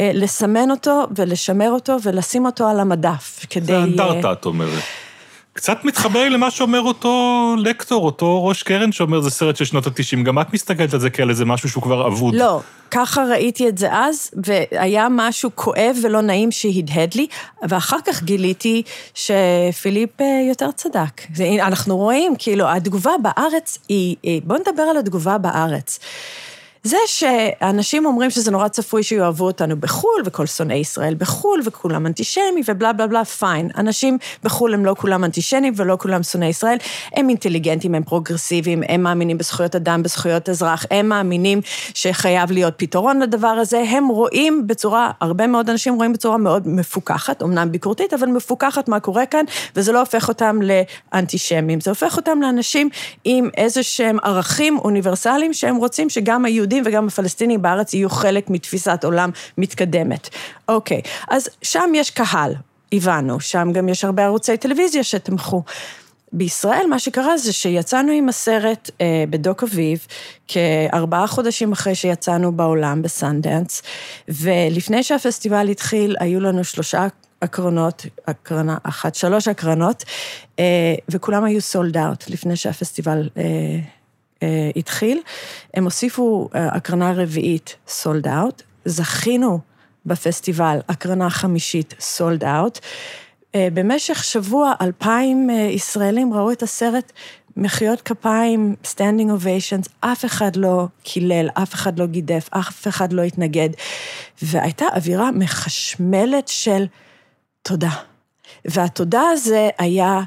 אה, 0.00 0.10
לסמן 0.14 0.70
אותו 0.70 1.06
ולשמר 1.16 1.70
אותו 1.70 1.96
ולשים 2.02 2.46
אותו 2.46 2.68
על 2.68 2.80
המדף, 2.80 3.46
כדי... 3.50 3.66
זה 3.66 3.76
אה, 3.76 3.84
אנדרטה, 3.84 4.32
את 4.32 4.46
אומרת. 4.46 4.82
קצת 5.58 5.84
מתחבר 5.84 6.20
לי 6.22 6.30
למה 6.30 6.50
שאומר 6.50 6.80
אותו 6.80 7.54
לקטור, 7.58 8.04
אותו 8.06 8.44
ראש 8.46 8.62
קרן 8.62 8.92
שאומר 8.92 9.20
זה 9.20 9.30
סרט 9.30 9.56
של 9.56 9.64
שנות 9.64 9.86
ה-90, 9.86 10.22
גם 10.22 10.38
את 10.40 10.52
מסתכלת 10.54 10.94
על 10.94 11.00
זה 11.00 11.10
כאל 11.10 11.30
איזה 11.30 11.44
משהו 11.44 11.68
שהוא 11.68 11.82
כבר 11.82 12.06
אבוד. 12.06 12.34
לא, 12.34 12.60
ככה 12.90 13.24
ראיתי 13.24 13.68
את 13.68 13.78
זה 13.78 13.88
אז, 13.92 14.30
והיה 14.46 15.06
משהו 15.10 15.50
כואב 15.54 15.96
ולא 16.02 16.20
נעים 16.20 16.50
שהדהד 16.50 17.14
לי, 17.14 17.26
ואחר 17.68 17.96
כך 18.06 18.22
גיליתי 18.22 18.82
שפיליפ 19.14 20.20
אה, 20.20 20.26
יותר 20.48 20.70
צדק. 20.70 21.22
אנחנו 21.62 21.96
רואים, 21.96 22.34
כאילו, 22.38 22.68
התגובה 22.68 23.10
בארץ 23.22 23.78
היא, 23.88 24.16
היא- 24.22 24.40
בואו 24.44 24.58
נדבר 24.60 24.82
על 24.82 24.96
התגובה 24.96 25.38
בארץ. 25.38 25.98
זה 26.82 26.96
שאנשים 27.06 28.06
אומרים 28.06 28.30
שזה 28.30 28.50
נורא 28.50 28.68
צפוי 28.68 29.02
שיאהבו 29.02 29.44
אותנו 29.44 29.76
בחו"ל, 29.76 30.22
וכל 30.24 30.46
שונאי 30.46 30.76
ישראל 30.76 31.14
בחו"ל, 31.14 31.60
וכולם 31.64 32.06
אנטישמים, 32.06 32.64
ובלה 32.68 32.92
בלה 32.92 33.06
בלה, 33.06 33.24
fine. 33.24 33.70
אנשים 33.78 34.18
בחו"ל 34.44 34.74
הם 34.74 34.84
לא 34.84 34.94
כולם 34.98 35.24
אנטישמים 35.24 35.72
ולא 35.76 35.96
כולם 36.00 36.22
שונאי 36.22 36.48
ישראל, 36.48 36.78
הם 37.12 37.28
אינטליגנטים, 37.28 37.94
הם 37.94 38.02
פרוגרסיביים, 38.02 38.82
הם 38.88 39.02
מאמינים 39.02 39.38
בזכויות 39.38 39.76
אדם, 39.76 40.02
בזכויות 40.02 40.48
אזרח, 40.48 40.86
הם 40.90 41.08
מאמינים 41.08 41.60
שחייב 41.94 42.52
להיות 42.52 42.74
פתרון 42.76 43.20
לדבר 43.20 43.48
הזה, 43.48 43.84
הם 43.88 44.08
רואים 44.08 44.66
בצורה, 44.66 45.10
הרבה 45.20 45.46
מאוד 45.46 45.70
אנשים 45.70 45.94
רואים 45.94 46.12
בצורה 46.12 46.36
מאוד 46.36 46.68
מפוקחת, 46.68 47.42
אמנם 47.42 47.72
ביקורתית, 47.72 48.14
אבל 48.14 48.26
מפוקחת 48.26 48.88
מה 48.88 49.00
קורה 49.00 49.26
כאן, 49.26 49.44
וזה 49.76 49.92
לא 49.92 50.00
הופך 50.00 50.28
אותם 50.28 50.58
לאנטישמים, 50.62 51.80
זה 51.80 51.90
הופך 51.90 52.16
אותם 52.16 52.42
לאנשים 52.42 52.88
עם 53.24 53.48
איזה 53.56 53.82
שהם 53.82 54.18
ערכים 54.22 54.78
אוניברסליים 54.78 55.54
שהם 55.54 55.76
רוצים 55.76 56.10
שגם 56.10 56.44
היהודים 56.44 56.67
וגם 56.84 57.06
הפלסטינים 57.06 57.62
בארץ 57.62 57.94
יהיו 57.94 58.10
חלק 58.10 58.50
מתפיסת 58.50 59.04
עולם 59.04 59.30
מתקדמת. 59.58 60.28
אוקיי, 60.68 61.00
אז 61.28 61.48
שם 61.62 61.92
יש 61.94 62.10
קהל, 62.10 62.54
הבנו, 62.92 63.40
שם 63.40 63.72
גם 63.72 63.88
יש 63.88 64.04
הרבה 64.04 64.24
ערוצי 64.24 64.56
טלוויזיה 64.56 65.04
שתמכו. 65.04 65.62
בישראל 66.32 66.86
מה 66.90 66.98
שקרה 66.98 67.36
זה 67.36 67.52
שיצאנו 67.52 68.12
עם 68.12 68.28
הסרט 68.28 68.90
אה, 69.00 69.24
בדוק 69.30 69.62
אביב, 69.62 70.06
כארבעה 70.48 71.26
חודשים 71.26 71.72
אחרי 71.72 71.94
שיצאנו 71.94 72.52
בעולם 72.52 73.02
בסנדנס, 73.02 73.82
ולפני 74.28 75.02
שהפסטיבל 75.02 75.68
התחיל 75.68 76.16
היו 76.20 76.40
לנו 76.40 76.64
שלושה 76.64 77.06
הקרנות, 77.42 78.06
הקרנה 78.26 78.76
אחת, 78.82 79.14
שלוש 79.14 79.48
הקרנות, 79.48 80.04
אה, 80.58 80.94
וכולם 81.08 81.44
היו 81.44 81.60
sold 81.60 81.96
out 81.96 82.30
לפני 82.30 82.56
שהפסטיבל 82.56 83.28
אה, 83.36 83.42
אה, 84.42 84.70
התחיל. 84.76 85.20
הם 85.74 85.84
הוסיפו 85.84 86.48
אה, 86.54 86.68
הקרנה 86.68 87.12
רביעית 87.12 87.76
sold 87.88 88.26
out, 88.26 88.62
זכינו 88.84 89.60
בפסטיבל 90.06 90.78
הקרנה 90.88 91.30
חמישית 91.30 91.94
sold 92.00 92.44
out. 92.44 92.78
אה, 93.54 93.68
במשך 93.74 94.24
שבוע 94.24 94.72
אלפיים 94.80 95.50
אה, 95.50 95.54
ישראלים 95.54 96.34
ראו 96.34 96.52
את 96.52 96.62
הסרט 96.62 97.12
מחיאות 97.56 98.00
כפיים, 98.00 98.74
standing 98.84 99.28
ovations, 99.42 99.88
אף 100.00 100.24
אחד 100.24 100.56
לא 100.56 100.86
קילל, 101.02 101.48
אף 101.54 101.74
אחד 101.74 101.98
לא 101.98 102.06
גידף, 102.06 102.48
אף 102.50 102.88
אחד 102.88 103.12
לא 103.12 103.22
התנגד. 103.22 103.68
והייתה 104.42 104.86
אווירה 104.96 105.30
מחשמלת 105.30 106.48
של 106.48 106.86
תודה. 107.62 107.90
והתודה 108.64 109.22
הזה 109.32 109.68
היה 109.78 110.20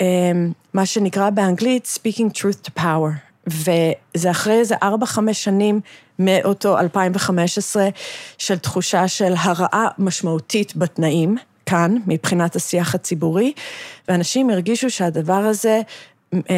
אה, 0.00 0.32
מה 0.74 0.86
שנקרא 0.86 1.30
באנגלית 1.30 1.98
speaking 1.98 2.38
truth 2.38 2.68
to 2.68 2.80
power. 2.80 3.25
וזה 3.46 4.30
אחרי 4.30 4.54
איזה 4.58 4.74
ארבע, 4.82 5.06
חמש 5.06 5.44
שנים 5.44 5.80
מאותו 6.18 6.78
2015 6.78 7.88
של 8.38 8.58
תחושה 8.58 9.08
של 9.08 9.34
הרעה 9.38 9.88
משמעותית 9.98 10.76
בתנאים, 10.76 11.36
כאן, 11.66 11.96
מבחינת 12.06 12.56
השיח 12.56 12.94
הציבורי, 12.94 13.52
ואנשים 14.08 14.50
הרגישו 14.50 14.90
שהדבר 14.90 15.32
הזה 15.32 15.80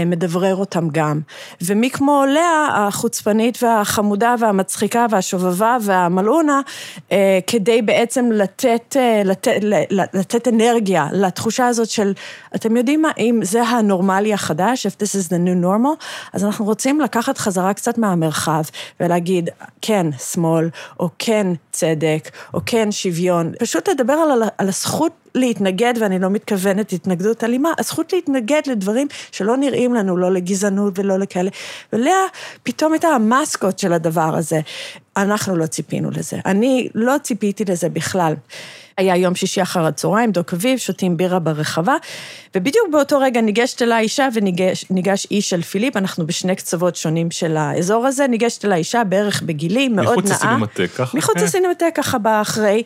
מדברר 0.06 0.56
אותם 0.56 0.88
גם. 0.92 1.20
ומי 1.62 1.90
כמו 1.90 2.24
לאה, 2.34 2.86
החוצפנית 2.86 3.62
והחמודה 3.62 4.34
והמצחיקה 4.38 5.06
והשובבה 5.10 5.76
והמלאונה, 5.82 6.60
אה, 7.12 7.38
כדי 7.46 7.82
בעצם 7.82 8.32
לתת, 8.32 8.96
אה, 8.96 9.22
לתת, 9.24 9.52
לתת 9.90 10.48
אנרגיה 10.48 11.06
לתחושה 11.12 11.66
הזאת 11.66 11.88
של, 11.88 12.12
אתם 12.54 12.76
יודעים 12.76 13.02
מה, 13.02 13.10
אם 13.18 13.40
זה 13.42 13.62
הנורמלי 13.62 14.34
החדש, 14.34 14.86
if 14.86 14.90
this 14.90 15.26
is 15.26 15.28
the 15.28 15.36
new 15.36 15.64
normal, 15.64 16.04
אז 16.32 16.44
אנחנו 16.44 16.64
רוצים 16.64 17.00
לקחת 17.00 17.38
חזרה 17.38 17.74
קצת 17.74 17.98
מהמרחב 17.98 18.62
ולהגיד, 19.00 19.50
כן, 19.82 20.06
שמאל, 20.32 20.70
או 21.00 21.08
כן, 21.18 21.46
צדק, 21.72 22.30
או 22.54 22.60
כן, 22.66 22.92
שוויון. 22.92 23.52
פשוט 23.58 23.88
לדבר 23.88 24.12
על, 24.12 24.42
על 24.58 24.68
הזכות 24.68 25.12
להתנגד, 25.38 25.94
ואני 26.00 26.18
לא 26.18 26.30
מתכוונת 26.30 26.92
התנגדות 26.92 27.44
אלימה, 27.44 27.72
הזכות 27.78 28.12
להתנגד 28.12 28.62
לדברים 28.66 29.06
שלא 29.32 29.56
נראים 29.56 29.94
לנו, 29.94 30.16
לא 30.16 30.32
לגזענות 30.32 30.98
ולא 30.98 31.18
לכאלה. 31.18 31.50
ולאה 31.92 32.24
פתאום 32.62 32.92
הייתה 32.92 33.08
המסקוט 33.08 33.78
של 33.78 33.92
הדבר 33.92 34.36
הזה. 34.36 34.60
אנחנו 35.16 35.56
לא 35.56 35.66
ציפינו 35.66 36.10
לזה. 36.10 36.36
אני 36.46 36.88
לא 36.94 37.14
ציפיתי 37.22 37.64
לזה 37.64 37.88
בכלל. 37.88 38.34
היה 38.98 39.16
יום 39.16 39.34
שישי 39.34 39.62
אחר 39.62 39.86
הצהריים, 39.86 40.30
דוק 40.32 40.52
אביב, 40.52 40.78
שותים 40.78 41.16
בירה 41.16 41.38
ברחבה, 41.38 41.94
ובדיוק 42.54 42.88
באותו 42.92 43.18
רגע 43.18 43.40
ניגשת 43.40 43.82
אליי 43.82 44.02
אישה 44.02 44.28
וניגש 44.34 45.26
איש 45.30 45.50
של 45.50 45.62
פיליפ, 45.62 45.96
אנחנו 45.96 46.26
בשני 46.26 46.56
קצוות 46.56 46.96
שונים 46.96 47.30
של 47.30 47.56
האזור 47.56 48.06
הזה, 48.06 48.26
ניגשת 48.26 48.64
אליי 48.64 48.78
אישה 48.78 49.04
בערך 49.04 49.42
בגילי, 49.42 49.88
מאוד 49.88 50.06
נאה. 50.06 50.16
מחוץ 50.16 50.30
לסינמטק, 50.30 50.90
ככה? 50.96 51.18
מחוץ 51.18 51.36
לסינמטק, 51.36 51.90
ככה 51.94 52.18
באחרי. 52.18 52.82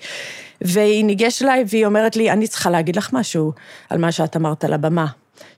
והיא 0.60 1.04
ניגשת 1.04 1.42
אליי 1.42 1.64
והיא 1.68 1.86
אומרת 1.86 2.16
לי, 2.16 2.30
אני 2.30 2.48
צריכה 2.48 2.70
להגיד 2.70 2.96
לך 2.96 3.12
משהו 3.12 3.52
על 3.90 3.98
מה 3.98 4.12
שאת 4.12 4.36
אמרת 4.36 4.64
על 4.64 4.72
הבמה. 4.72 5.06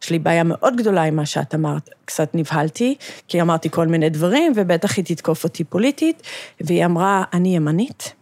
יש 0.03 0.11
לי 0.11 0.19
בעיה 0.19 0.45
מאוד 0.45 0.77
גדולה 0.77 1.03
עם 1.03 1.17
מה 1.17 1.27
שאת 1.27 1.55
אמרת. 1.55 1.91
קצת 2.05 2.31
נבהלתי, 2.35 2.95
כי 3.29 3.41
אמרתי 3.41 3.71
כל 3.71 3.87
מיני 3.87 4.11
דברים, 4.11 4.53
ובטח 4.57 4.97
היא 4.97 5.05
תתקוף 5.05 5.45
אותי 5.45 5.65
פוליטית, 5.65 6.23
והיא 6.61 6.85
אמרה, 6.85 7.25
אני 7.33 7.57
ימנית, 7.57 8.13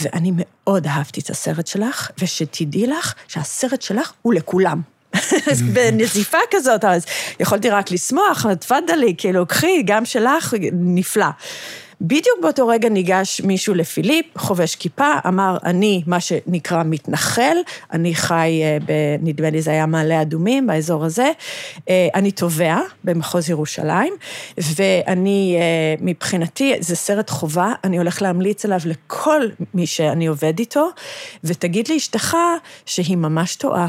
ואני 0.00 0.32
מאוד 0.34 0.86
אהבתי 0.86 1.20
את 1.20 1.30
הסרט 1.30 1.66
שלך, 1.66 2.10
ושתדעי 2.18 2.86
לך 2.86 3.14
שהסרט 3.28 3.82
שלך 3.82 4.12
הוא 4.22 4.34
לכולם. 4.34 4.80
בנזיפה 5.74 6.38
כזאת, 6.50 6.84
אז 6.84 7.06
יכולתי 7.40 7.70
רק 7.70 7.90
לשמוח, 7.90 8.46
תפאדלי, 8.60 9.14
כאילו, 9.18 9.46
קחי, 9.46 9.82
גם 9.86 10.04
שלך, 10.04 10.54
נפלא. 10.72 11.26
בדיוק 12.04 12.38
באותו 12.42 12.66
רגע 12.66 12.88
ניגש 12.88 13.40
מישהו 13.40 13.74
לפיליפ, 13.74 14.26
חובש 14.38 14.74
כיפה, 14.74 15.12
אמר, 15.26 15.56
אני 15.64 16.02
מה 16.06 16.20
שנקרא 16.20 16.82
מתנחל, 16.86 17.56
אני 17.92 18.14
חי, 18.14 18.62
אה, 18.64 19.16
נדמה 19.20 19.50
לי 19.50 19.62
זה 19.62 19.70
היה 19.70 19.86
מעלה 19.86 20.22
אדומים, 20.22 20.66
באזור 20.66 21.04
הזה, 21.04 21.30
אה, 21.88 22.08
אני 22.14 22.30
תובע 22.30 22.78
במחוז 23.04 23.50
ירושלים, 23.50 24.14
ואני, 24.58 25.56
אה, 25.58 25.94
מבחינתי, 26.00 26.74
זה 26.80 26.96
סרט 26.96 27.30
חובה, 27.30 27.72
אני 27.84 27.98
הולך 27.98 28.22
להמליץ 28.22 28.64
עליו 28.64 28.80
לכל 28.84 29.42
מי 29.74 29.86
שאני 29.86 30.26
עובד 30.26 30.58
איתו, 30.58 30.88
ותגיד 31.44 31.88
לאשתך 31.88 32.36
שהיא 32.86 33.16
ממש 33.16 33.56
טועה. 33.56 33.88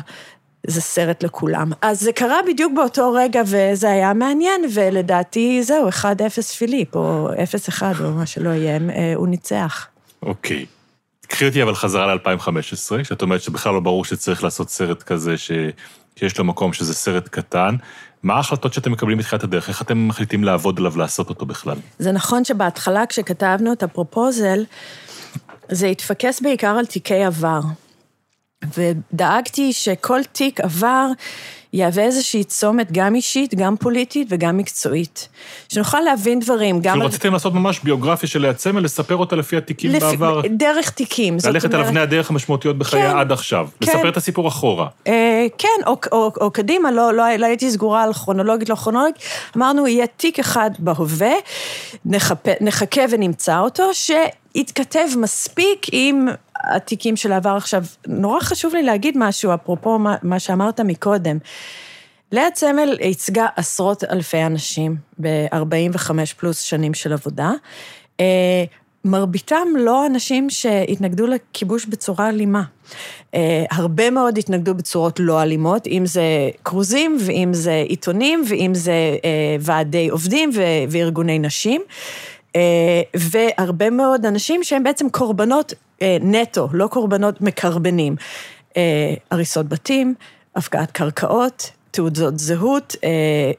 זה 0.67 0.81
סרט 0.81 1.23
לכולם. 1.23 1.71
אז 1.81 1.99
זה 1.99 2.11
קרה 2.11 2.37
בדיוק 2.47 2.73
באותו 2.75 3.11
רגע, 3.11 3.41
וזה 3.45 3.89
היה 3.89 4.13
מעניין, 4.13 4.61
ולדעתי 4.73 5.63
זהו, 5.63 5.89
1-0 5.89 5.93
פיליפ, 6.57 6.95
או 6.95 7.29
0-1, 7.79 7.81
או 8.03 8.11
מה 8.11 8.25
שלא 8.25 8.49
יהיה, 8.49 8.79
אה, 8.89 9.13
הוא 9.15 9.27
ניצח. 9.27 9.87
אוקיי. 10.21 10.65
קחי 11.27 11.47
אותי 11.47 11.63
אבל 11.63 11.75
חזרה 11.75 12.15
ל-2015, 12.15 13.03
שאת 13.03 13.21
אומרת 13.21 13.41
שבכלל 13.41 13.73
לא 13.73 13.79
ברור 13.79 14.05
שצריך 14.05 14.43
לעשות 14.43 14.69
סרט 14.69 15.03
כזה, 15.03 15.37
ש... 15.37 15.51
שיש 16.15 16.37
לו 16.37 16.45
מקום 16.45 16.73
שזה 16.73 16.93
סרט 16.93 17.27
קטן. 17.27 17.75
מה 18.23 18.33
ההחלטות 18.33 18.73
שאתם 18.73 18.91
מקבלים 18.91 19.17
בתחילת 19.17 19.43
הדרך? 19.43 19.69
איך 19.69 19.81
אתם 19.81 20.07
מחליטים 20.07 20.43
לעבוד 20.43 20.79
עליו, 20.79 20.97
לעשות 20.97 21.29
אותו 21.29 21.45
בכלל? 21.45 21.77
זה 21.99 22.11
נכון 22.11 22.43
שבהתחלה, 22.43 23.05
כשכתבנו 23.05 23.73
את 23.73 23.83
הפרופוזל, 23.83 24.65
זה 25.69 25.87
התפקס 25.87 26.41
בעיקר 26.41 26.67
על 26.67 26.85
תיקי 26.85 27.23
עבר. 27.23 27.59
ודאגתי 28.77 29.73
שכל 29.73 30.19
תיק 30.31 30.59
עבר 30.59 31.07
יהווה 31.73 32.03
איזושהי 32.03 32.43
צומת, 32.43 32.91
גם 32.91 33.15
אישית, 33.15 33.55
גם 33.55 33.77
פוליטית 33.77 34.27
וגם 34.29 34.57
מקצועית. 34.57 35.27
שנוכל 35.69 35.99
להבין 35.99 36.39
דברים, 36.39 36.79
גם... 36.81 36.93
כאילו 36.93 37.05
רציתם 37.05 37.33
לעשות 37.33 37.53
ממש 37.53 37.79
ביוגרפיה 37.83 38.29
של 38.29 38.53
צמל, 38.53 38.81
לספר 38.81 39.15
אותה 39.15 39.35
לפי 39.35 39.57
התיקים 39.57 39.91
לפ... 39.91 40.03
בעבר. 40.03 40.41
דרך 40.49 40.89
תיקים, 40.89 41.39
זאת 41.39 41.47
אומרת... 41.47 41.63
ללכת 41.63 41.73
על 41.73 41.81
אבני 41.81 41.99
הדרך 41.99 42.29
המשמעותיות 42.29 42.77
בחייה 42.77 43.11
כן, 43.11 43.17
עד 43.17 43.31
עכשיו. 43.31 43.67
כן. 43.79 43.91
לספר 43.91 44.09
את 44.09 44.17
הסיפור 44.17 44.47
אחורה. 44.47 44.87
אה, 45.07 45.45
כן, 45.57 45.67
או, 45.87 45.97
או, 46.11 46.31
או 46.41 46.51
קדימה, 46.51 46.91
לא, 46.91 47.13
לא, 47.13 47.23
לא 47.35 47.45
הייתי 47.45 47.71
סגורה 47.71 48.03
על 48.03 48.13
כרונולוגית, 48.13 48.69
לא 48.69 48.75
כרונולוגית. 48.75 49.17
אמרנו, 49.57 49.87
יהיה 49.87 50.07
תיק 50.07 50.39
אחד 50.39 50.71
בהווה, 50.79 51.33
נחפה, 52.05 52.51
נחכה 52.61 53.01
ונמצא 53.09 53.59
אותו, 53.59 53.83
שיתכתב 53.93 55.07
מספיק 55.17 55.85
עם 55.91 56.27
התיקים 56.63 57.15
של 57.15 57.31
העבר. 57.31 57.55
עכשיו, 57.55 57.83
נורא 58.07 58.39
חשוב 58.39 58.73
לי 58.73 58.83
להגיד 58.83 59.17
משהו, 59.17 59.53
אפרופו 59.53 59.99
מה, 59.99 60.15
מה 60.23 60.39
שאמרת 60.39 60.79
מקודם. 60.79 61.37
לאה 62.33 62.51
צמל 62.51 62.97
ייצגה 63.01 63.47
עשרות 63.55 64.03
אלפי 64.03 64.43
אנשים 64.43 64.95
ב-45 65.21 66.11
פלוס 66.37 66.59
שנים 66.59 66.93
של 66.93 67.13
עבודה. 67.13 67.51
אה, 68.19 68.63
מרביתם 69.05 69.67
לא 69.77 70.05
אנשים 70.05 70.49
שהתנגדו 70.49 71.27
לכיבוש 71.27 71.85
בצורה 71.85 72.29
אלימה. 72.29 72.63
אה, 73.33 73.65
הרבה 73.71 74.09
מאוד 74.09 74.37
התנגדו 74.37 74.73
בצורות 74.73 75.19
לא 75.19 75.41
אלימות, 75.41 75.87
אם 75.87 76.05
זה 76.05 76.49
כרוזים, 76.63 77.17
ואם 77.19 77.53
זה 77.53 77.83
עיתונים, 77.87 78.43
ואם 78.49 78.71
זה 78.73 79.17
אה, 79.25 79.55
ועדי 79.59 80.09
עובדים 80.09 80.49
וארגוני 80.89 81.39
נשים. 81.39 81.81
והרבה 83.15 83.89
מאוד 83.89 84.25
אנשים 84.25 84.63
שהם 84.63 84.83
בעצם 84.83 85.09
קורבנות 85.09 85.73
נטו, 86.21 86.67
לא 86.73 86.87
קורבנות 86.87 87.41
מקרבנים. 87.41 88.15
אה, 88.77 89.13
הריסות 89.31 89.69
בתים, 89.69 90.13
הפקעת 90.55 90.91
קרקעות, 90.91 91.71
תעודות 91.91 92.39
זהות, 92.39 92.95
אה, 93.03 93.09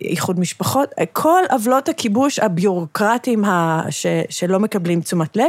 איחוד 0.01 0.41
משפחות, 0.41 0.91
כל 1.13 1.43
עוולות 1.51 1.89
הכיבוש 1.89 2.39
הביורוקרטיים 2.39 3.45
ש, 3.91 4.07
שלא 4.31 4.61
מקבלים 4.61 5.01
תשומת 5.01 5.37
לב, 5.37 5.45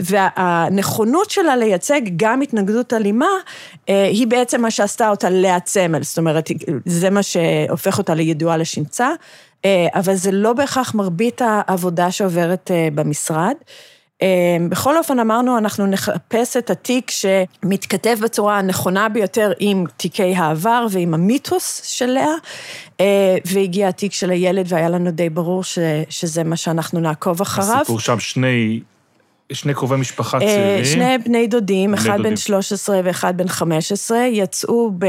והנכונות 0.00 1.30
שלה 1.30 1.56
לייצג 1.56 2.00
גם 2.16 2.40
התנגדות 2.40 2.92
אלימה, 2.92 3.26
היא 3.86 4.26
בעצם 4.26 4.60
מה 4.62 4.70
שעשתה 4.70 5.10
אותה 5.10 5.30
להצמל, 5.30 6.02
זאת 6.02 6.18
אומרת, 6.18 6.50
זה 6.86 7.10
מה 7.10 7.22
שהופך 7.22 7.98
אותה 7.98 8.14
לידועה 8.14 8.56
לשמצה, 8.56 9.08
אבל 9.66 10.14
זה 10.14 10.32
לא 10.32 10.52
בהכרח 10.52 10.94
מרבית 10.94 11.42
העבודה 11.44 12.10
שעוברת 12.10 12.70
במשרד. 12.94 13.54
אמ, 14.22 14.70
בכל 14.70 14.96
אופן 14.96 15.18
אמרנו, 15.18 15.58
אנחנו 15.58 15.86
נחפש 15.86 16.56
את 16.56 16.70
התיק 16.70 17.10
שמתכתב 17.10 18.16
בצורה 18.22 18.58
הנכונה 18.58 19.08
ביותר 19.08 19.52
עם 19.58 19.84
תיקי 19.96 20.34
העבר 20.34 20.86
ועם 20.90 21.14
המיתוס 21.14 21.82
של 21.84 22.06
לאה, 22.06 22.34
אה, 23.00 23.36
והגיע 23.44 23.88
התיק 23.88 24.12
של 24.12 24.30
הילד 24.30 24.66
והיה 24.68 24.88
לנו 24.88 25.10
די 25.10 25.30
ברור 25.30 25.64
ש, 25.64 25.78
שזה 26.08 26.44
מה 26.44 26.56
שאנחנו 26.56 27.00
נעקוב 27.00 27.40
אחריו. 27.40 27.76
הסיפור 27.80 28.00
שם 28.00 28.20
שני... 28.20 28.80
שני 29.54 29.74
קרובי 29.74 29.96
משפחה 29.96 30.38
אה, 30.38 30.46
צעירים. 30.46 30.84
שני 30.84 31.18
בני 31.18 31.46
דודים, 31.46 31.94
אחד 31.94 32.22
בן 32.22 32.36
13 32.36 33.00
ואחד 33.04 33.36
בן 33.36 33.48
15, 33.48 34.18
יצאו 34.18 34.90
ב... 34.98 35.06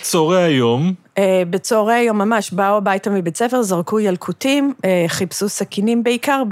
צהרי 0.00 0.42
היום. 0.42 0.92
אה, 1.18 1.42
בצהרי 1.50 1.94
היום 1.94 2.18
ממש, 2.18 2.52
באו 2.52 2.76
הביתה 2.76 3.10
מבית 3.10 3.36
ספר, 3.36 3.62
זרקו 3.62 4.00
ילקוטים, 4.00 4.74
אה, 4.84 5.04
חיפשו 5.08 5.48
סכינים, 5.48 6.02
בעיקר 6.02 6.42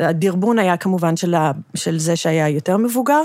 הדרבון 0.00 0.58
היה 0.58 0.76
כמובן 0.76 1.16
של, 1.16 1.34
ה, 1.34 1.52
של 1.74 1.98
זה 1.98 2.16
שהיה 2.16 2.48
יותר 2.48 2.76
מבוגר. 2.76 3.22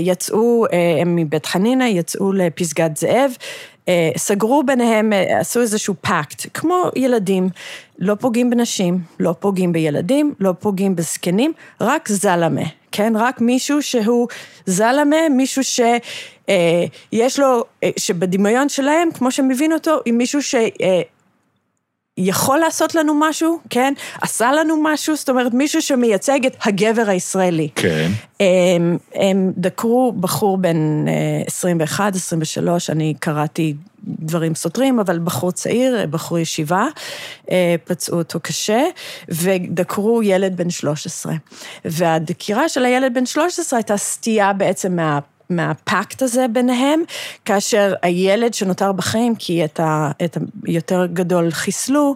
יצאו, 0.00 0.66
הם 1.00 1.16
מבית 1.16 1.46
חנינה, 1.46 1.88
יצאו 1.88 2.32
לפסגת 2.32 2.96
זאב, 2.96 3.30
סגרו 4.16 4.62
ביניהם, 4.62 5.12
עשו 5.40 5.60
איזשהו 5.60 5.94
פאקט, 6.00 6.46
כמו 6.54 6.84
ילדים, 6.96 7.48
לא 7.98 8.14
פוגעים 8.14 8.50
בנשים, 8.50 8.98
לא 9.20 9.34
פוגעים 9.40 9.72
בילדים, 9.72 10.34
לא 10.40 10.52
פוגעים 10.60 10.96
בזקנים, 10.96 11.52
רק 11.80 12.08
זלמה, 12.08 12.62
כן? 12.92 13.12
רק 13.16 13.40
מישהו 13.40 13.82
שהוא 13.82 14.28
זלמה, 14.66 15.28
מישהו 15.30 15.62
שיש 15.64 17.38
לו, 17.38 17.64
שבדמיון 17.96 18.68
שלהם, 18.68 19.08
כמו 19.14 19.30
שהם 19.30 19.48
מבין 19.48 19.72
אותו, 19.72 20.00
עם 20.04 20.18
מישהו 20.18 20.42
ש... 20.42 20.54
יכול 22.18 22.58
לעשות 22.58 22.94
לנו 22.94 23.14
משהו, 23.14 23.58
כן? 23.70 23.94
עשה 24.20 24.52
לנו 24.52 24.82
משהו, 24.82 25.16
זאת 25.16 25.28
אומרת, 25.28 25.54
מישהו 25.54 25.82
שמייצג 25.82 26.46
את 26.46 26.56
הגבר 26.64 27.04
הישראלי. 27.08 27.68
כן. 27.74 28.10
הם, 28.40 28.98
הם 29.14 29.52
דקרו 29.56 30.12
בחור 30.12 30.58
בן 30.58 31.04
21, 31.46 32.14
23, 32.14 32.90
אני 32.90 33.14
קראתי 33.20 33.74
דברים 34.04 34.54
סותרים, 34.54 35.00
אבל 35.00 35.18
בחור 35.18 35.52
צעיר, 35.52 36.06
בחור 36.10 36.38
ישיבה, 36.38 36.86
אה, 37.50 37.74
פצעו 37.84 38.18
אותו 38.18 38.40
קשה, 38.40 38.82
ודקרו 39.28 40.22
ילד 40.22 40.56
בן 40.56 40.70
13. 40.70 41.34
והדקירה 41.84 42.68
של 42.68 42.84
הילד 42.84 43.14
בן 43.14 43.26
13 43.26 43.78
הייתה 43.78 43.96
סטייה 43.96 44.52
בעצם 44.52 44.96
מה... 44.96 45.18
מהפקט 45.56 46.22
הזה 46.22 46.46
ביניהם, 46.52 47.02
כאשר 47.44 47.94
הילד 48.02 48.54
שנותר 48.54 48.92
בחיים, 48.92 49.34
כי 49.34 49.64
את, 49.64 49.80
ה, 49.80 50.10
את 50.24 50.38
היותר 50.64 51.06
גדול 51.06 51.50
חיסלו, 51.50 52.14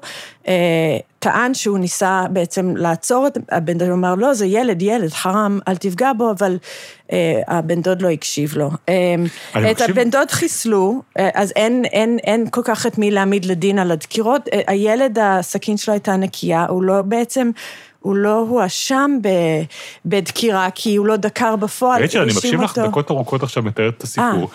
אה, 0.48 0.98
טען 1.18 1.54
שהוא 1.54 1.78
ניסה 1.78 2.24
בעצם 2.30 2.76
לעצור 2.76 3.26
את, 3.26 3.38
הבן 3.50 3.78
דוד 3.78 3.90
אמר, 3.90 4.14
לא, 4.14 4.34
זה 4.34 4.46
ילד, 4.46 4.82
ילד, 4.82 5.12
חרם, 5.12 5.58
אל 5.68 5.76
תפגע 5.76 6.12
בו, 6.12 6.30
אבל 6.30 6.58
אה, 7.12 7.40
הבן 7.48 7.82
דוד 7.82 8.02
לא 8.02 8.08
הקשיב 8.08 8.56
לו. 8.56 8.70
אה, 8.88 9.14
את. 9.70 9.80
הבן 9.80 10.10
דוד 10.10 10.30
חיסלו, 10.30 11.02
אה, 11.18 11.28
אז 11.34 11.52
אין, 11.56 11.84
אין, 11.84 12.18
אין 12.24 12.50
כל 12.50 12.60
כך 12.64 12.86
את 12.86 12.98
מי 12.98 13.10
להעמיד 13.10 13.44
לדין 13.44 13.78
על 13.78 13.90
הדקירות. 13.90 14.48
אה, 14.52 14.60
הילד, 14.66 15.18
הסכין 15.22 15.76
שלו 15.76 15.92
הייתה 15.92 16.16
נקייה, 16.16 16.66
הוא 16.68 16.82
לא 16.82 17.02
בעצם... 17.02 17.50
הוא 18.06 18.16
לא 18.16 18.44
הואשם 18.48 19.10
בדקירה, 20.04 20.68
כי 20.74 20.96
הוא 20.96 21.06
לא 21.06 21.16
דקר 21.16 21.56
בפועל, 21.56 21.98
האמת 22.00 22.10
שאני 22.10 22.24
האשים 22.24 22.36
מקשיב 22.60 22.60
לך. 22.62 22.78
דקות 22.78 23.10
ארוכות 23.10 23.42
עכשיו 23.42 23.62
מתארת 23.62 23.94
את 23.98 24.02
הסיפור, 24.02 24.48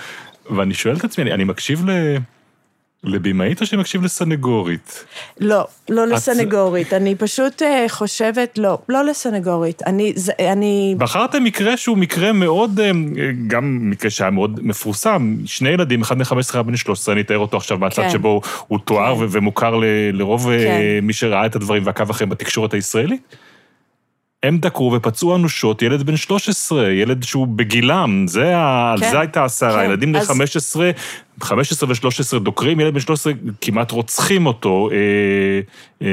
ואני 0.58 0.74
שואל 0.74 0.96
את 0.98 1.04
עצמי, 1.04 1.24
אני- 1.24 1.34
אני 1.34 1.44
מקשיב 1.44 1.90
ל... 1.90 2.18
לבימאית 3.04 3.62
או 3.62 3.66
שאני 3.66 3.80
מקשיב 3.82 4.04
לסנגורית? 4.04 5.06
לא, 5.40 5.68
לא 5.90 6.08
לסנגורית, 6.08 6.94
אני 6.94 7.16
פשוט 7.16 7.62
אה, 7.62 7.86
חושבת, 7.90 8.58
לא, 8.58 8.78
לא 8.90 9.06
לסנגורית. 9.06 9.82
אני, 9.88 10.14
זה, 10.16 10.32
אני, 10.40 10.96
בחרתם 10.98 11.44
מקרה 11.44 11.78
שהוא 11.78 11.98
מקרה 11.98 12.32
מאוד, 12.32 12.80
אה, 12.80 12.92
גם 13.48 13.80
מקרה 13.82 14.10
שהיה 14.10 14.30
מאוד 14.32 14.60
מפורסם, 14.64 15.36
שני 15.46 15.70
ילדים, 15.70 16.02
אחד 16.02 16.18
בן 16.18 16.24
15, 16.24 16.62
אחד 16.62 16.68
בן 16.68 16.76
13, 16.76 17.14
אני 17.14 17.22
אתאר 17.22 17.38
אותו 17.38 17.58
עכשיו 17.58 17.78
מהצד 17.78 18.02
כן. 18.02 18.10
שבו 18.10 18.42
הוא 18.68 18.80
תואר 18.86 19.16
כן. 19.18 19.26
ומוכר 19.30 19.76
ל- 19.76 19.86
לרוב 20.14 20.50
אה, 20.50 20.58
כן. 20.58 21.06
מי 21.06 21.14
שראה 21.14 21.46
את 21.46 21.56
הדברים 21.56 21.86
ועקב 21.86 22.10
אחריהם 22.10 22.30
בתקשורת 22.30 22.74
הישראלית. 22.74 23.36
הם 24.44 24.58
דקרו 24.58 24.94
ופצעו 24.94 25.36
אנושות 25.36 25.82
ילד 25.82 26.04
בן 26.04 26.16
13, 26.18 26.90
ילד 26.92 27.24
שהוא 27.24 27.48
בגילם, 27.48 28.26
זה, 28.28 28.58
ה... 28.58 28.96
כן. 29.00 29.10
זה 29.12 29.20
הייתה 29.20 29.44
הסערה, 29.44 29.80
כן. 29.84 29.90
ילדים 29.90 30.10
בני 30.12 30.22
אז- 30.22 30.28
15, 30.28 30.92
15 31.42 31.90
ו-13 31.90 32.40
דוקרים, 32.44 32.80
ילד 32.80 32.94
בן 32.94 33.00
13 33.00 33.34
כמעט 33.62 33.92
רוצחים 33.92 34.46
אותו. 34.46 34.90
אה, 34.92 34.98
אה, 36.02 36.08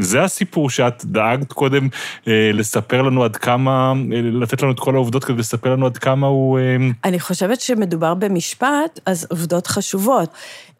זה 0.00 0.22
הסיפור 0.24 0.70
שאת 0.70 1.04
דאגת 1.04 1.52
קודם 1.52 1.88
אה, 2.28 2.50
לספר 2.54 3.02
לנו 3.02 3.24
עד 3.24 3.36
כמה, 3.36 3.92
אה, 4.12 4.20
לתת 4.22 4.62
לנו 4.62 4.72
את 4.72 4.80
כל 4.80 4.94
העובדות 4.94 5.24
כדי 5.24 5.36
לספר 5.38 5.72
לנו 5.72 5.86
עד 5.86 5.98
כמה 5.98 6.26
הוא... 6.26 6.58
אה, 6.58 6.76
אני 7.04 7.20
חושבת 7.20 7.60
שמדובר 7.60 8.14
במשפט, 8.14 9.00
אז 9.06 9.26
עובדות 9.30 9.66
חשובות. 9.66 10.30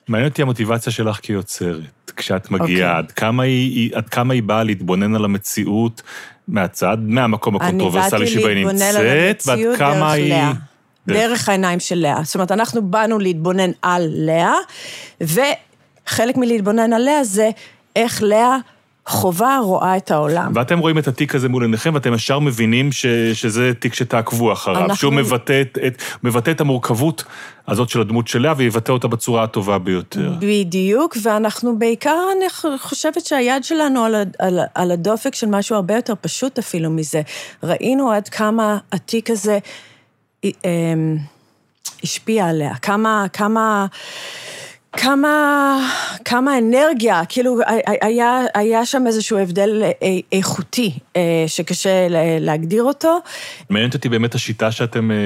מעניין 0.09 0.29
אותי 0.29 0.43
המוטיבציה 0.43 0.93
שלך 0.93 1.17
כיוצרת, 1.23 2.13
כשאת 2.17 2.51
מגיעה, 2.51 2.69
אוקיי. 2.91 2.99
עד 2.99 3.13
כמה 3.13 3.43
היא- 3.43 3.91
עד 3.97 4.09
כמה 4.09 4.35
היא 4.35 4.43
באה 4.43 4.63
להתבונן 4.65 5.15
על 5.15 5.25
המציאות 5.25 6.03
מהצד, 6.49 6.97
מהמקום 7.01 7.57
הקונטרוברסלי 7.57 8.27
שבה 8.27 8.49
היא 8.49 8.67
נמצאת, 8.67 8.95
ועד 9.47 9.79
כמה 9.79 9.91
דרך 9.95 10.11
היא... 10.13 10.31
לאה. 10.31 10.53
דרך- 11.07 11.17
דרך 11.17 11.49
העיניים 11.49 11.81
של 11.81 11.95
לאה. 11.99 12.21
זאת 12.25 12.35
אומרת, 12.35 12.53
אנחנו 12.53 12.83
באנו 12.83 13.19
להתבונן 13.19 13.71
על 13.83 14.09
לאה, 14.15 14.55
וחלק 15.21 16.37
מלהתבונן 16.37 16.93
על 16.93 17.03
לאה 17.03 17.25
זה 17.25 17.51
איך 17.97 18.23
לאה 18.23 18.57
חובה, 19.07 19.59
רואה 19.63 19.97
את 19.97 20.11
העולם. 20.11 20.53
ואתם 20.55 20.79
רואים 20.79 20.99
את 20.99 21.09
התיק 21.09 21.35
הזה 21.35 21.49
מול 21.49 21.63
עיניכם, 21.63 21.91
ואתם 21.95 22.15
ישר 22.15 22.39
מבינים 22.39 22.93
ש, 22.93 23.07
שזה 23.33 23.73
תיק 23.79 23.95
שתעקבו 23.95 24.53
אחריו, 24.53 24.81
אנחנו- 24.81 24.97
שהוא 24.97 25.13
מבטא 25.13 25.61
את, 25.63 25.79
את, 25.87 26.03
מבטא 26.23 26.51
את 26.51 26.61
המורכבות 26.61 27.25
הזאת 27.69 27.89
של 27.89 28.01
הדמות 28.01 28.29
של 28.29 28.43
לאה, 28.43 28.55
ויבטא 28.57 28.93
אותה 28.93 29.09
בצורה 29.09 29.43
הטובה 29.43 29.79
ביותר. 29.79 30.33
בדיוק, 30.39 31.17
ואנחנו 31.23 31.79
בעיקר, 31.79 32.19
אני 32.37 32.45
חושבת 32.79 33.25
שהיד 33.27 33.65
שלנו 33.65 34.05
על, 34.05 34.15
על, 34.39 34.59
על 34.75 34.91
הדופק 34.91 35.35
של 35.35 35.47
משהו 35.47 35.77
הרבה 35.77 35.95
יותר 35.95 36.15
פשוט 36.21 36.59
אפילו 36.59 36.91
מזה. 36.91 37.23
ראינו 37.63 38.13
עד 38.13 38.29
כמה 38.29 38.79
התיק 38.93 39.31
הזה 39.31 39.59
אה, 40.45 40.51
אמ, 40.65 41.17
השפיע 42.03 42.47
עליה, 42.47 42.75
כמה, 42.75 43.27
כמה, 43.33 43.87
כמה, 44.97 45.89
כמה 46.25 46.59
אנרגיה, 46.59 47.23
כאילו 47.29 47.59
היה, 48.01 48.41
היה 48.55 48.87
שם 48.87 49.07
איזשהו 49.07 49.39
הבדל 49.39 49.83
אה, 49.83 50.09
איכותי 50.33 50.93
אה, 51.17 51.45
שקשה 51.47 52.07
להגדיר 52.41 52.83
אותו. 52.83 53.19
מעניינת 53.71 53.95
אותי 53.95 54.09
באמת 54.09 54.35
השיטה 54.35 54.73
שאתם 54.73 55.11
אה, 55.11 55.17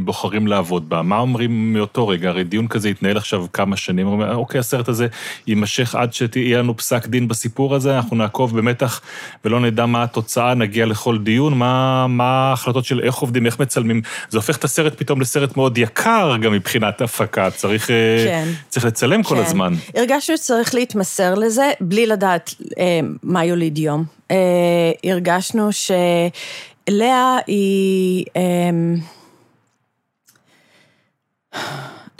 בוחרים 0.00 0.46
לעבוד 0.46 0.88
בה. 0.88 1.02
מה 1.02 1.18
אומרים 1.18 1.72
מאותו 1.72 2.08
רגע? 2.08 2.28
הרי 2.28 2.44
דיון 2.44 2.68
כזה 2.68 2.88
יתנהל 2.88 3.16
עכשיו 3.16 3.46
כמה 3.52 3.76
שנים, 3.76 4.06
אומרים, 4.06 4.30
אוקיי, 4.30 4.58
הסרט 4.58 4.88
הזה 4.88 5.06
יימשך 5.46 5.94
עד 5.94 6.12
שתהיה 6.12 6.58
לנו 6.58 6.76
פסק 6.76 7.06
דין 7.06 7.28
בסיפור 7.28 7.74
הזה, 7.74 7.96
אנחנו 7.96 8.16
נעקוב 8.16 8.58
במתח 8.58 9.00
ולא 9.44 9.60
נדע 9.60 9.86
מה 9.86 10.02
התוצאה, 10.02 10.54
נגיע 10.54 10.86
לכל 10.86 11.18
דיון, 11.18 11.58
מה, 11.58 12.06
מה 12.06 12.24
ההחלטות 12.24 12.84
של 12.84 13.00
איך 13.00 13.14
עובדים, 13.14 13.46
איך 13.46 13.60
מצלמים. 13.60 14.02
זה 14.28 14.38
הופך 14.38 14.56
את 14.56 14.64
הסרט 14.64 14.92
פתאום 14.98 15.20
לסרט 15.20 15.56
מאוד 15.56 15.78
יקר 15.78 16.36
גם 16.40 16.52
מבחינת 16.52 17.00
הפקה, 17.00 17.50
צריך, 17.50 17.86
כן. 17.86 18.48
צריך 18.68 18.86
לצלם 18.96 19.22
כל 19.22 19.34
כן. 19.34 19.40
הזמן. 19.40 19.72
הרגשנו 19.94 20.36
שצריך 20.36 20.74
להתמסר 20.74 21.34
לזה 21.34 21.70
בלי 21.80 22.06
לדעת 22.06 22.54
אה, 22.78 23.00
מה 23.22 23.44
יוליד 23.44 23.78
יום. 23.78 24.04
אה, 24.30 24.92
הרגשנו 25.04 25.68
שלאה 25.72 27.38
היא... 27.46 28.24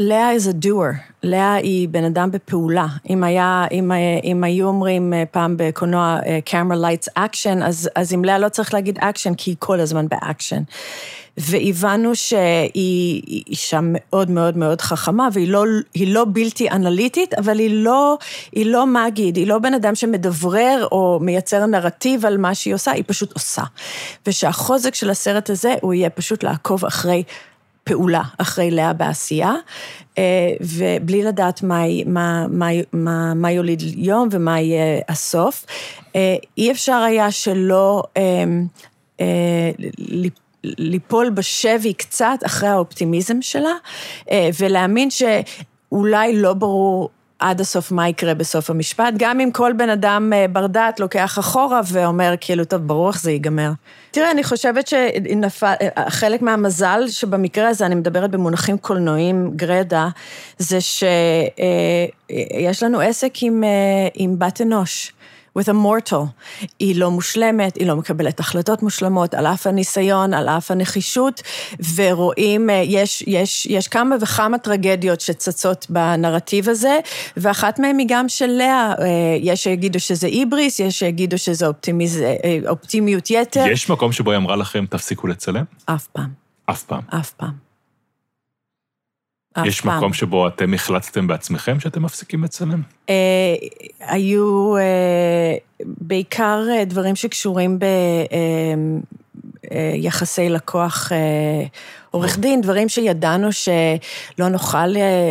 אה, 0.00 0.04
לאה 0.04 0.36
is 0.36 0.48
a 0.50 0.66
doer, 0.66 1.12
לאה 1.22 1.54
היא 1.54 1.88
בן 1.88 2.04
אדם 2.04 2.30
בפעולה. 2.30 2.86
אם, 3.10 3.24
היה, 3.24 3.66
אם, 3.72 3.92
אם 4.24 4.44
היו 4.44 4.66
אומרים 4.66 5.12
אה, 5.12 5.24
פעם 5.30 5.54
בקולנוע 5.58 6.18
אה, 6.26 6.38
camera 6.48 6.74
lights 6.74 7.08
action, 7.18 7.64
אז, 7.64 7.90
אז 7.94 8.12
עם 8.12 8.24
לאה 8.24 8.38
לא 8.38 8.48
צריך 8.48 8.74
להגיד 8.74 8.98
action, 8.98 9.34
כי 9.36 9.50
היא 9.50 9.56
כל 9.58 9.80
הזמן 9.80 10.08
באקשן. 10.08 10.62
והבנו 11.38 12.14
שהיא 12.14 12.70
היא 12.74 13.42
אישה 13.46 13.80
מאוד 13.82 14.30
מאוד 14.30 14.56
מאוד 14.56 14.80
חכמה, 14.80 15.28
והיא 15.32 15.48
לא, 15.48 15.64
לא 16.06 16.26
בלתי 16.32 16.70
אנליטית, 16.70 17.34
אבל 17.34 17.58
היא 17.58 17.84
לא, 17.84 18.18
היא 18.52 18.66
לא 18.66 18.86
מגיד, 18.86 19.36
היא 19.36 19.46
לא 19.46 19.58
בן 19.58 19.74
אדם 19.74 19.94
שמדברר 19.94 20.86
או 20.92 21.18
מייצר 21.22 21.66
נרטיב 21.66 22.26
על 22.26 22.36
מה 22.36 22.54
שהיא 22.54 22.74
עושה, 22.74 22.92
היא 22.92 23.04
פשוט 23.06 23.32
עושה. 23.32 23.62
ושהחוזק 24.26 24.94
של 24.94 25.10
הסרט 25.10 25.50
הזה, 25.50 25.74
הוא 25.82 25.94
יהיה 25.94 26.10
פשוט 26.10 26.42
לעקוב 26.42 26.84
אחרי 26.84 27.22
פעולה, 27.86 28.22
אחרי 28.38 28.70
לאה 28.70 28.92
בעשייה, 28.92 29.54
אה, 30.18 30.22
ובלי 30.60 31.22
לדעת 31.22 31.62
מה, 31.62 31.82
מה, 32.06 32.46
מה, 32.50 32.68
מה, 32.92 33.34
מה 33.34 33.50
יוליד 33.52 33.82
יום 33.82 34.28
ומה 34.30 34.60
יהיה 34.60 35.00
הסוף. 35.08 35.66
אה, 36.16 36.36
אי 36.58 36.70
אפשר 36.70 36.96
היה 36.96 37.30
שלא 37.30 38.02
אה, 38.16 38.22
אה, 39.20 39.70
ליפול 40.64 41.30
בשבי 41.30 41.92
קצת 41.94 42.38
אחרי 42.46 42.68
האופטימיזם 42.68 43.42
שלה, 43.42 43.74
אה, 44.30 44.48
ולהאמין 44.60 45.08
שאולי 45.10 46.36
לא 46.36 46.52
ברור 46.52 47.10
עד 47.38 47.60
הסוף 47.60 47.92
מה 47.92 48.08
יקרה 48.08 48.34
בסוף 48.34 48.70
המשפט, 48.70 49.14
גם 49.16 49.40
אם 49.40 49.50
כל 49.52 49.72
בן 49.76 49.90
אדם 49.90 50.32
אה, 50.32 50.48
בר 50.48 50.66
דעת 50.66 51.00
לוקח 51.00 51.38
אחורה 51.38 51.80
ואומר, 51.92 52.34
כאילו, 52.40 52.64
טוב, 52.64 52.82
ברור 52.82 53.08
איך 53.08 53.22
זה 53.22 53.30
ייגמר. 53.30 53.70
תראה, 54.10 54.30
אני 54.30 54.44
חושבת 54.44 54.88
שחלק 54.88 56.42
מהמזל 56.42 57.08
שבמקרה 57.08 57.68
הזה, 57.68 57.86
אני 57.86 57.94
מדברת 57.94 58.30
במונחים 58.30 58.78
קולנועיים 58.78 59.50
גרדה, 59.56 60.08
זה 60.58 60.78
שיש 60.80 62.82
לנו 62.82 63.00
עסק 63.00 63.32
עם, 63.42 63.64
אה, 63.64 63.68
עם 64.14 64.38
בת 64.38 64.60
אנוש. 64.60 65.12
With 65.56 65.68
a 65.68 65.72
mortal. 65.72 66.24
היא 66.78 67.00
לא 67.00 67.10
מושלמת, 67.10 67.76
היא 67.76 67.86
לא 67.86 67.96
מקבלת 67.96 68.40
החלטות 68.40 68.82
מושלמות, 68.82 69.34
על 69.34 69.46
אף 69.46 69.66
הניסיון, 69.66 70.34
על 70.34 70.48
אף 70.48 70.70
הנחישות, 70.70 71.42
ורואים, 71.94 72.70
יש, 72.84 73.24
יש, 73.26 73.66
יש 73.66 73.88
כמה 73.88 74.16
וכמה 74.20 74.58
טרגדיות 74.58 75.20
שצצות 75.20 75.86
בנרטיב 75.90 76.68
הזה, 76.68 76.98
ואחת 77.36 77.78
מהן 77.78 77.98
היא 77.98 78.06
גם 78.10 78.28
של 78.28 78.46
לאה, 78.46 78.94
יש 79.40 79.62
שיגידו 79.62 80.00
שזה 80.00 80.26
היבריס, 80.26 80.80
יש 80.80 80.98
שיגידו 80.98 81.38
שזה 81.38 81.66
אופטימיז, 81.66 82.22
אופטימיות 82.68 83.30
יתר. 83.30 83.64
יש 83.66 83.90
מקום 83.90 84.12
שבו 84.12 84.30
היא 84.30 84.36
אמרה 84.36 84.56
לכם, 84.56 84.86
תפסיקו 84.90 85.26
לצלם? 85.26 85.64
אף 85.84 86.06
פעם. 86.06 86.30
אף 86.70 86.82
פעם. 86.82 87.02
אף 87.08 87.30
פעם. 87.30 87.65
יש 89.64 89.84
מקום 89.84 90.12
שבו 90.12 90.48
אתם 90.48 90.74
החלטתם 90.74 91.26
בעצמכם 91.26 91.80
שאתם 91.80 92.02
מפסיקים 92.02 92.44
לצלם? 92.44 92.82
אה, 93.08 93.14
היו 94.00 94.76
אה, 94.76 95.54
בעיקר 95.80 96.66
אה, 96.70 96.84
דברים 96.84 97.16
שקשורים 97.16 97.78
ביחסי 99.70 100.48
לקוח 100.48 101.12
עורך 102.10 102.38
דין, 102.38 102.60
דברים 102.60 102.88
שידענו 102.88 103.52
שלא 103.52 104.48
נוכל, 104.48 104.86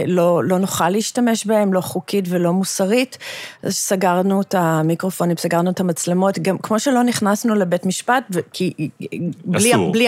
לא, 0.07 0.43
לא 0.43 0.59
נוכל 0.59 0.89
להשתמש 0.89 1.45
בהם, 1.45 1.73
לא 1.73 1.81
חוקית 1.81 2.25
ולא 2.29 2.53
מוסרית. 2.53 3.17
אז 3.63 3.75
סגרנו 3.75 4.41
את 4.41 4.55
המיקרופונים, 4.57 5.37
סגרנו 5.37 5.69
את 5.69 5.79
המצלמות, 5.79 6.39
גם 6.39 6.57
כמו 6.57 6.79
שלא 6.79 7.03
נכנסנו 7.03 7.55
לבית 7.55 7.85
משפט, 7.85 8.23
כי... 8.53 8.73
בלי, 9.45 9.71
אסור. 9.71 9.91
בלי, 9.91 10.07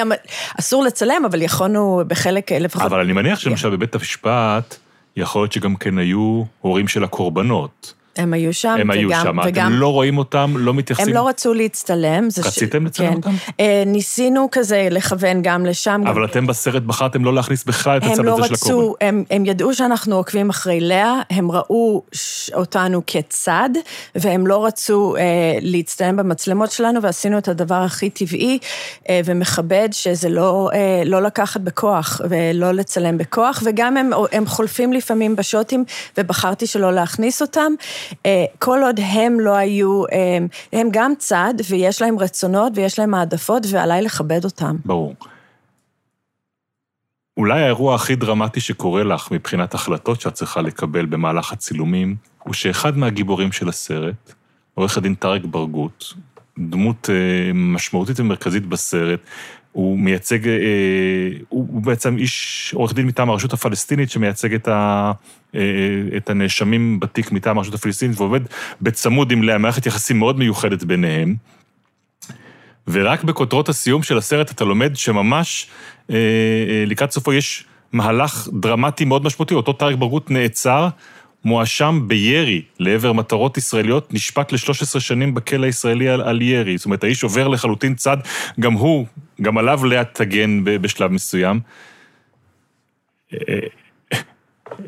אסור 0.59 0.83
לצלם, 0.83 1.25
אבל 1.25 1.41
יכולנו 1.41 2.01
בחלק 2.07 2.51
לפחות... 2.51 2.85
אבל 2.85 2.99
אני 2.99 3.13
מניח 3.13 3.39
שלמשל 3.39 3.69
בבית 3.69 3.95
המשפט, 3.95 4.75
יכול 5.15 5.41
להיות 5.41 5.51
שגם 5.51 5.75
כן 5.75 5.97
היו 5.97 6.43
הורים 6.61 6.87
של 6.87 7.03
הקורבנות. 7.03 7.93
הם 8.17 8.33
היו 8.33 8.53
שם, 8.53 8.75
הם 8.79 8.91
היו 8.91 9.09
וגם, 9.09 9.23
שם, 9.23 9.37
וגם 9.45 9.67
אתם 9.67 9.79
לא 9.79 9.93
רואים 9.93 10.17
אותם, 10.17 10.53
לא 10.57 10.73
מתייחסים? 10.73 11.07
הם 11.07 11.13
לא 11.13 11.27
רצו 11.27 11.53
להצטלם. 11.53 12.27
רציתם 12.45 12.85
לצלם 12.85 13.13
אותם? 13.13 13.31
אה, 13.59 13.83
ניסינו 13.85 14.47
כזה 14.51 14.87
לכוון 14.91 15.41
גם 15.41 15.65
לשם. 15.65 16.01
אבל 16.05 16.21
גם... 16.21 16.29
אתם 16.29 16.47
בסרט 16.47 16.83
בחרתם 16.83 17.25
לא 17.25 17.33
להכניס 17.33 17.63
בכלל 17.63 17.97
את 17.97 18.03
הצד 18.03 18.11
הם 18.11 18.19
הזה 18.19 18.23
לא 18.23 18.47
של 18.47 18.53
הקורבן. 18.53 18.75
רצו, 18.75 18.95
הם, 19.01 19.23
הם 19.29 19.45
ידעו 19.45 19.73
שאנחנו 19.73 20.15
עוקבים 20.15 20.49
אחרי 20.49 20.79
לאה, 20.79 21.21
הם 21.29 21.51
ראו 21.51 22.03
ש- 22.11 22.49
אותנו 22.49 23.01
כצד, 23.07 23.69
והם 24.15 24.47
לא 24.47 24.65
רצו 24.65 25.15
אה, 25.15 25.23
להצטלם 25.61 26.17
במצלמות 26.17 26.71
שלנו, 26.71 27.01
ועשינו 27.01 27.37
את 27.37 27.47
הדבר 27.47 27.75
הכי 27.75 28.09
טבעי 28.09 28.59
אה, 29.09 29.21
ומכבד, 29.25 29.89
שזה 29.91 30.29
לא, 30.29 30.69
אה, 30.73 31.03
לא 31.05 31.21
לקחת 31.21 31.61
בכוח, 31.61 32.21
ולא 32.29 32.71
לצלם 32.71 33.17
בכוח, 33.17 33.63
וגם 33.65 33.97
הם, 33.97 34.09
הם 34.31 34.45
חולפים 34.45 34.93
לפעמים 34.93 35.35
בשוטים, 35.35 35.85
ובחרתי 36.17 36.67
שלא 36.67 36.93
להכניס 36.93 37.41
אותם. 37.41 37.71
אה, 38.25 38.45
כל 38.59 38.79
עוד 38.83 38.99
הם 39.03 39.39
לא 39.39 39.55
היו, 39.55 40.05
אה, 40.05 40.37
הם 40.73 40.87
גם 40.91 41.13
צד, 41.17 41.53
ויש 41.69 42.01
להם 42.01 42.19
רצונות, 42.19 42.73
ויש 42.75 42.99
להם 42.99 43.13
העדפות, 43.13 43.63
ועליי 43.71 44.01
לכבד 44.01 44.45
אותם. 44.45 44.75
ברור. 44.85 45.15
אולי 47.37 47.61
האירוע 47.61 47.95
הכי 47.95 48.15
דרמטי 48.15 48.59
שקורה 48.59 49.03
לך 49.03 49.31
מבחינת 49.31 49.73
החלטות 49.73 50.21
שאת 50.21 50.33
צריכה 50.33 50.61
לקבל 50.61 51.05
במהלך 51.05 51.51
הצילומים, 51.51 52.15
הוא 52.43 52.53
שאחד 52.53 52.97
מהגיבורים 52.97 53.51
של 53.51 53.69
הסרט, 53.69 54.33
עורך 54.73 54.97
הדין 54.97 55.15
טארק 55.15 55.41
ברגות, 55.45 56.13
דמות 56.59 57.09
אה, 57.09 57.51
משמעותית 57.53 58.19
ומרכזית 58.19 58.65
בסרט, 58.65 59.19
הוא 59.71 59.99
מייצג, 59.99 60.47
אה, 60.47 60.53
הוא 61.49 61.81
בעצם 61.81 62.17
איש, 62.17 62.71
עורך 62.75 62.93
דין 62.93 63.05
מטעם 63.05 63.29
הרשות 63.29 63.53
הפלסטינית 63.53 64.11
שמייצג 64.11 64.53
את, 64.53 64.67
ה, 64.67 65.11
אה, 65.55 65.61
את 66.17 66.29
הנאשמים 66.29 66.99
בתיק 66.99 67.31
מטעם 67.31 67.57
הרשות 67.57 67.73
הפלסטינית 67.73 68.19
ועובד 68.19 68.41
בצמוד 68.81 69.31
עם 69.31 69.43
לאה, 69.43 69.57
מערכת 69.57 69.85
יחסים 69.85 70.19
מאוד 70.19 70.39
מיוחדת 70.39 70.83
ביניהם. 70.83 71.35
ורק 72.87 73.23
בכותרות 73.23 73.69
הסיום 73.69 74.03
של 74.03 74.17
הסרט 74.17 74.51
אתה 74.51 74.65
לומד 74.65 74.95
שממש 74.95 75.67
אה, 76.09 76.15
אה, 76.15 76.83
לקראת 76.87 77.11
סופו 77.11 77.33
יש 77.33 77.65
מהלך 77.91 78.47
דרמטי 78.59 79.05
מאוד 79.05 79.23
משמעותי, 79.23 79.53
אותו 79.53 79.73
טארק 79.73 79.95
ברגות 79.95 80.31
נעצר, 80.31 80.87
מואשם 81.45 82.03
בירי 82.07 82.61
לעבר 82.79 83.13
מטרות 83.13 83.57
ישראליות, 83.57 84.13
נשפט 84.13 84.51
ל-13 84.51 84.99
שנים 84.99 85.33
בכלא 85.33 85.65
הישראלי 85.65 86.09
על, 86.09 86.21
על 86.21 86.41
ירי. 86.41 86.77
זאת 86.77 86.85
אומרת, 86.85 87.03
האיש 87.03 87.23
עובר 87.23 87.47
לחלוטין 87.47 87.95
צד, 87.95 88.17
גם 88.59 88.73
הוא, 88.73 89.05
גם 89.41 89.57
עליו 89.57 89.85
לאה 89.85 90.03
תגן 90.03 90.63
בשלב 90.63 91.11
מסוים. 91.11 91.59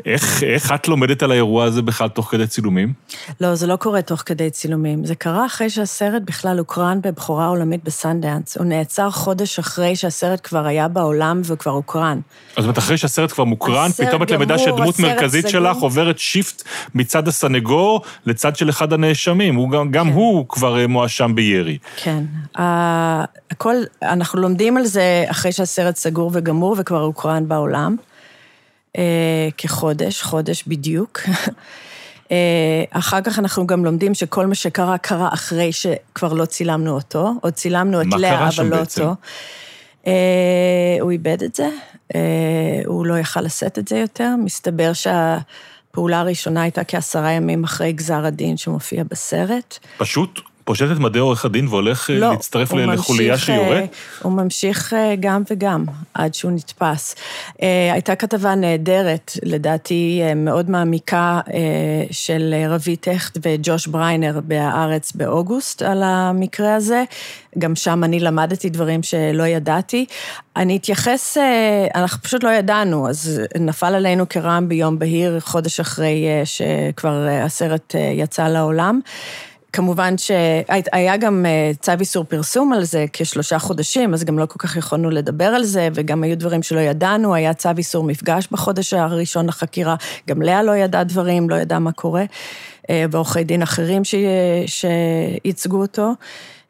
איך, 0.05 0.43
איך 0.43 0.71
את 0.71 0.88
לומדת 0.88 1.23
על 1.23 1.32
האירוע 1.32 1.65
הזה 1.65 1.82
בכלל 1.82 2.09
תוך 2.09 2.32
כדי 2.32 2.47
צילומים? 2.47 2.93
לא, 3.41 3.55
זה 3.55 3.67
לא 3.67 3.75
קורה 3.75 4.01
תוך 4.01 4.23
כדי 4.25 4.49
צילומים. 4.49 5.05
זה 5.05 5.15
קרה 5.15 5.45
אחרי 5.45 5.69
שהסרט 5.69 6.21
בכלל 6.25 6.59
הוקרן 6.59 6.99
בבכורה 7.03 7.47
עולמית 7.47 7.84
בסנדאנס. 7.84 8.57
הוא 8.57 8.65
נעצר 8.65 9.09
חודש 9.11 9.59
אחרי 9.59 9.95
שהסרט 9.95 10.39
כבר 10.43 10.65
היה 10.65 10.88
בעולם 10.88 11.41
וכבר 11.45 11.71
הוקרן. 11.71 12.19
זאת 12.49 12.63
אומרת, 12.63 12.77
אחרי 12.77 12.97
שהסרט 12.97 13.32
כבר 13.32 13.43
מוקרן, 13.43 13.89
פתאום 13.91 14.23
את 14.23 14.32
למדה 14.32 14.57
שדמות 14.57 14.99
מרכזית 14.99 15.47
סגור. 15.47 15.51
שלך 15.51 15.77
עוברת 15.77 16.19
shift 16.20 16.64
מצד 16.95 17.27
הסנגור 17.27 18.01
לצד 18.25 18.55
של 18.55 18.69
אחד 18.69 18.93
הנאשמים. 18.93 19.55
הוא 19.55 19.69
גם, 19.69 19.91
גם 19.91 20.07
כן. 20.07 20.13
הוא 20.13 20.45
כבר 20.49 20.80
אה, 20.80 20.88
מואשם 20.88 21.36
בירי. 21.36 21.77
כן. 21.97 22.23
ה- 22.59 23.23
הכל, 23.51 23.75
אנחנו 24.03 24.41
לומדים 24.41 24.77
על 24.77 24.86
זה 24.86 25.25
אחרי 25.27 25.51
שהסרט 25.51 25.95
סגור 25.95 26.32
וגמור 26.34 26.75
וכבר 26.80 27.01
הוקרן 27.01 27.47
בעולם. 27.47 27.95
אה, 28.98 29.50
כחודש, 29.58 30.22
חודש 30.22 30.64
בדיוק. 30.68 31.22
אה, 32.32 32.84
אחר 32.92 33.22
כך 33.22 33.40
אנחנו 33.40 33.68
גם 33.68 33.86
לומדים 33.86 34.14
שכל 34.14 34.46
מה 34.46 34.56
שקרה, 34.56 34.98
קרה 34.98 35.30
אחרי 35.34 35.72
שכבר 35.72 36.34
לא 36.34 36.46
צילמנו 36.46 36.92
אותו, 36.92 37.34
או 37.44 37.52
צילמנו 37.52 38.02
את 38.02 38.08
לאה, 38.18 38.48
אבל 38.48 38.66
לא 38.66 38.78
בעצם? 38.78 39.02
אותו. 39.02 39.16
אה, 40.08 40.98
הוא 41.02 41.12
איבד 41.12 41.44
את 41.44 41.56
זה, 41.56 41.70
אה, 42.16 42.82
הוא 42.86 43.06
לא 43.06 43.20
יכל 43.20 43.42
לשאת 43.42 43.80
את 43.80 43.88
זה 43.88 43.98
יותר. 43.98 44.30
מסתבר 44.44 44.92
שהפעולה 44.94 46.20
הראשונה 46.20 46.62
הייתה 46.62 46.84
כעשרה 46.84 47.32
ימים 47.32 47.64
אחרי 47.64 47.92
גזר 47.92 48.26
הדין 48.26 48.58
שמופיע 48.58 49.04
בסרט. 49.04 49.80
פשוט 49.98 50.40
פושט 50.70 50.86
את 50.91 50.99
מדי 50.99 51.20
עורך 51.20 51.45
הדין 51.45 51.67
והולך 51.67 52.09
אה, 52.09 52.15
לא, 52.15 52.30
להצטרף 52.30 52.74
לחוליה? 52.74 53.36
אה, 53.49 53.86
הוא 54.22 54.32
ממשיך 54.32 54.93
אה, 54.93 55.15
גם 55.20 55.43
וגם, 55.51 55.86
עד 56.13 56.34
שהוא 56.34 56.51
נתפס. 56.51 57.15
הייתה 57.93 58.15
כתבה 58.15 58.55
נהדרת, 58.55 59.32
לדעתי 59.43 60.22
מאוד 60.36 60.70
מעמיקה, 60.70 61.39
של 62.11 62.55
רבית 62.70 63.07
הכט 63.07 63.38
וג'וש 63.41 63.88
בריינר 63.88 64.39
בהארץ 64.43 65.11
באוגוסט 65.11 65.82
על 65.82 66.03
המקרה 66.03 66.76
הזה. 66.76 67.03
גם 67.57 67.76
שם 67.76 68.03
אני 68.03 68.20
למדתי 68.20 68.70
דברים 68.70 69.03
שלא 69.03 69.43
ידעתי. 69.43 70.05
אני 70.55 70.78
אתייחס, 70.78 71.38
אנחנו 71.95 72.24
פשוט 72.24 72.43
לא 72.43 72.49
ידענו, 72.49 73.09
אז 73.09 73.41
נפל 73.59 73.95
עלינו 73.95 74.30
כרעם 74.30 74.70
ביום 74.70 74.99
בהיר, 74.99 75.39
חודש 75.39 75.80
אחרי 75.80 76.26
שכבר 76.45 77.28
הסרט 77.45 77.95
יצא 78.15 78.47
לעולם. 78.47 78.99
כמובן 79.74 80.17
שהיה 80.17 81.17
גם 81.17 81.45
אה, 81.45 81.72
צו 81.82 81.91
איסור 81.99 82.24
פרסום 82.24 82.74
על 82.74 82.84
זה 82.84 83.05
כשלושה 83.13 83.59
חודשים, 83.59 84.13
אז 84.13 84.24
גם 84.24 84.39
לא 84.39 84.45
כל 84.45 84.59
כך 84.59 84.78
יכולנו 84.78 85.09
לדבר 85.09 85.45
על 85.45 85.63
זה, 85.63 85.89
וגם 85.93 86.24
היו 86.24 86.38
דברים 86.38 86.63
שלא 86.63 86.80
ידענו, 86.80 87.34
היה 87.34 87.53
צו 87.53 87.70
איסור 87.78 88.03
מפגש 88.03 88.47
בחודש 88.51 88.93
הראשון 88.93 89.45
לחקירה, 89.47 89.95
גם 90.30 90.41
לאה 90.41 90.63
לא 90.63 90.76
ידעה 90.76 91.03
דברים, 91.03 91.49
לא 91.49 91.55
ידעה 91.55 91.80
מה 91.80 91.91
קורה, 91.91 92.24
אה, 92.89 93.05
ועורכי 93.11 93.43
דין 93.43 93.61
אחרים 93.61 94.03
ש... 94.03 94.15
שייצגו 94.65 95.82
אותו. 95.82 96.11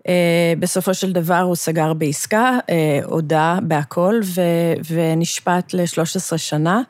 אה, 0.07 0.53
בסופו 0.59 0.93
של 0.93 1.11
דבר 1.11 1.39
הוא 1.39 1.55
סגר 1.55 1.93
בעסקה, 1.93 2.57
הודה 3.03 3.59
בהכל 3.63 4.19
ו... 4.23 4.41
ונשפט 4.89 5.73
ל-13 5.73 6.37
שנה. 6.37 6.81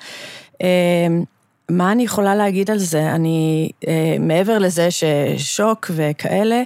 אה, 1.70 1.76
מה 1.76 1.91
אני 1.91 2.03
יכולה 2.03 2.36
להגיד 2.36 2.72
על 2.72 2.78
זה? 2.78 3.11
אני, 3.11 3.70
אה, 3.88 4.15
מעבר 4.20 4.57
לזה 4.57 4.88
ששוק 4.91 5.91
וכאלה, 5.95 6.63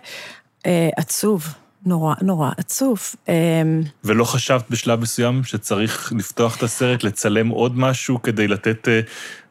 אה, 0.65 0.89
עצוב, 0.97 1.47
נורא, 1.85 2.15
נורא 2.21 2.51
עצוב. 2.57 2.99
אה, 3.29 3.61
ולא 4.03 4.23
חשבת 4.23 4.63
בשלב 4.69 4.99
מסוים 4.99 5.43
שצריך 5.43 6.13
לפתוח 6.17 6.57
את 6.57 6.63
הסרט, 6.63 7.03
לצלם 7.03 7.47
עוד 7.47 7.77
משהו 7.79 8.21
כדי 8.21 8.47
לתת 8.47 8.87
אה, 8.87 9.01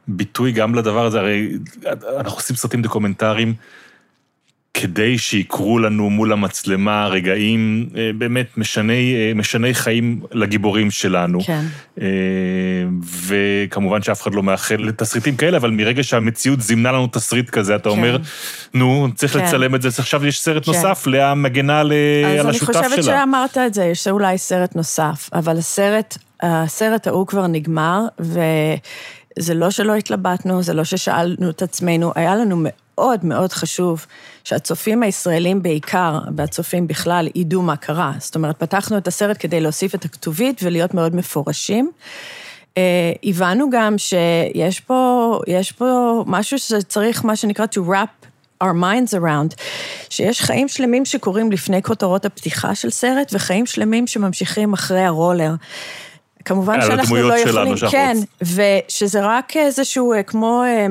ביטוי 0.08 0.52
גם 0.52 0.74
לדבר 0.74 1.06
הזה? 1.06 1.20
הרי 1.20 1.52
אנחנו 2.16 2.38
עושים 2.38 2.56
סרטים 2.56 2.82
דוקומנטריים 2.82 3.54
כדי 4.74 5.18
שיקרו 5.18 5.78
לנו 5.78 6.10
מול 6.10 6.32
המצלמה 6.32 7.06
רגעים 7.06 7.88
אה, 7.96 8.10
באמת 8.18 8.58
משני, 8.58 9.14
אה, 9.14 9.34
משני 9.34 9.74
חיים 9.74 10.20
לגיבורים 10.32 10.90
שלנו. 10.90 11.40
כן. 11.40 11.64
אה, 12.00 12.06
וכמובן 13.26 14.02
שאף 14.02 14.22
אחד 14.22 14.34
לא 14.34 14.42
מאחל 14.42 14.76
לתסריטים 14.76 15.36
כאלה, 15.36 15.56
אבל 15.56 15.70
מרגע 15.70 16.02
שהמציאות 16.02 16.60
זימנה 16.60 16.92
לנו 16.92 17.06
תסריט 17.06 17.50
כזה, 17.50 17.76
אתה 17.76 17.88
אומר, 17.88 18.16
נו, 18.74 19.08
צריך 19.14 19.32
כן. 19.32 19.44
לצלם 19.44 19.74
את 19.74 19.82
זה, 19.82 19.88
עכשיו 19.98 20.26
יש 20.26 20.40
סרט 20.40 20.64
כן. 20.64 20.70
נוסף, 20.72 21.06
לאה 21.06 21.34
מגנה 21.34 21.80
על 21.80 21.92
אז 22.40 22.46
אני 22.46 22.56
השותף 22.56 22.72
שלה. 22.72 22.82
חושבת 22.88 23.04
שאמרת 23.04 23.58
את 23.58 23.74
זה, 23.74 23.84
יש 23.84 24.08
אולי 24.08 24.38
סרט 24.38 24.76
נוסף, 24.76 25.30
אבל 25.32 25.58
הסרט, 25.58 26.18
הסרט 26.42 27.06
ההוא 27.06 27.26
כבר 27.26 27.46
נגמר, 27.46 28.00
וזה 28.20 29.54
לא 29.54 29.70
שלא 29.70 29.94
התלבטנו, 29.94 30.62
זה 30.62 30.74
לא 30.74 30.84
ששאלנו 30.84 31.50
את 31.50 31.62
עצמנו, 31.62 32.12
היה 32.14 32.36
לנו 32.36 32.56
מאוד 33.02 33.24
מאוד 33.24 33.52
חשוב 33.52 34.06
שהצופים 34.44 35.02
הישראלים 35.02 35.62
בעיקר, 35.62 36.18
והצופים 36.36 36.86
בכלל, 36.86 37.28
ידעו 37.34 37.62
מה 37.62 37.76
קרה. 37.76 38.12
זאת 38.18 38.34
אומרת, 38.34 38.58
פתחנו 38.58 38.98
את 38.98 39.08
הסרט 39.08 39.36
כדי 39.40 39.60
להוסיף 39.60 39.94
את 39.94 40.04
הכתובית 40.04 40.60
ולהיות 40.62 40.94
מאוד 40.94 41.16
מפורשים. 41.16 41.90
אה, 42.78 43.12
הבנו 43.24 43.70
גם 43.70 43.98
שיש 43.98 44.80
פה, 44.80 45.38
יש 45.46 45.72
פה 45.72 46.22
משהו 46.26 46.58
שצריך, 46.58 47.24
מה 47.24 47.36
שנקרא 47.36 47.66
to 47.74 47.78
wrap 47.78 48.26
our 48.64 48.74
minds 48.74 49.14
around, 49.20 49.62
שיש 50.10 50.40
חיים 50.40 50.68
שלמים 50.68 51.04
שקורים 51.04 51.52
לפני 51.52 51.82
כותרות 51.82 52.24
הפתיחה 52.24 52.74
של 52.74 52.90
סרט, 52.90 53.30
וחיים 53.32 53.66
שלמים 53.66 54.06
שממשיכים 54.06 54.72
אחרי 54.72 55.04
הרולר. 55.04 55.52
כמובן 56.44 56.80
שאנחנו 56.80 57.16
לא 57.16 57.38
יכולים, 57.38 57.76
שאנחנו 57.76 57.90
כן. 57.90 58.16
ושזה 58.42 59.20
רק 59.22 59.56
איזשהו, 59.56 60.12
אה, 60.12 60.22
כמו 60.22 60.62
אה, 60.66 60.86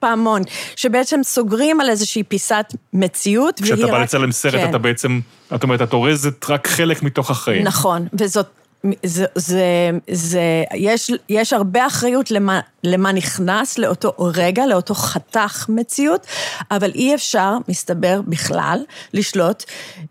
פעמון, 0.00 0.42
שבעצם 0.76 1.20
סוגרים 1.22 1.80
על 1.80 1.90
איזושהי 1.90 2.22
פיסת 2.22 2.74
מציאות, 2.92 3.60
והיא 3.60 3.72
רק... 3.72 3.78
כשאתה 3.78 3.92
בא 3.92 4.02
לצלם 4.02 4.32
סרט, 4.32 4.54
כן. 4.54 4.70
אתה 4.70 4.78
בעצם, 4.78 5.20
את 5.54 5.62
אומרת, 5.62 5.82
את 5.82 5.92
אורזת 5.92 6.50
רק 6.50 6.68
חלק 6.68 7.02
מתוך 7.02 7.30
החיים. 7.30 7.62
נכון, 7.64 8.06
וזאת 8.12 8.57
זה, 9.02 9.24
זה, 9.34 9.90
זה, 10.10 10.64
יש, 10.74 11.10
יש 11.28 11.52
הרבה 11.52 11.86
אחריות 11.86 12.30
למה, 12.30 12.60
למה 12.84 13.12
נכנס 13.12 13.78
לאותו 13.78 14.12
רגע, 14.18 14.66
לאותו 14.66 14.94
חתך 14.94 15.66
מציאות, 15.68 16.26
אבל 16.70 16.90
אי 16.94 17.14
אפשר, 17.14 17.52
מסתבר 17.68 18.20
בכלל, 18.26 18.78
לשלוט 19.14 19.64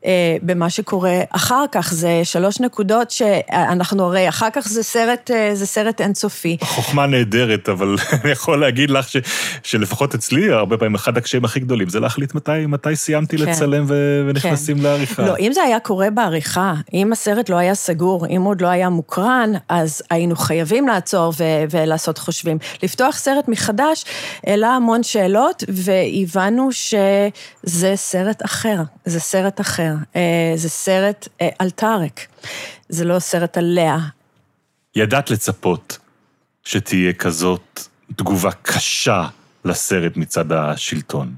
אה, 0.05 0.38
במה 0.41 0.70
שקורה 0.70 1.20
אחר 1.30 1.65
כך. 1.72 1.93
זה 1.93 2.22
שלוש 2.24 2.59
נקודות 2.59 3.11
שאנחנו 3.11 4.03
הרי, 4.03 4.30
אחר 4.30 4.47
כך 4.53 4.68
זה 4.68 4.84
סרט, 4.84 5.32
אה, 5.32 5.55
זה 5.55 5.65
סרט 5.65 6.01
אינסופי. 6.01 6.57
חוכמה 6.61 7.05
נהדרת, 7.07 7.70
אבל 7.70 7.95
אני 8.24 8.32
יכול 8.32 8.59
להגיד 8.59 8.89
לך 8.89 9.09
ש, 9.09 9.18
שלפחות 9.63 10.15
אצלי, 10.15 10.51
הרבה 10.51 10.78
פעמים 10.78 10.95
אחד 10.95 11.18
הקשיים 11.18 11.45
הכי 11.45 11.59
גדולים 11.59 11.89
זה 11.89 11.99
להחליט 11.99 12.36
מתי, 12.36 12.65
מתי 12.68 12.95
סיימתי 12.95 13.38
כן. 13.38 13.45
לצלם 13.45 13.86
ו, 13.88 14.24
ונכנסים 14.28 14.78
כן. 14.78 14.84
לעריכה. 14.84 15.26
לא, 15.26 15.38
אם 15.39 15.51
זה 15.53 15.61
היה 15.61 15.80
קורה 15.80 16.09
בעריכה, 16.09 16.74
אם 16.93 17.11
הסרט 17.11 17.49
לא 17.49 17.55
היה 17.55 17.76
סגור, 17.76 18.28
אם 18.28 18.41
הוא 18.41 18.57
עוד 18.58 18.62
לא 18.62 18.68
היה 18.68 18.89
מוקרן, 18.89 19.51
אז 19.70 20.01
היינו 20.10 20.36
חייבים 20.36 20.88
לעצור 20.88 21.34
ו- 21.38 21.64
ולעשות 21.70 22.18
חושבים. 22.18 22.58
לפתוח 22.84 23.18
סרט 23.18 23.47
מחדש 23.47 24.05
העלה 24.43 24.68
המון 24.68 25.03
שאלות, 25.03 25.64
והבנו 25.68 26.70
שזה 26.72 27.95
סרט 27.95 28.45
אחר, 28.45 28.82
זה 29.05 29.20
סרט 29.20 29.62
אחר. 29.62 29.93
אה, 30.16 30.22
זה 30.55 30.70
סרט 30.70 31.28
אה, 31.41 31.49
על 31.60 31.70
טארק, 31.70 32.20
זה 32.89 33.05
לא 33.05 33.20
סרט 33.20 33.58
על 33.58 33.66
לאה. 33.66 33.99
ידעת 34.95 35.32
לצפות 35.32 35.97
שתהיה 36.64 37.14
כזאת 37.14 37.80
תגובה 38.16 38.51
קשה 38.62 39.28
לסרט 39.66 40.18
מצד 40.18 40.51
השלטון. 40.51 41.34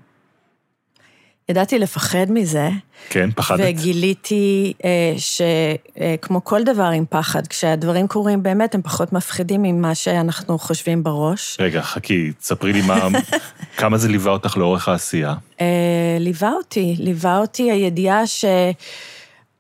ידעתי 1.49 1.79
לפחד 1.79 2.25
מזה. 2.29 2.69
כן, 3.09 3.29
פחדת. 3.35 3.59
וגיליתי 3.63 4.73
אה, 4.85 5.13
שכמו 5.17 6.37
אה, 6.37 6.43
כל 6.43 6.63
דבר 6.63 6.83
עם 6.83 7.05
פחד, 7.09 7.47
כשהדברים 7.47 8.07
קורים 8.07 8.43
באמת, 8.43 8.75
הם 8.75 8.81
פחות 8.81 9.13
מפחידים 9.13 9.61
ממה 9.61 9.95
שאנחנו 9.95 10.59
חושבים 10.59 11.03
בראש. 11.03 11.57
רגע, 11.59 11.81
חכי, 11.81 12.31
תספרי 12.39 12.73
לי 12.73 12.81
מה, 12.81 13.07
כמה 13.77 13.97
זה 13.97 14.07
ליווה 14.07 14.31
אותך 14.31 14.57
לאורך 14.57 14.89
העשייה. 14.89 15.33
אה, 15.61 16.17
ליווה 16.19 16.51
אותי, 16.51 16.95
ליווה 16.99 17.37
אותי 17.37 17.71
הידיעה 17.71 18.27
ש... 18.27 18.45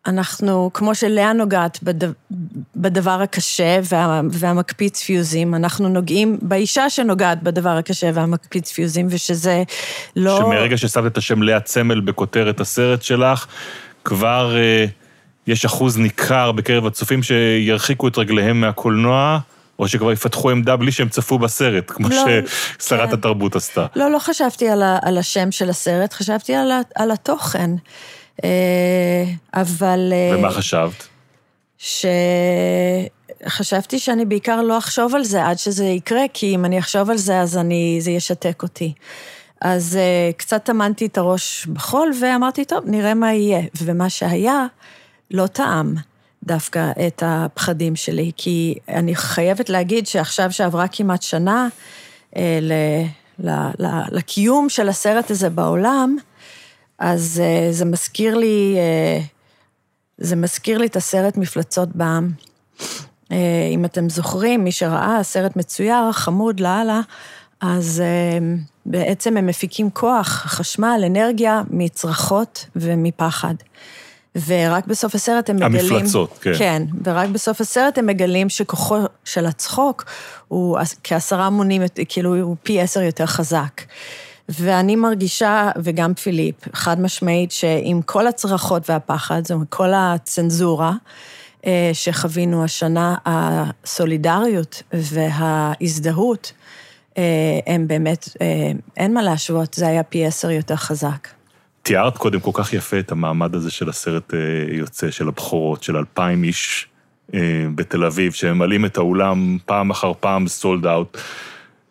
אנחנו, 0.07 0.69
כמו 0.73 0.95
שלאה 0.95 1.33
נוגעת 1.33 1.83
בדבר, 1.83 2.11
בדבר 2.75 3.21
הקשה 3.21 3.79
וה, 3.83 4.21
והמקפיץ 4.31 5.03
פיוזים, 5.03 5.55
אנחנו 5.55 5.89
נוגעים 5.89 6.37
באישה 6.41 6.89
שנוגעת 6.89 7.43
בדבר 7.43 7.69
הקשה 7.69 8.09
והמקפיץ 8.13 8.71
פיוזים, 8.71 9.07
ושזה 9.09 9.63
לא... 10.15 10.37
שמרגע 10.37 10.77
ששמת 10.77 11.11
את 11.11 11.17
השם 11.17 11.43
לאה 11.43 11.59
צמל 11.59 11.99
בכותרת 11.99 12.59
הסרט 12.59 13.01
שלך, 13.01 13.45
כבר 14.03 14.57
אה, 14.57 14.85
יש 15.47 15.65
אחוז 15.65 15.97
ניכר 15.97 16.51
בקרב 16.51 16.85
הצופים 16.85 17.23
שירחיקו 17.23 18.07
את 18.07 18.17
רגליהם 18.17 18.61
מהקולנוע. 18.61 19.39
או 19.79 19.87
שכבר 19.87 20.11
יפתחו 20.11 20.49
עמדה 20.49 20.75
בלי 20.75 20.91
שהם 20.91 21.09
צפו 21.09 21.39
בסרט, 21.39 21.91
כמו 21.91 22.09
לא, 22.09 22.25
ששרת 22.79 23.09
כן. 23.09 23.13
התרבות 23.13 23.55
עסתה. 23.55 23.85
לא, 23.95 24.11
לא 24.11 24.19
חשבתי 24.19 24.69
על, 24.69 24.83
ה, 24.83 24.99
על 25.01 25.17
השם 25.17 25.51
של 25.51 25.69
הסרט, 25.69 26.13
חשבתי 26.13 26.55
על, 26.55 26.71
ה, 26.71 26.81
על 26.95 27.11
התוכן. 27.11 27.71
אה, 28.43 29.23
אבל... 29.53 30.13
אה, 30.13 30.37
ומה 30.37 30.51
חשבת? 30.51 31.07
שחשבתי 33.47 33.99
שאני 33.99 34.25
בעיקר 34.25 34.61
לא 34.61 34.77
אחשוב 34.77 35.15
על 35.15 35.23
זה 35.23 35.45
עד 35.45 35.59
שזה 35.59 35.85
יקרה, 35.85 36.23
כי 36.33 36.55
אם 36.55 36.65
אני 36.65 36.79
אחשוב 36.79 37.09
על 37.09 37.17
זה, 37.17 37.39
אז 37.39 37.57
אני, 37.57 37.97
זה 38.01 38.11
ישתק 38.11 38.63
אותי. 38.63 38.93
אז 39.61 39.97
uh, 39.97 40.33
קצת 40.37 40.63
טמנתי 40.63 41.05
את 41.05 41.17
הראש 41.17 41.65
בחול, 41.65 42.11
ואמרתי, 42.21 42.65
טוב, 42.65 42.83
נראה 42.85 43.13
מה 43.13 43.33
יהיה. 43.33 43.61
ומה 43.81 44.09
שהיה, 44.09 44.65
לא 45.31 45.47
טעם 45.47 45.95
דווקא 46.43 46.91
את 47.07 47.23
הפחדים 47.25 47.95
שלי, 47.95 48.31
כי 48.37 48.75
אני 48.89 49.15
חייבת 49.15 49.69
להגיד 49.69 50.07
שעכשיו 50.07 50.51
שעברה 50.51 50.87
כמעט 50.87 51.21
שנה 51.21 51.67
uh, 52.33 52.37
ל, 52.61 52.73
ל, 53.39 53.49
ל, 53.79 53.87
לקיום 54.11 54.69
של 54.69 54.89
הסרט 54.89 55.31
הזה 55.31 55.49
בעולם, 55.49 56.17
אז 56.99 57.41
uh, 57.41 57.73
זה 57.73 57.85
מזכיר 57.85 58.37
לי, 58.37 58.75
uh, 58.77 59.23
זה 60.17 60.35
מזכיר 60.35 60.77
לי 60.77 60.85
את 60.85 60.95
הסרט 60.95 61.37
מפלצות 61.37 61.89
בעם. 61.95 62.31
Uh, 62.79 63.33
אם 63.71 63.85
אתם 63.85 64.09
זוכרים, 64.09 64.63
מי 64.63 64.71
שראה, 64.71 65.23
סרט 65.23 65.55
מצויר, 65.55 66.11
חמוד 66.11 66.59
לאללה, 66.59 67.01
אז 67.61 68.03
uh, 68.03 68.43
בעצם 68.85 69.37
הם 69.37 69.45
מפיקים 69.45 69.89
כוח, 69.89 70.27
חשמל, 70.27 71.03
אנרגיה, 71.05 71.61
מצרחות 71.69 72.65
ומפחד. 72.75 73.53
ורק 74.45 74.87
בסוף 74.87 75.15
הסרט 75.15 75.49
הם 75.49 75.55
מגלים... 75.55 75.93
המפלצות, 75.93 76.37
כן. 76.41 76.51
כן, 76.57 76.83
ורק 77.03 77.29
בסוף 77.29 77.61
הסרט 77.61 77.97
הם 77.97 78.05
מגלים 78.05 78.49
שכוחו 78.49 78.97
של 79.25 79.45
הצחוק 79.45 80.05
הוא 80.47 80.79
כעשרה 81.03 81.49
מונים, 81.49 81.81
כאילו 82.09 82.35
הוא 82.35 82.55
פי 82.63 82.81
עשר 82.81 83.01
יותר 83.01 83.25
חזק. 83.25 83.81
ואני 84.49 84.95
מרגישה, 84.95 85.71
וגם 85.83 86.13
פיליפ, 86.13 86.55
חד 86.73 87.01
משמעית, 87.01 87.51
שעם 87.51 88.01
כל 88.01 88.27
הצרחות 88.27 88.89
והפחד, 88.89 89.41
זאת 89.43 89.51
אומרת, 89.51 89.67
כל 89.69 89.89
הצנזורה 89.95 90.93
אה, 91.65 91.89
שחווינו 91.93 92.63
השנה, 92.63 93.15
הסולידריות 93.25 94.83
וההזדהות, 94.93 96.53
אה, 97.17 97.23
הם 97.67 97.87
באמת, 97.87 98.29
אה, 98.41 98.71
אין 98.97 99.13
מה 99.13 99.21
להשוות, 99.21 99.73
זה 99.73 99.87
היה 99.87 100.03
פי 100.03 100.25
עשר 100.25 100.51
יותר 100.51 100.75
חזק. 100.75 101.27
תיארת 101.81 102.17
קודם 102.17 102.39
כל 102.39 102.51
כך 102.53 102.73
יפה 102.73 102.99
את 102.99 103.11
המעמד 103.11 103.55
הזה 103.55 103.71
של 103.71 103.89
הסרט 103.89 104.33
יוצא, 104.71 105.11
של 105.11 105.27
הבכורות, 105.27 105.83
של 105.83 105.97
אלפיים 105.97 106.43
איש 106.43 106.87
בתל 107.75 108.05
אביב, 108.05 108.31
שממלאים 108.31 108.85
את 108.85 108.97
האולם 108.97 109.57
פעם 109.65 109.89
אחר 109.89 110.11
פעם 110.19 110.47
סולד 110.47 110.85
אאוט. 110.85 111.17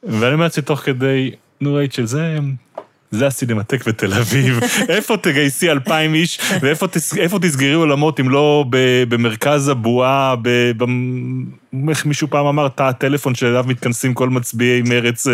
ואני 0.03 0.35
אומר 0.35 0.45
לעצמי 0.45 0.65
תוך 0.65 0.81
כדי, 0.81 1.31
נו 1.61 1.75
רייצ'ל, 1.75 2.07
זה... 2.07 2.39
זה 3.11 3.27
הסינמטק 3.27 3.89
בתל 3.89 4.15
אביב, 4.15 4.61
איפה 4.89 5.17
תגייסי 5.17 5.71
אלפיים 5.71 6.15
איש, 6.15 6.39
ואיפה 6.61 7.39
תסגרי 7.41 7.73
עולמות 7.73 8.21
אם 8.21 8.31
לא 8.31 8.65
במרכז 9.09 9.69
הבועה, 9.69 10.35
איך 11.89 12.07
מישהו 12.07 12.29
פעם 12.29 12.47
אמר, 12.47 12.69
תא 12.69 12.83
הטלפון 12.83 13.35
שאליו 13.35 13.65
מתכנסים 13.69 14.15
כל 14.15 14.29
מצביעי 14.29 14.83
מרץ 14.83 15.27
אה, 15.27 15.33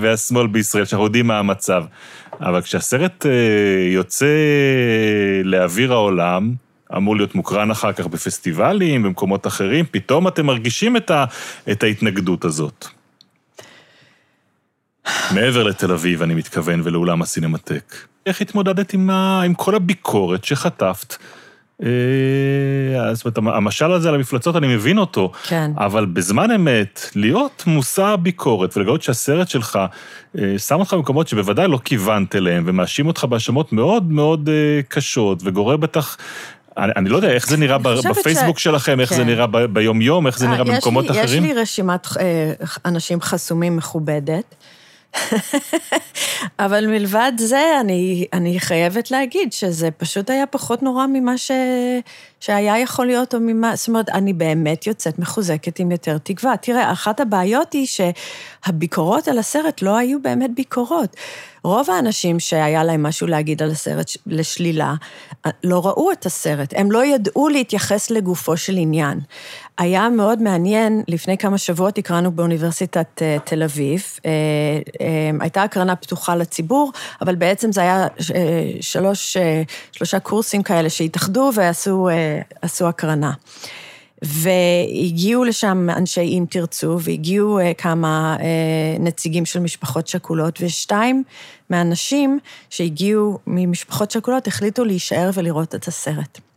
והשמאל 0.00 0.46
בישראל, 0.46 0.84
שאנחנו 0.84 1.04
יודעים 1.04 1.26
מה 1.26 1.38
המצב. 1.38 1.84
אבל 2.40 2.62
כשהסרט 2.62 3.26
אה, 3.26 3.32
יוצא 3.92 4.34
לאוויר 5.44 5.92
העולם, 5.92 6.52
אמור 6.96 7.16
להיות 7.16 7.34
מוקרן 7.34 7.70
אחר 7.70 7.92
כך 7.92 8.06
בפסטיבלים, 8.06 9.02
במקומות 9.02 9.46
אחרים, 9.46 9.84
פתאום 9.90 10.28
אתם 10.28 10.46
מרגישים 10.46 10.96
את 11.70 11.82
ההתנגדות 11.82 12.44
הזאת. 12.44 12.99
מעבר 15.34 15.62
לתל 15.62 15.92
אביב, 15.92 16.22
אני 16.22 16.34
מתכוון, 16.34 16.80
ולאולם 16.84 17.22
הסינמטק. 17.22 17.94
איך 18.26 18.40
התמודדת 18.40 18.92
עם, 18.94 19.10
ה... 19.10 19.42
עם 19.42 19.54
כל 19.54 19.74
הביקורת 19.74 20.44
שחטפת? 20.44 21.16
אה, 21.82 23.14
זאת 23.14 23.38
אומרת, 23.38 23.56
המשל 23.56 23.92
הזה 23.92 24.08
על 24.08 24.14
המפלצות, 24.14 24.56
אני 24.56 24.74
מבין 24.74 24.98
אותו. 24.98 25.32
כן. 25.48 25.70
אבל 25.76 26.06
בזמן 26.06 26.50
אמת, 26.50 27.10
להיות 27.14 27.64
מושא 27.66 28.02
הביקורת 28.02 28.76
ולגלות 28.76 29.02
שהסרט 29.02 29.48
שלך 29.48 29.78
אה, 30.38 30.58
שם 30.58 30.80
אותך 30.80 30.94
במקומות 30.94 31.28
שבוודאי 31.28 31.68
לא 31.68 31.78
כיוונת 31.84 32.36
אליהם, 32.36 32.64
ומאשים 32.66 33.06
אותך 33.06 33.24
בהאשמות 33.24 33.72
מאוד 33.72 34.12
מאוד 34.12 34.48
אה, 34.48 34.82
קשות, 34.88 35.38
וגורר 35.44 35.76
בטח 35.76 36.16
אני, 36.78 36.92
אני 36.96 37.08
לא 37.08 37.16
יודע 37.16 37.30
איך 37.30 37.48
זה 37.48 37.56
נראה 37.56 37.78
בפייסבוק 37.78 38.58
ש... 38.58 38.64
שלכם, 38.64 39.00
איך 39.00 39.08
כן. 39.08 39.16
זה 39.16 39.24
נראה 39.24 39.46
ביום-יום, 39.46 40.26
איך 40.26 40.38
זה 40.38 40.48
נראה 40.48 40.64
במקומות 40.64 41.04
לי, 41.04 41.10
אחרים. 41.10 41.44
יש 41.44 41.50
לי 41.50 41.62
רשימת 41.62 42.06
אנשים 42.84 43.20
חסומים 43.20 43.76
מכובדת. 43.76 44.54
אבל 46.58 46.86
מלבד 46.86 47.32
זה, 47.38 47.80
אני, 47.80 48.26
אני 48.32 48.60
חייבת 48.60 49.10
להגיד 49.10 49.52
שזה 49.52 49.90
פשוט 49.90 50.30
היה 50.30 50.46
פחות 50.46 50.82
נורא 50.82 51.06
ממה 51.06 51.38
ש, 51.38 51.50
שהיה 52.40 52.78
יכול 52.78 53.06
להיות, 53.06 53.34
או 53.34 53.40
ממה, 53.40 53.76
זאת 53.76 53.88
אומרת, 53.88 54.08
אני 54.08 54.32
באמת 54.32 54.86
יוצאת 54.86 55.18
מחוזקת 55.18 55.78
עם 55.78 55.90
יותר 55.90 56.18
תקווה. 56.18 56.56
תראה, 56.56 56.92
אחת 56.92 57.20
הבעיות 57.20 57.72
היא 57.72 57.86
שהביקורות 57.86 59.28
על 59.28 59.38
הסרט 59.38 59.82
לא 59.82 59.96
היו 59.96 60.22
באמת 60.22 60.50
ביקורות. 60.54 61.16
רוב 61.64 61.90
האנשים 61.90 62.40
שהיה 62.40 62.84
להם 62.84 63.02
משהו 63.02 63.26
להגיד 63.26 63.62
על 63.62 63.70
הסרט 63.70 64.06
לשלילה, 64.26 64.94
לא 65.64 65.86
ראו 65.86 66.12
את 66.12 66.26
הסרט, 66.26 66.74
הם 66.76 66.92
לא 66.92 67.04
ידעו 67.04 67.48
להתייחס 67.48 68.10
לגופו 68.10 68.56
של 68.56 68.76
עניין. 68.76 69.20
היה 69.80 70.08
מאוד 70.08 70.42
מעניין, 70.42 71.02
לפני 71.08 71.38
כמה 71.38 71.58
שבועות 71.58 71.98
הקראנו 71.98 72.32
באוניברסיטת 72.32 73.22
אה, 73.22 73.36
תל 73.44 73.62
אביב, 73.62 74.02
אה, 74.26 74.30
אה, 75.00 75.30
הייתה 75.40 75.62
הקרנה 75.62 75.96
פתוחה 75.96 76.36
לציבור, 76.36 76.92
אבל 77.20 77.34
בעצם 77.34 77.72
זה 77.72 77.80
היה 77.80 78.06
שלוש, 78.80 79.36
שלושה 79.92 80.20
קורסים 80.20 80.62
כאלה 80.62 80.90
שהתאחדו 80.90 81.50
ועשו 81.54 82.88
הקרנה. 82.88 83.32
והגיעו 84.22 85.44
לשם 85.44 85.90
אנשי 85.90 86.20
אם 86.20 86.44
תרצו, 86.50 86.98
והגיעו 87.00 87.58
כמה 87.78 88.36
נציגים 88.98 89.46
של 89.46 89.60
משפחות 89.60 90.06
שכולות, 90.06 90.58
ושתיים 90.62 91.24
מהאנשים 91.70 92.38
שהגיעו 92.70 93.38
ממשפחות 93.46 94.10
שכולות 94.10 94.46
החליטו 94.46 94.84
להישאר 94.84 95.30
ולראות 95.34 95.74
את 95.74 95.88
הסרט. 95.88 96.49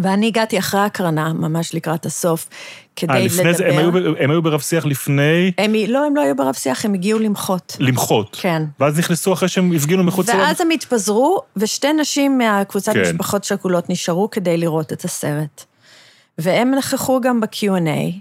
ואני 0.00 0.26
הגעתי 0.26 0.58
אחרי 0.58 0.80
ההקרנה, 0.80 1.32
ממש 1.32 1.74
לקראת 1.74 2.06
הסוף, 2.06 2.48
כדי 2.96 3.12
אה, 3.12 3.18
לדבר. 3.18 3.36
לפני 3.36 3.54
זה, 3.54 3.66
הם 3.66 3.78
היו, 3.78 4.16
הם 4.18 4.30
היו 4.30 4.42
ברב 4.42 4.60
שיח 4.60 4.86
לפני 4.86 5.52
הם, 5.58 5.72
לא, 5.88 6.06
הם 6.06 6.16
לא 6.16 6.20
היו 6.20 6.36
ברב 6.36 6.54
שיח, 6.54 6.84
הם 6.84 6.94
הגיעו 6.94 7.18
למחות. 7.18 7.76
למחות. 7.80 8.36
כן. 8.40 8.62
ואז 8.80 8.98
נכנסו 8.98 9.32
אחרי 9.32 9.48
שהם 9.48 9.72
הפגינו 9.72 10.04
מחוץ 10.04 10.28
לרב. 10.28 10.38
ואז 10.40 10.60
הם 10.60 10.70
התפזרו, 10.70 11.40
ושתי 11.56 11.92
נשים 11.92 12.38
מהקבוצת 12.38 12.92
כן. 12.92 13.00
משפחות 13.00 13.44
שכולות 13.44 13.90
נשארו 13.90 14.30
כדי 14.30 14.56
לראות 14.56 14.92
את 14.92 15.04
הסרט. 15.04 15.64
והם 16.38 16.74
נכחו 16.74 17.20
גם 17.20 17.40
ב-Q&A, 17.40 18.12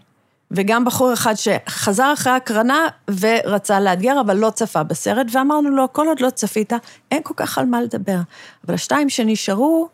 וגם 0.52 0.86
בחור 0.86 1.14
אחד 1.14 1.34
שחזר 1.36 2.14
אחרי 2.14 2.34
ההקרנה 2.34 2.88
ורצה 3.20 3.80
לאתגר, 3.80 4.22
אבל 4.22 4.38
לא 4.38 4.50
צפה 4.50 4.84
בסרט, 4.84 5.28
ואמרנו 5.34 5.70
לו, 5.70 5.94
כל 5.94 6.08
עוד 6.08 6.20
לא 6.20 6.30
צפית, 6.30 6.74
אין 7.12 7.22
כל 7.24 7.34
כך 7.38 7.58
על 7.58 7.66
מה 7.66 7.82
לדבר. 7.82 8.18
אבל 8.66 8.74
השתיים 8.74 9.10
שנשארו, 9.10 9.90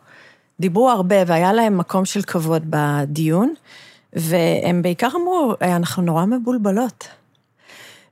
דיברו 0.60 0.90
הרבה, 0.90 1.16
והיה 1.26 1.52
להם 1.52 1.78
מקום 1.78 2.04
של 2.04 2.22
כבוד 2.22 2.62
בדיון, 2.70 3.54
והם 4.12 4.82
בעיקר 4.82 5.08
אמרו, 5.16 5.54
אנחנו 5.62 6.02
נורא 6.02 6.24
מבולבלות. 6.24 7.08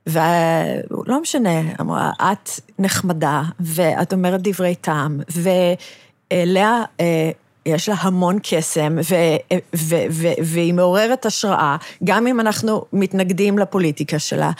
ולא 0.07 1.21
משנה, 1.21 1.59
אמרה, 1.81 2.11
את 2.17 2.49
נחמדה, 2.79 3.43
ואת 3.59 4.13
אומרת 4.13 4.41
דברי 4.43 4.75
טעם, 4.75 5.19
ולאה, 5.31 6.83
אה, 6.99 7.31
יש 7.67 7.89
לה 7.89 7.95
המון 7.99 8.37
קסם, 8.43 8.97
ו- 9.09 9.55
ו- 9.75 10.05
ו- 10.11 10.33
והיא 10.43 10.73
מעוררת 10.73 11.25
השראה, 11.25 11.77
גם 12.03 12.27
אם 12.27 12.39
אנחנו 12.39 12.85
מתנגדים 12.93 13.59
לפוליטיקה 13.59 14.19
שלה. 14.19 14.51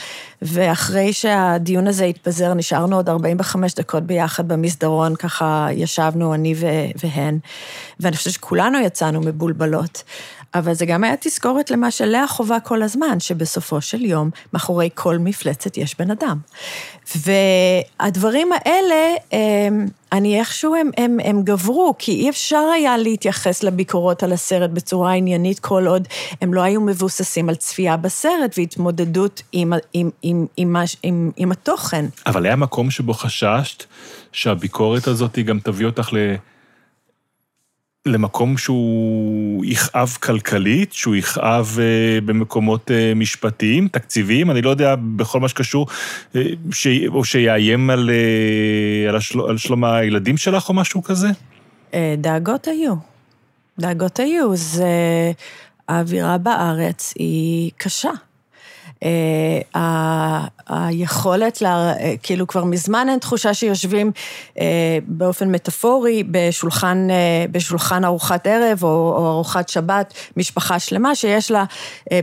ואחרי 0.41 1.13
שהדיון 1.13 1.87
הזה 1.87 2.05
התפזר, 2.05 2.53
נשארנו 2.53 2.95
עוד 2.95 3.09
45 3.09 3.73
דקות 3.73 4.03
ביחד 4.03 4.47
במסדרון, 4.47 5.15
ככה 5.15 5.67
ישבנו, 5.71 6.33
אני 6.33 6.53
ו- 6.57 6.67
והן, 7.03 7.39
ואני 7.99 8.15
חושבת 8.15 8.33
שכולנו 8.33 8.79
יצאנו 8.79 9.21
מבולבלות. 9.21 10.03
אבל 10.55 10.73
זה 10.73 10.85
גם 10.85 11.03
היה 11.03 11.15
תזכורת 11.19 11.71
למה 11.71 11.91
שלאה 11.91 12.27
חווה 12.27 12.59
כל 12.59 12.81
הזמן, 12.83 13.19
שבסופו 13.19 13.81
של 13.81 14.05
יום, 14.05 14.29
מאחורי 14.53 14.89
כל 14.93 15.17
מפלצת 15.17 15.77
יש 15.77 15.95
בן 15.99 16.11
אדם. 16.11 16.37
והדברים 17.15 18.49
האלה, 18.53 19.15
הם, 19.31 19.87
אני 20.11 20.39
איכשהו, 20.39 20.75
הם, 20.75 20.89
הם, 20.97 21.17
הם 21.23 21.43
גברו, 21.43 21.95
כי 21.99 22.11
אי 22.11 22.29
אפשר 22.29 22.63
היה 22.75 22.97
להתייחס 22.97 23.63
לביקורות 23.63 24.23
על 24.23 24.33
הסרט 24.33 24.69
בצורה 24.69 25.13
עניינית, 25.13 25.59
כל 25.59 25.87
עוד 25.87 26.07
הם 26.41 26.53
לא 26.53 26.61
היו 26.61 26.81
מבוססים 26.81 27.49
על 27.49 27.55
צפייה 27.55 27.97
בסרט 27.97 28.55
והתמודדות 28.57 29.41
עם, 29.51 29.73
עם, 29.93 30.09
עם, 30.21 30.45
עם, 30.57 30.75
עם, 30.75 30.85
עם, 31.03 31.31
עם 31.35 31.51
התוכן. 31.51 32.05
אבל 32.25 32.45
היה 32.45 32.55
מקום 32.55 32.91
שבו 32.91 33.13
חששת 33.13 33.83
שהביקורת 34.31 35.07
הזאת 35.07 35.39
גם 35.39 35.59
תביא 35.59 35.85
אותך 35.85 36.13
ל... 36.13 36.17
למקום 38.07 38.57
שהוא 38.57 39.65
יכאב 39.65 40.17
כלכלית, 40.23 40.93
שהוא 40.93 41.15
יכאב 41.15 41.77
אה, 41.79 42.21
במקומות 42.21 42.91
אה, 42.91 43.13
משפטיים, 43.15 43.87
תקציביים, 43.87 44.51
אני 44.51 44.61
לא 44.61 44.69
יודע, 44.69 44.95
בכל 45.15 45.39
מה 45.39 45.47
שקשור, 45.47 45.87
אה, 46.35 46.41
ש... 46.71 46.87
או 47.07 47.23
שיאיים 47.23 47.89
על, 47.89 48.09
אה, 48.09 49.09
על, 49.09 49.15
השל... 49.15 49.39
על 49.41 49.57
שלום 49.57 49.83
הילדים 49.83 50.37
שלך 50.37 50.69
או 50.69 50.73
משהו 50.73 51.03
כזה? 51.03 51.27
אה, 51.93 52.15
דאגות 52.17 52.67
היו. 52.67 52.95
דאגות 53.79 54.19
היו, 54.19 54.55
זה... 54.55 54.85
האווירה 55.87 56.37
בארץ 56.37 57.13
היא 57.15 57.71
קשה. 57.77 58.11
אה, 59.05 60.45
היכולת, 60.67 61.61
לה, 61.61 61.93
אה, 61.99 62.13
כאילו 62.23 62.47
כבר 62.47 62.63
מזמן 62.63 63.07
אין 63.09 63.19
תחושה 63.19 63.53
שיושבים 63.53 64.11
אה, 64.59 64.97
באופן 65.07 65.51
מטאפורי 65.51 66.23
בשולחן, 66.31 67.07
בשולחן 67.51 68.05
ארוחת 68.05 68.47
ערב 68.47 68.83
או, 68.83 69.15
או 69.17 69.27
ארוחת 69.27 69.69
שבת, 69.69 70.13
משפחה 70.37 70.79
שלמה 70.79 71.15
שיש 71.15 71.51
לה 71.51 71.63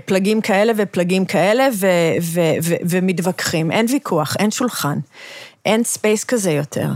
פלגים 0.04 0.40
כאלה 0.40 0.72
ופלגים 0.76 1.24
כאלה 1.24 1.68
ו, 1.74 1.86
ו, 2.22 2.40
ו, 2.62 2.74
ומתווכחים. 2.90 3.70
אין 3.70 3.86
ויכוח, 3.92 4.36
אין 4.38 4.50
שולחן, 4.50 4.98
אין 5.64 5.84
space 5.84 6.24
כזה 6.24 6.50
יותר, 6.50 6.88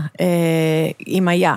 אם 1.07 1.27
היה. 1.27 1.55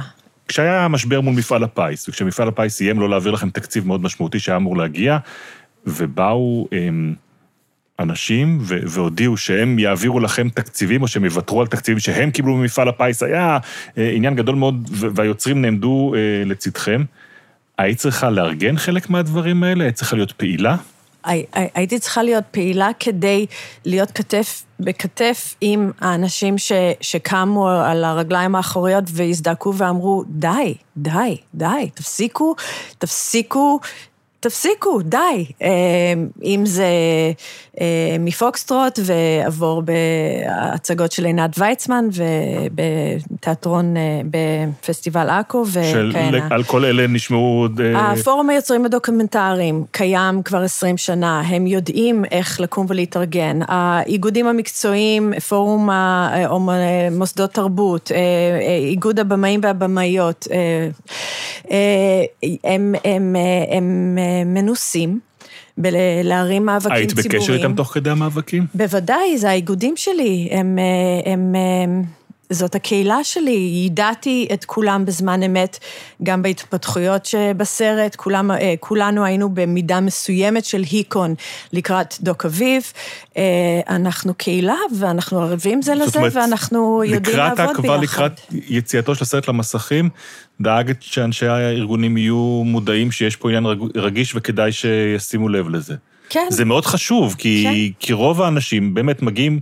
כשהיה 0.48 0.88
משבר 0.88 1.20
מול 1.20 1.34
מפעל 1.34 1.64
הפיס, 1.64 2.08
וכשמפעל 2.08 2.48
הפיס 2.48 2.80
איים 2.80 3.00
לא 3.00 3.10
להעביר 3.10 3.32
לכם 3.32 3.50
תקציב 3.50 3.86
מאוד 3.86 4.02
משמעותי 4.02 4.38
שהיה 4.38 4.56
אמור 4.56 4.76
להגיע, 4.76 5.18
ובאו 5.86 6.68
הם, 6.72 7.14
אנשים 7.98 8.58
ו- 8.60 8.78
והודיעו 8.86 9.36
שהם 9.36 9.78
יעבירו 9.78 10.20
לכם 10.20 10.48
תקציבים, 10.48 11.02
או 11.02 11.08
שהם 11.08 11.24
יוותרו 11.24 11.60
על 11.60 11.66
תקציבים 11.66 11.98
שהם 11.98 12.30
קיבלו 12.30 12.56
ממפעל 12.56 12.88
הפיס, 12.88 13.22
היה 13.22 13.58
אה, 13.98 14.10
עניין 14.14 14.34
גדול 14.36 14.54
מאוד, 14.54 14.88
והיוצרים 14.92 15.62
נעמדו 15.62 16.14
אה, 16.14 16.44
לצדכם. 16.46 17.04
היית 17.78 17.98
צריכה 17.98 18.30
לארגן 18.30 18.76
חלק 18.76 19.10
מהדברים 19.10 19.62
האלה? 19.64 19.84
היית 19.84 19.94
צריכה 19.94 20.16
להיות 20.16 20.32
פעילה? 20.32 20.76
הי- 21.24 21.44
הי- 21.52 21.68
הייתי 21.74 21.98
צריכה 21.98 22.22
להיות 22.22 22.44
פעילה 22.50 22.88
כדי 23.00 23.46
להיות 23.84 24.10
כתף 24.10 24.62
בכתף 24.80 25.54
עם 25.60 25.90
האנשים 26.00 26.58
ש, 26.58 26.72
שקמו 27.00 27.68
על 27.68 28.04
הרגליים 28.04 28.54
האחוריות 28.54 29.04
והזדעקו 29.12 29.74
ואמרו, 29.76 30.24
די, 30.28 30.74
די, 30.96 31.36
די, 31.54 31.90
תפסיקו, 31.94 32.54
תפסיקו. 32.98 33.80
תפסיקו, 34.42 35.02
די. 35.02 35.44
אה, 35.62 35.68
אם 36.44 36.66
זה 36.66 36.86
אה, 37.80 38.16
מפוקסטרוט 38.20 38.98
ועבור 39.02 39.82
בהצגות 39.82 41.12
של 41.12 41.24
עינת 41.24 41.58
ויצמן 41.58 42.08
ובתיאטרון, 42.12 43.96
אה, 43.96 44.20
בפסטיבל 44.30 45.30
עכו 45.30 45.64
וכהנה. 45.72 46.46
על 46.50 46.62
כל 46.62 46.84
אלה 46.84 47.06
נשמעו... 47.06 47.66
הפורום 47.94 48.50
היוצרים 48.50 48.84
הדוקומנטריים 48.84 49.84
קיים 49.90 50.42
כבר 50.42 50.62
20 50.62 50.96
שנה, 50.96 51.40
הם 51.40 51.66
יודעים 51.66 52.24
איך 52.30 52.60
לקום 52.60 52.86
ולהתארגן. 52.88 53.60
האיגודים 53.68 54.46
המקצועיים, 54.46 55.32
פורום 55.48 55.88
מוסדות 57.10 57.52
תרבות, 57.52 58.12
איגוד 58.88 59.20
הבמאים 59.20 59.60
והבמאיות, 59.62 60.46
הם, 61.64 62.94
הם, 63.04 63.36
אה, 63.36 63.76
הם 63.76 64.18
אה, 64.18 64.44
מנוסים 64.44 65.20
בלהרים 65.78 66.66
מאבקים 66.66 66.92
היית 66.92 67.08
ציבוריים. 67.08 67.40
בקשר 67.40 67.54
איתם 67.54 67.74
תוך 67.74 67.88
כדי 67.94 68.10
המאבקים? 68.10 68.66
בוודאי, 68.74 69.38
זה 69.38 69.50
האיגודים 69.50 69.96
שלי, 69.96 70.48
הם, 70.50 70.78
אה, 70.78 71.32
הם, 71.32 71.54
הם, 71.84 72.02
זאת 72.52 72.74
הקהילה 72.74 73.24
שלי, 73.24 73.50
יידעתי 73.72 74.48
את 74.52 74.64
כולם 74.64 75.04
בזמן 75.04 75.42
אמת, 75.42 75.78
גם 76.22 76.42
בהתפתחויות 76.42 77.26
שבסרט, 77.26 78.16
כולם, 78.16 78.50
אה, 78.50 78.74
כולנו 78.80 79.24
היינו 79.24 79.54
במידה 79.54 80.00
מסוימת 80.00 80.64
של 80.64 80.82
היקון 80.90 81.34
לקראת 81.72 82.14
דוק 82.20 82.44
אביב. 82.46 82.92
אה, 83.36 83.42
אנחנו 83.88 84.34
קהילה 84.34 84.76
ואנחנו 84.98 85.40
ערבים 85.40 85.82
זה 85.82 85.94
לזה, 85.94 86.18
אומרת, 86.18 86.32
ואנחנו 86.36 87.02
יודעים 87.04 87.34
לקראת 87.34 87.58
לעבוד 87.58 87.76
ביחד. 87.80 88.02
לקראת 88.02 88.40
יציאתו 88.68 89.14
של 89.14 89.24
הסרט 89.24 89.48
למסכים, 89.48 90.08
דאגת 90.60 91.02
שאנשי 91.02 91.46
הארגונים 91.46 92.16
יהיו 92.16 92.62
מודעים 92.64 93.10
שיש 93.12 93.36
פה 93.36 93.48
עניין 93.48 93.66
רג- 93.66 93.96
רגיש 93.98 94.32
וכדאי 94.34 94.72
שישימו 94.72 95.48
לב 95.48 95.68
לזה. 95.68 95.94
כן. 96.28 96.46
זה 96.50 96.64
מאוד 96.64 96.86
חשוב, 96.86 97.34
כי, 97.38 97.92
כי 97.98 98.12
רוב 98.12 98.42
האנשים 98.42 98.94
באמת 98.94 99.22
מגיעים... 99.22 99.60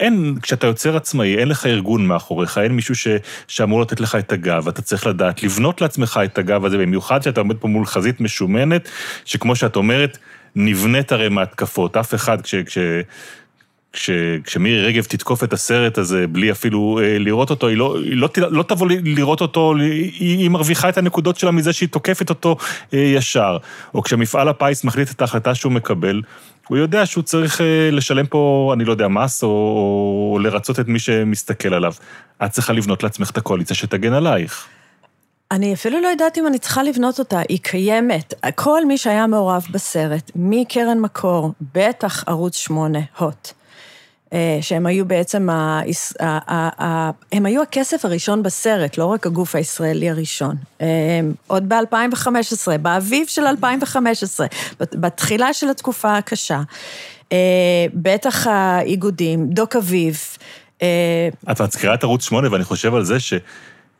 אין, 0.00 0.34
כשאתה 0.42 0.66
יוצר 0.66 0.96
עצמאי, 0.96 1.38
אין 1.38 1.48
לך 1.48 1.66
ארגון 1.66 2.06
מאחוריך, 2.06 2.58
אין 2.58 2.72
מישהו 2.72 2.94
ש, 2.94 3.08
שאמור 3.48 3.80
לתת 3.80 4.00
לך 4.00 4.14
את 4.14 4.32
הגב, 4.32 4.68
אתה 4.68 4.82
צריך 4.82 5.06
לדעת 5.06 5.42
לבנות 5.42 5.80
לעצמך 5.80 6.20
את 6.24 6.38
הגב 6.38 6.64
הזה, 6.64 6.78
במיוחד 6.78 7.22
שאתה 7.22 7.40
עומד 7.40 7.56
פה 7.56 7.68
מול 7.68 7.86
חזית 7.86 8.20
משומנת, 8.20 8.88
שכמו 9.24 9.56
שאת 9.56 9.76
אומרת, 9.76 10.18
נבנית 10.56 11.12
הרי 11.12 11.28
מהתקפות. 11.28 11.96
אף 11.96 12.14
אחד, 12.14 12.42
כש, 12.42 12.54
כש, 12.54 12.78
כש, 13.92 14.10
כשמירי 14.44 14.86
רגב 14.86 15.04
תתקוף 15.04 15.44
את 15.44 15.52
הסרט 15.52 15.98
הזה 15.98 16.26
בלי 16.26 16.50
אפילו 16.50 17.00
אה, 17.02 17.18
לראות 17.18 17.50
אותו, 17.50 17.68
היא 17.68 17.76
לא, 17.76 17.98
היא 17.98 18.16
לא, 18.16 18.28
לא 18.36 18.62
תבוא 18.62 18.88
לראות 19.04 19.40
אותו, 19.40 19.74
היא, 19.76 20.38
היא 20.38 20.48
מרוויחה 20.48 20.88
את 20.88 20.98
הנקודות 20.98 21.36
שלה 21.36 21.50
מזה 21.50 21.72
שהיא 21.72 21.88
תוקפת 21.88 22.30
אותו 22.30 22.56
אה, 22.94 22.98
ישר. 22.98 23.56
או 23.94 24.02
כשמפעל 24.02 24.48
הפיס 24.48 24.84
מחליט 24.84 25.10
את 25.10 25.20
ההחלטה 25.20 25.54
שהוא 25.54 25.72
מקבל, 25.72 26.22
הוא 26.68 26.78
יודע 26.78 27.06
שהוא 27.06 27.24
צריך 27.24 27.60
אה, 27.60 27.88
לשלם 27.92 28.26
פה, 28.26 28.70
אני 28.76 28.84
לא 28.84 28.92
יודע, 28.92 29.08
מס, 29.08 29.42
או, 29.42 29.48
או 29.48 30.38
לרצות 30.38 30.80
את 30.80 30.88
מי 30.88 30.98
שמסתכל 30.98 31.74
עליו. 31.74 31.92
את 32.44 32.50
צריכה 32.50 32.72
לבנות 32.72 33.02
לעצמך 33.02 33.30
את 33.30 33.36
הקואליציה 33.36 33.76
שתגן 33.76 34.12
עלייך. 34.12 34.66
אני 35.50 35.74
אפילו 35.74 36.00
לא 36.00 36.08
יודעת 36.08 36.38
אם 36.38 36.46
אני 36.46 36.58
צריכה 36.58 36.82
לבנות 36.82 37.18
אותה, 37.18 37.40
היא 37.48 37.58
קיימת. 37.62 38.34
כל 38.54 38.86
מי 38.86 38.98
שהיה 38.98 39.26
מעורב 39.26 39.66
בסרט, 39.70 40.30
מקרן 40.36 41.00
מקור, 41.00 41.52
בטח 41.74 42.24
ערוץ 42.26 42.56
8, 42.56 42.98
הוט, 43.18 43.52
שהם 44.60 44.86
היו 44.86 45.04
בעצם, 45.04 45.50
ה... 45.50 45.82
ה... 46.20 46.84
ה... 46.84 47.10
הם 47.32 47.46
היו 47.46 47.62
הכסף 47.62 48.04
הראשון 48.04 48.42
בסרט, 48.42 48.98
לא 48.98 49.04
רק 49.04 49.26
הגוף 49.26 49.54
הישראלי 49.54 50.10
הראשון. 50.10 50.56
אה, 50.80 50.86
עוד 51.46 51.68
ב-2015, 51.68 52.78
באביב 52.82 53.26
של 53.26 53.42
2015, 53.46 54.46
בת- 54.80 54.96
בתחילה 54.96 55.52
של 55.52 55.68
התקופה 55.68 56.16
הקשה. 56.16 56.62
אה, 57.32 57.86
בטח 57.94 58.46
האיגודים, 58.46 59.46
דוק 59.50 59.76
אביב, 59.76 60.20
אה, 60.82 61.28
את 61.50 61.60
מזכירה 61.60 61.94
את 61.94 62.04
ערוץ 62.04 62.24
8, 62.24 62.52
ואני 62.52 62.64
חושב 62.64 62.94
על 62.94 63.04
זה 63.04 63.20
ש... 63.20 63.34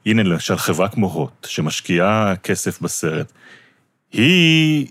הנה, 0.07 0.23
למשל, 0.23 0.57
חברה 0.57 0.89
כמו 0.89 1.07
הוט, 1.07 1.47
שמשקיעה 1.47 2.37
כסף 2.43 2.81
בסרט, 2.81 3.33
היא, 4.13 4.87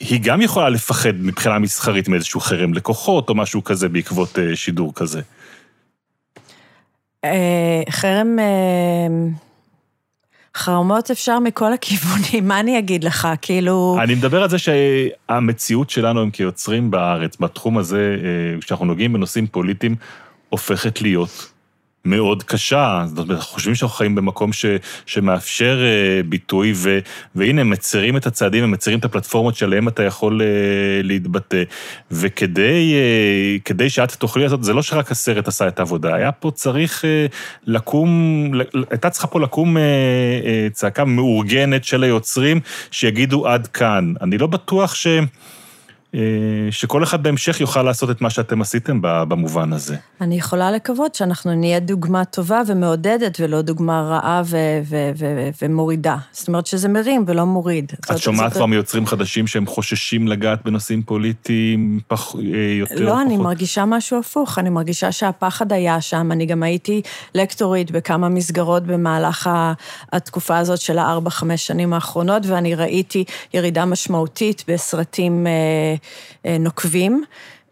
היא 0.00 0.20
גם 0.22 0.40
יכולה 0.42 0.68
לפחד 0.68 1.12
מבחינה 1.14 1.58
מסחרית 1.58 2.08
מאיזשהו 2.08 2.40
חרם 2.40 2.74
לקוחות 2.74 3.28
או 3.28 3.34
משהו 3.34 3.64
כזה 3.64 3.88
בעקבות 3.88 4.38
אה, 4.38 4.56
שידור 4.56 4.92
כזה. 4.94 5.20
אה, 7.24 7.82
חרם... 7.90 8.38
אה, 8.38 9.06
חרמות 10.56 11.10
אפשר 11.10 11.38
מכל 11.38 11.72
הכיוונים, 11.72 12.48
מה 12.48 12.60
אני 12.60 12.78
אגיד 12.78 13.04
לך? 13.04 13.28
כאילו... 13.42 13.96
אני 14.02 14.14
מדבר 14.14 14.42
על 14.42 14.48
זה 14.48 14.56
שהמציאות 14.58 15.90
שלנו 15.90 16.20
הם 16.20 16.30
כיוצרים 16.30 16.90
בארץ, 16.90 17.36
בתחום 17.40 17.78
הזה, 17.78 18.16
כשאנחנו 18.60 18.86
נוגעים 18.86 19.12
בנושאים 19.12 19.46
פוליטיים, 19.46 19.96
הופכת 20.48 21.02
להיות 21.02 21.50
מאוד 22.04 22.42
קשה. 22.42 23.04
זאת 23.06 23.18
אומרת, 23.18 23.40
חושבים 23.40 23.74
שאנחנו 23.74 23.96
חיים 23.96 24.14
במקום 24.14 24.52
ש, 24.52 24.64
שמאפשר 25.06 25.78
אה, 25.82 26.22
ביטוי, 26.22 26.72
ו, 26.76 26.98
והנה, 27.34 27.60
הם 27.60 27.70
מצרים 27.70 28.16
את 28.16 28.26
הצעדים, 28.26 28.64
הם 28.64 28.70
מצרים 28.70 28.98
את 28.98 29.04
הפלטפורמות 29.04 29.56
שעליהן 29.56 29.88
אתה 29.88 30.02
יכול 30.02 30.42
אה, 30.42 30.46
להתבטא. 31.02 31.62
וכדי 32.10 32.94
כדי 33.64 33.90
שאת 33.90 34.12
תוכלי 34.12 34.42
לעשות, 34.42 34.64
זה 34.64 34.72
לא 34.72 34.82
שרק 34.82 35.10
הסרט 35.10 35.48
עשה 35.48 35.68
את 35.68 35.78
העבודה, 35.78 36.14
היה 36.14 36.32
פה 36.32 36.50
צריך 36.50 37.04
לקום, 37.66 38.52
הייתה 38.90 39.10
צריכה 39.10 39.26
פה 39.26 39.40
לקום 39.40 39.76
צעקה 40.72 41.04
מאורגנת 41.04 41.84
של 41.84 42.02
היוצרים, 42.02 42.60
שיגידו 42.90 43.48
עד 43.48 43.66
כאן. 43.66 44.12
אני 44.20 44.38
לא 44.38 44.46
בטוח 44.46 44.94
ש... 44.94 45.06
אה, 46.14 46.20
שכל 46.70 47.02
אחד 47.02 47.22
בהמשך 47.22 47.60
יוכל 47.60 47.82
לעשות 47.82 48.10
את 48.10 48.20
מה 48.20 48.30
שאתם 48.30 48.60
עשיתם 48.60 48.98
במובן 49.02 49.72
הזה. 49.72 49.96
אני 50.20 50.34
יכולה 50.34 50.70
לקוות 50.70 51.14
שאנחנו 51.14 51.54
נהיה 51.54 51.80
דוגמה 51.80 52.24
טובה 52.24 52.62
ומעודדת, 52.66 53.40
ולא 53.40 53.62
דוגמה 53.62 54.02
רעה 54.02 54.42
ו- 54.44 54.56
ו- 54.84 55.10
ו- 55.18 55.48
ומורידה. 55.62 56.16
זאת 56.32 56.48
אומרת 56.48 56.66
שזה 56.66 56.88
מרים 56.88 57.24
ולא 57.26 57.44
מוריד. 57.44 57.92
את 58.12 58.18
שומעת 58.18 58.52
כבר 58.52 58.66
מיוצרים 58.66 59.06
חדשים 59.06 59.46
שהם 59.46 59.66
חוששים 59.66 60.28
לגעת 60.28 60.64
בנושאים 60.64 61.02
פוליטיים 61.02 62.00
פח, 62.08 62.34
אה, 62.34 62.40
יותר 62.78 62.94
לא, 62.94 63.00
או 63.00 63.14
פחות? 63.14 63.18
לא, 63.18 63.22
אני 63.22 63.36
מרגישה 63.36 63.84
משהו 63.84 64.18
הפוך. 64.18 64.58
אני 64.58 64.70
מרגישה 64.70 65.12
שהפחד 65.12 65.72
היה 65.72 66.00
שם. 66.00 66.32
אני 66.32 66.46
גם 66.46 66.62
הייתי 66.62 67.02
לקטורית 67.34 67.90
בכמה 67.90 68.28
מסגרות 68.28 68.86
במהלך 68.86 69.50
התקופה 70.12 70.58
הזאת 70.58 70.80
של 70.80 70.98
הארבע-חמש 70.98 71.66
שנים 71.66 71.92
האחרונות, 71.92 72.42
ואני 72.46 72.74
ראיתי 72.74 73.24
ירידה 73.54 73.84
משמעותית 73.84 74.64
בסרטים... 74.68 75.46
אה, 76.46 76.56
נוקבים, 76.60 77.24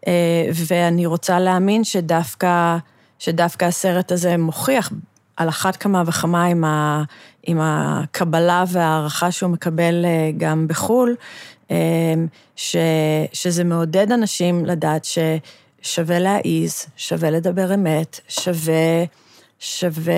אה, 0.07 0.11
ואני 0.53 1.05
רוצה 1.05 1.39
להאמין 1.39 1.83
שדווקא, 1.83 2.77
שדווקא 3.19 3.65
הסרט 3.65 4.11
הזה 4.11 4.37
מוכיח 4.37 4.91
על 5.37 5.49
אחת 5.49 5.75
כמה 5.75 6.03
וכמה 6.05 6.45
עם, 6.45 6.63
ה, 6.63 7.03
עם 7.43 7.57
הקבלה 7.61 8.63
וההערכה 8.67 9.31
שהוא 9.31 9.49
מקבל 9.49 10.05
אה, 10.05 10.31
גם 10.37 10.67
בחו"ל, 10.67 11.15
ש, 12.55 12.75
שזה 13.33 13.63
מעודד 13.63 14.11
אנשים 14.11 14.65
לדעת 14.65 15.05
ששווה 15.05 16.19
להעיז, 16.19 16.85
שווה 16.97 17.29
לדבר 17.29 17.73
אמת, 17.73 18.19
שווה, 18.27 19.03
שווה, 19.59 20.13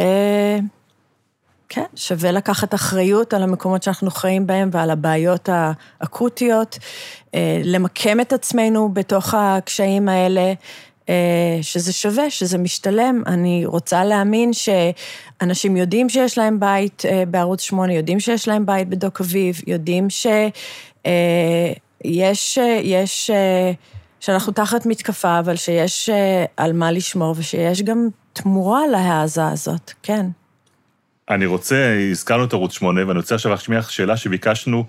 כן, 1.74 1.86
שווה 1.96 2.32
לקחת 2.32 2.74
אחריות 2.74 3.34
על 3.34 3.44
המקומות 3.44 3.84
שאנחנו 3.84 4.12
חיים 4.12 4.48
בהם 4.48 4.70
ועל 4.72 4.90
הבעיות 4.90 5.50
האקוטיות. 5.52 6.80
אה, 7.36 7.62
למקם 7.64 8.20
את 8.20 8.34
עצמנו 8.34 8.90
בתוך 8.94 9.34
הקשיים 9.38 10.10
האלה, 10.10 10.54
אה, 11.10 11.60
שזה 11.62 11.94
שווה, 11.94 12.30
שזה 12.30 12.58
משתלם. 12.58 13.24
אני 13.28 13.66
רוצה 13.66 14.04
להאמין 14.04 14.52
שאנשים 14.54 15.78
יודעים 15.78 16.10
שיש 16.10 16.38
להם 16.38 16.60
בית 16.60 17.04
אה, 17.06 17.24
בערוץ 17.28 17.62
8, 17.62 17.94
יודעים 17.94 18.20
שיש 18.20 18.48
להם 18.48 18.66
בית 18.66 18.90
בדוק 18.90 19.22
אביב, 19.22 19.62
יודעים 19.68 20.08
שיש, 20.10 20.58
יש, 22.84 23.32
שאנחנו 24.20 24.54
תחת 24.54 24.86
מתקפה, 24.86 25.40
אבל 25.40 25.56
שיש 25.56 26.10
על 26.58 26.74
מה 26.74 26.92
לשמור 26.92 27.36
ושיש 27.38 27.82
גם 27.82 28.08
תמורה 28.34 28.88
להעזה 28.88 29.48
הזאת, 29.48 29.92
כן. 30.04 30.26
אני 31.30 31.46
רוצה, 31.46 31.98
הזכרנו 32.12 32.46
את 32.46 32.54
ערוץ 32.54 32.74
8, 32.74 33.08
ואני 33.08 33.20
רוצה 33.20 33.36
עכשיו 33.36 33.52
להשמיע 33.52 33.80
לך 33.80 33.92
שאלה 33.92 34.18
שביקשנו 34.18 34.86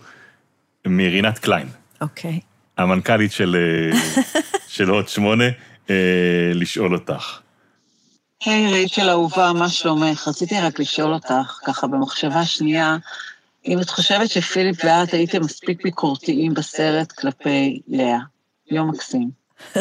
מרינת 0.86 1.38
קליין. 1.38 1.68
אוקיי. 2.00 2.40
המנכ"לית 2.78 3.32
של, 3.32 3.56
אה, 3.56 3.98
של 4.68 4.90
עוד 4.90 5.08
שמונה, 5.08 5.44
אה, 5.90 6.50
לשאול 6.54 6.94
אותך. 6.94 7.38
היי, 8.44 8.66
hey, 8.66 8.70
רייצ'ל 8.70 9.10
אהובה, 9.10 9.52
מה 9.52 9.68
שלומך? 9.68 10.28
רציתי 10.28 10.60
רק 10.60 10.80
לשאול 10.80 11.14
אותך, 11.14 11.58
ככה 11.64 11.86
במחשבה 11.86 12.44
שנייה, 12.44 12.96
אם 13.66 13.80
את 13.80 13.90
חושבת 13.90 14.30
שפיליפ 14.30 14.84
ואת 14.84 15.12
הייתם 15.12 15.40
מספיק 15.40 15.84
ביקורתיים 15.84 16.54
בסרט 16.54 17.12
כלפי 17.12 17.80
לאה. 17.88 18.18
יום 18.70 18.90
מקסים. 18.90 19.30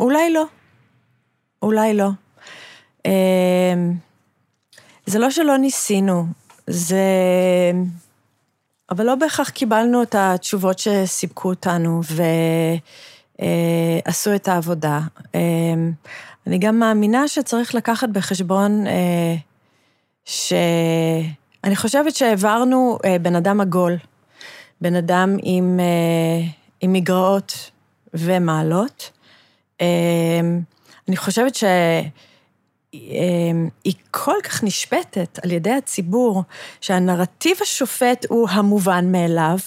אולי 0.00 0.32
לא. 0.32 0.44
אולי 1.62 1.94
לא. 1.94 2.08
אמ, 3.06 3.92
זה 5.06 5.18
לא 5.18 5.30
שלא 5.30 5.56
ניסינו, 5.56 6.26
זה... 6.66 7.04
אבל 8.90 9.06
לא 9.06 9.14
בהכרח 9.14 9.48
קיבלנו 9.48 10.02
את 10.02 10.14
התשובות 10.18 10.78
שסיפקו 10.78 11.48
אותנו 11.48 12.00
ועשו 13.38 14.34
את 14.34 14.48
העבודה. 14.48 15.00
אני 16.46 16.58
גם 16.58 16.78
מאמינה 16.78 17.28
שצריך 17.28 17.74
לקחת 17.74 18.08
בחשבון 18.08 18.84
ש... 20.24 20.52
אני 21.64 21.76
חושבת 21.76 22.16
שהעברנו 22.16 22.98
בן 23.22 23.36
אדם 23.36 23.60
עגול, 23.60 23.96
בן 24.80 24.94
אדם 24.94 25.36
עם, 25.42 25.80
עם 26.80 26.92
מגרעות 26.92 27.70
ומעלות. 28.14 29.10
אני 31.08 31.16
חושבת 31.16 31.54
ש... 31.54 31.64
אמ, 32.94 33.68
כל 34.10 34.34
כך 34.42 34.64
נשפטת 34.64 35.38
על 35.44 35.52
ידי 35.52 35.70
הציבור, 35.70 36.42
שהנרטיב 36.80 37.56
השופט 37.62 38.26
הוא 38.28 38.48
המובן 38.50 39.12
מאליו, 39.12 39.58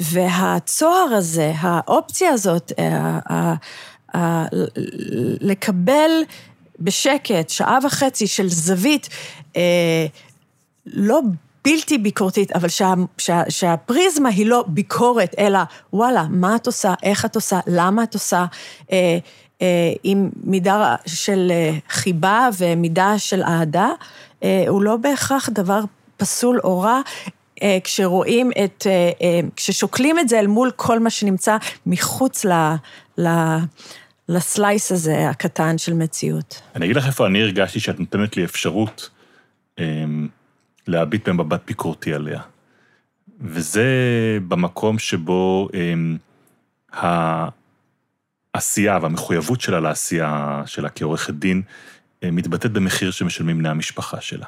והצוהר 0.00 1.14
הזה, 1.14 1.52
האופציה 1.56 2.30
הזאת, 2.30 2.72
אה, 2.78 4.44
לקבל 5.40 6.10
בשקט 6.78 7.48
שעה 7.48 7.78
וחצי 7.84 8.26
של 8.26 8.48
זווית, 8.48 9.08
אה, 9.56 10.06
לא 10.86 11.20
בלתי 11.64 11.98
ביקורתית, 11.98 12.52
אבל 12.52 12.68
שה, 12.68 12.94
שה, 13.18 13.42
שהפריזמה 13.48 14.28
היא 14.28 14.46
לא 14.46 14.64
ביקורת, 14.68 15.34
אלא 15.38 15.58
וואלה, 15.92 16.24
מה 16.30 16.56
את 16.56 16.66
עושה, 16.66 16.94
איך 17.02 17.24
את 17.24 17.34
עושה, 17.34 17.60
למה 17.66 18.02
את 18.02 18.14
עושה, 18.14 18.44
אה, 18.92 19.18
עם 20.02 20.30
מידה 20.44 20.96
של 21.06 21.48
אה, 21.50 21.78
חיבה 21.88 22.48
ומידה 22.58 23.18
של 23.18 23.42
אהדה, 23.42 23.88
אה, 24.42 24.64
הוא 24.68 24.82
לא 24.82 24.96
בהכרח 24.96 25.48
דבר 25.48 25.80
פסול 26.16 26.60
או 26.64 26.80
רע. 26.80 27.00
כשרואים 27.84 28.50
את, 28.64 28.86
כששוקלים 29.56 30.18
את 30.18 30.28
זה 30.28 30.38
אל 30.38 30.46
מול 30.46 30.70
כל 30.76 30.98
מה 30.98 31.10
שנמצא 31.10 31.56
מחוץ 31.86 32.44
ל, 32.44 32.52
ל, 33.18 33.28
לסלייס 34.28 34.92
הזה 34.92 35.28
הקטן 35.28 35.78
של 35.78 35.94
מציאות. 35.94 36.62
אני 36.76 36.84
אגיד 36.84 36.96
לך 36.96 37.06
איפה 37.06 37.26
אני 37.26 37.42
הרגשתי 37.42 37.80
שאת 37.80 38.00
נותנת 38.00 38.36
לי 38.36 38.44
אפשרות 38.44 39.10
להביט 40.86 41.28
במבט 41.28 41.60
ביקורתי 41.66 42.14
עליה. 42.14 42.40
וזה 43.40 43.84
במקום 44.48 44.98
שבו 44.98 45.68
העשייה 48.54 48.98
והמחויבות 49.02 49.60
שלה 49.60 49.80
לעשייה 49.80 50.62
שלה 50.66 50.88
כעורכת 50.88 51.34
דין 51.34 51.62
אה, 52.24 52.30
מתבטאת 52.30 52.72
במחיר 52.72 53.10
שמשלמים 53.10 53.58
בני 53.58 53.68
המשפחה 53.68 54.20
שלה. 54.20 54.46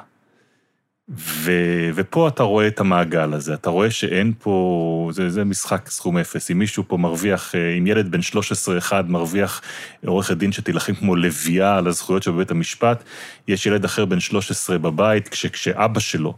ו, 1.09 1.51
ופה 1.95 2.27
אתה 2.27 2.43
רואה 2.43 2.67
את 2.67 2.79
המעגל 2.79 3.33
הזה, 3.33 3.53
אתה 3.53 3.69
רואה 3.69 3.91
שאין 3.91 4.33
פה, 4.39 5.09
זה, 5.13 5.29
זה 5.29 5.43
משחק 5.43 5.89
סכום 5.89 6.17
אפס. 6.17 6.51
אם 6.51 6.59
מישהו 6.59 6.83
פה 6.87 6.97
מרוויח, 6.97 7.55
אה, 7.55 7.77
אם 7.77 7.87
ילד 7.87 8.11
בן 8.11 8.21
13 8.21 8.77
אחד 8.77 9.09
מרוויח 9.09 9.61
עורכת 10.05 10.37
דין 10.37 10.51
שתילחם 10.51 10.93
כמו 10.93 11.15
לביאה 11.15 11.77
על 11.77 11.87
הזכויות 11.87 12.23
שבבית 12.23 12.35
בבית 12.35 12.51
המשפט, 12.51 13.03
יש 13.47 13.65
ילד 13.65 13.85
אחר 13.85 14.05
בן 14.05 14.19
13 14.19 14.77
בבית, 14.77 15.27
כש, 15.27 15.45
כשאבא 15.45 15.99
שלו 15.99 16.29
אה, 16.29 16.37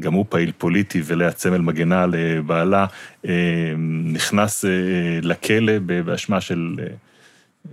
גם 0.00 0.12
הוא 0.12 0.24
פעיל 0.28 0.52
פוליטי 0.58 1.02
ולאה 1.04 1.32
צמל 1.32 1.58
מגנה 1.58 2.06
לבעלה, 2.06 2.86
אה, 3.26 3.32
נכנס 4.04 4.64
אה, 4.64 4.70
לכלא 5.22 5.78
באשמה 5.78 6.40
של 6.40 6.76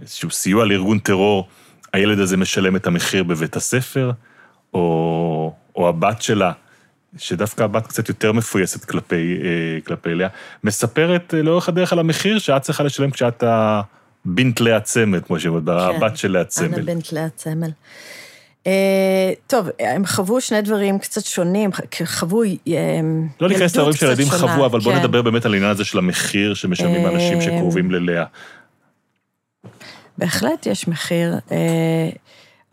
איזשהו 0.01 0.31
סיוע 0.31 0.65
לארגון 0.65 0.99
טרור, 0.99 1.47
הילד 1.93 2.19
הזה 2.19 2.37
משלם 2.37 2.75
את 2.75 2.87
המחיר 2.87 3.23
בבית 3.23 3.55
הספר, 3.55 4.11
או, 4.73 5.53
או 5.75 5.89
הבת 5.89 6.21
שלה, 6.21 6.51
שדווקא 7.17 7.63
הבת 7.63 7.87
קצת 7.87 8.09
יותר 8.09 8.31
מפויסת 8.31 8.85
כלפי, 8.85 9.39
כלפי 9.85 10.15
לאה, 10.15 10.27
מספרת 10.63 11.33
לאורך 11.43 11.69
הדרך 11.69 11.93
על 11.93 11.99
המחיר 11.99 12.39
שאת 12.39 12.61
צריכה 12.61 12.83
לשלם 12.83 13.11
כשאת 13.11 13.43
הבינט 13.47 14.59
לאה 14.59 14.79
צמל, 14.79 15.19
כמו 15.27 15.39
שאומרת, 15.39 15.63
כן, 15.65 15.71
הבת 15.71 16.17
של 16.17 16.31
לאה 16.31 16.43
צמל. 16.43 16.73
אנה 16.73 16.83
בינט 16.83 17.11
לאה 17.11 17.29
צמל. 17.29 17.63
אה, 17.63 17.71
טוב, 19.47 19.67
הם 19.79 20.05
חוו 20.05 20.41
שני 20.41 20.61
דברים 20.61 20.99
קצת 20.99 21.25
שונים, 21.25 21.69
חוו 22.05 22.43
אה, 22.43 22.99
לא 23.41 23.49
ניכנס 23.49 23.75
להורים 23.75 23.95
שהילדים 23.95 24.27
שונה, 24.27 24.55
חוו, 24.55 24.65
אבל 24.65 24.79
בוא 24.79 24.93
כן. 24.93 24.99
נדבר 24.99 25.21
באמת 25.21 25.45
על 25.45 25.53
העניין 25.53 25.71
הזה 25.71 25.85
של 25.85 25.97
המחיר 25.97 26.53
שמשלמים 26.53 27.05
אה, 27.05 27.11
אנשים 27.11 27.41
שקרובים 27.41 27.91
ללאה. 27.91 28.25
בהחלט 30.17 30.65
יש 30.65 30.87
מחיר. 30.87 31.35
אה, 31.51 32.09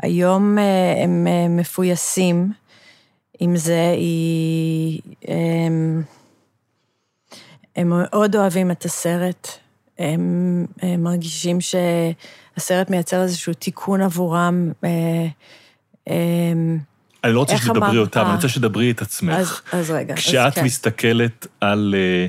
היום 0.03 0.59
אה, 0.59 1.03
הם 1.05 1.27
אה, 1.27 1.49
מפויסים 1.49 2.53
עם 3.39 3.57
זה, 3.57 3.91
היא... 3.97 5.01
הם, 5.29 6.03
הם 7.77 7.89
מאוד 7.89 8.37
אוהבים 8.37 8.71
את 8.71 8.85
הסרט, 8.85 9.49
הם, 9.99 10.67
הם 10.83 11.03
מרגישים 11.03 11.59
שהסרט 11.61 12.91
מייצר 12.91 13.23
איזשהו 13.23 13.55
תיקון 13.55 14.01
עבורם. 14.01 14.73
אה, 16.09 16.15
אה, 16.15 16.53
אני 17.25 17.33
לא 17.35 17.41
רוצה 17.41 17.57
שתדברי? 17.59 17.99
אותם, 17.99 18.25
אני 18.27 18.35
רוצה 18.35 18.49
שתדברי 18.49 18.91
את 18.91 19.03
עצמך. 19.03 19.35
אז, 19.73 19.81
אז 19.81 19.91
רגע, 19.91 20.15
אז 20.15 20.19
כשאת 20.19 20.55
כן. 20.55 20.65
מסתכלת 20.65 21.47
על... 21.61 21.95
אה, 21.99 22.27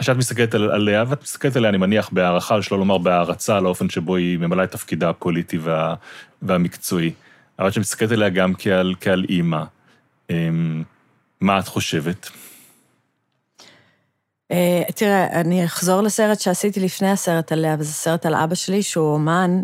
כשאת 0.00 0.16
מסתכלת 0.16 0.54
על- 0.54 0.70
עליה, 0.70 1.04
ואת 1.08 1.22
מסתכלת 1.22 1.56
עליה, 1.56 1.68
אני 1.70 1.78
מניח, 1.78 2.08
בהערכה, 2.12 2.62
שלא 2.62 2.78
לומר 2.78 2.98
בהערצה, 2.98 3.56
על 3.56 3.64
האופן 3.66 3.90
שבו 3.90 4.16
היא 4.16 4.38
ממלאה 4.38 4.64
את 4.64 4.70
תפקידה 4.72 5.10
הפוליטי 5.10 5.58
וה, 5.58 5.94
והמקצועי. 6.42 7.12
אבל 7.58 7.70
כשאת 7.70 7.80
מסתכלת 7.80 8.12
עליה 8.12 8.28
גם 8.28 8.52
כעל, 8.58 8.94
כעל 9.00 9.24
אימא, 9.28 9.62
אמ, 10.30 10.82
מה 11.40 11.58
את 11.58 11.68
חושבת? 11.68 12.30
אה, 14.50 14.82
תראה, 14.94 15.40
אני 15.40 15.64
אחזור 15.64 16.00
לסרט 16.02 16.40
שעשיתי 16.40 16.80
לפני 16.80 17.10
הסרט 17.10 17.52
עליה, 17.52 17.76
וזה 17.78 17.92
סרט 17.92 18.26
על 18.26 18.34
אבא 18.34 18.54
שלי, 18.54 18.82
שהוא 18.82 19.14
אומן, 19.14 19.62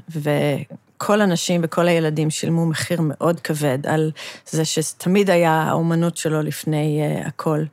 וכל 1.03 1.21
הנשים 1.21 1.61
וכל 1.65 1.89
הילדים 1.89 2.31
שילמו 2.31 2.67
מחיר 2.67 3.01
מאוד 3.03 3.41
כבד 3.41 3.87
על 3.87 4.11
זה 4.51 4.65
שתמיד 4.65 5.31
היה 5.31 5.53
האומנות 5.53 6.17
שלו 6.17 6.43
לפני 6.43 7.01
uh, 7.03 7.29
הכל. 7.29 7.65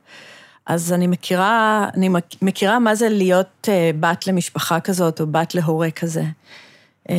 אז 0.66 0.92
אני 0.92 1.06
מכירה, 1.06 1.86
אני 1.94 2.08
מכ- 2.08 2.42
מכירה 2.42 2.78
מה 2.78 2.94
זה 2.94 3.08
להיות 3.08 3.68
uh, 3.68 3.96
בת 4.00 4.26
למשפחה 4.26 4.80
כזאת, 4.80 5.20
או 5.20 5.26
בת 5.26 5.54
להורה 5.54 5.90
כזה. 5.90 6.22
אה, 7.10 7.16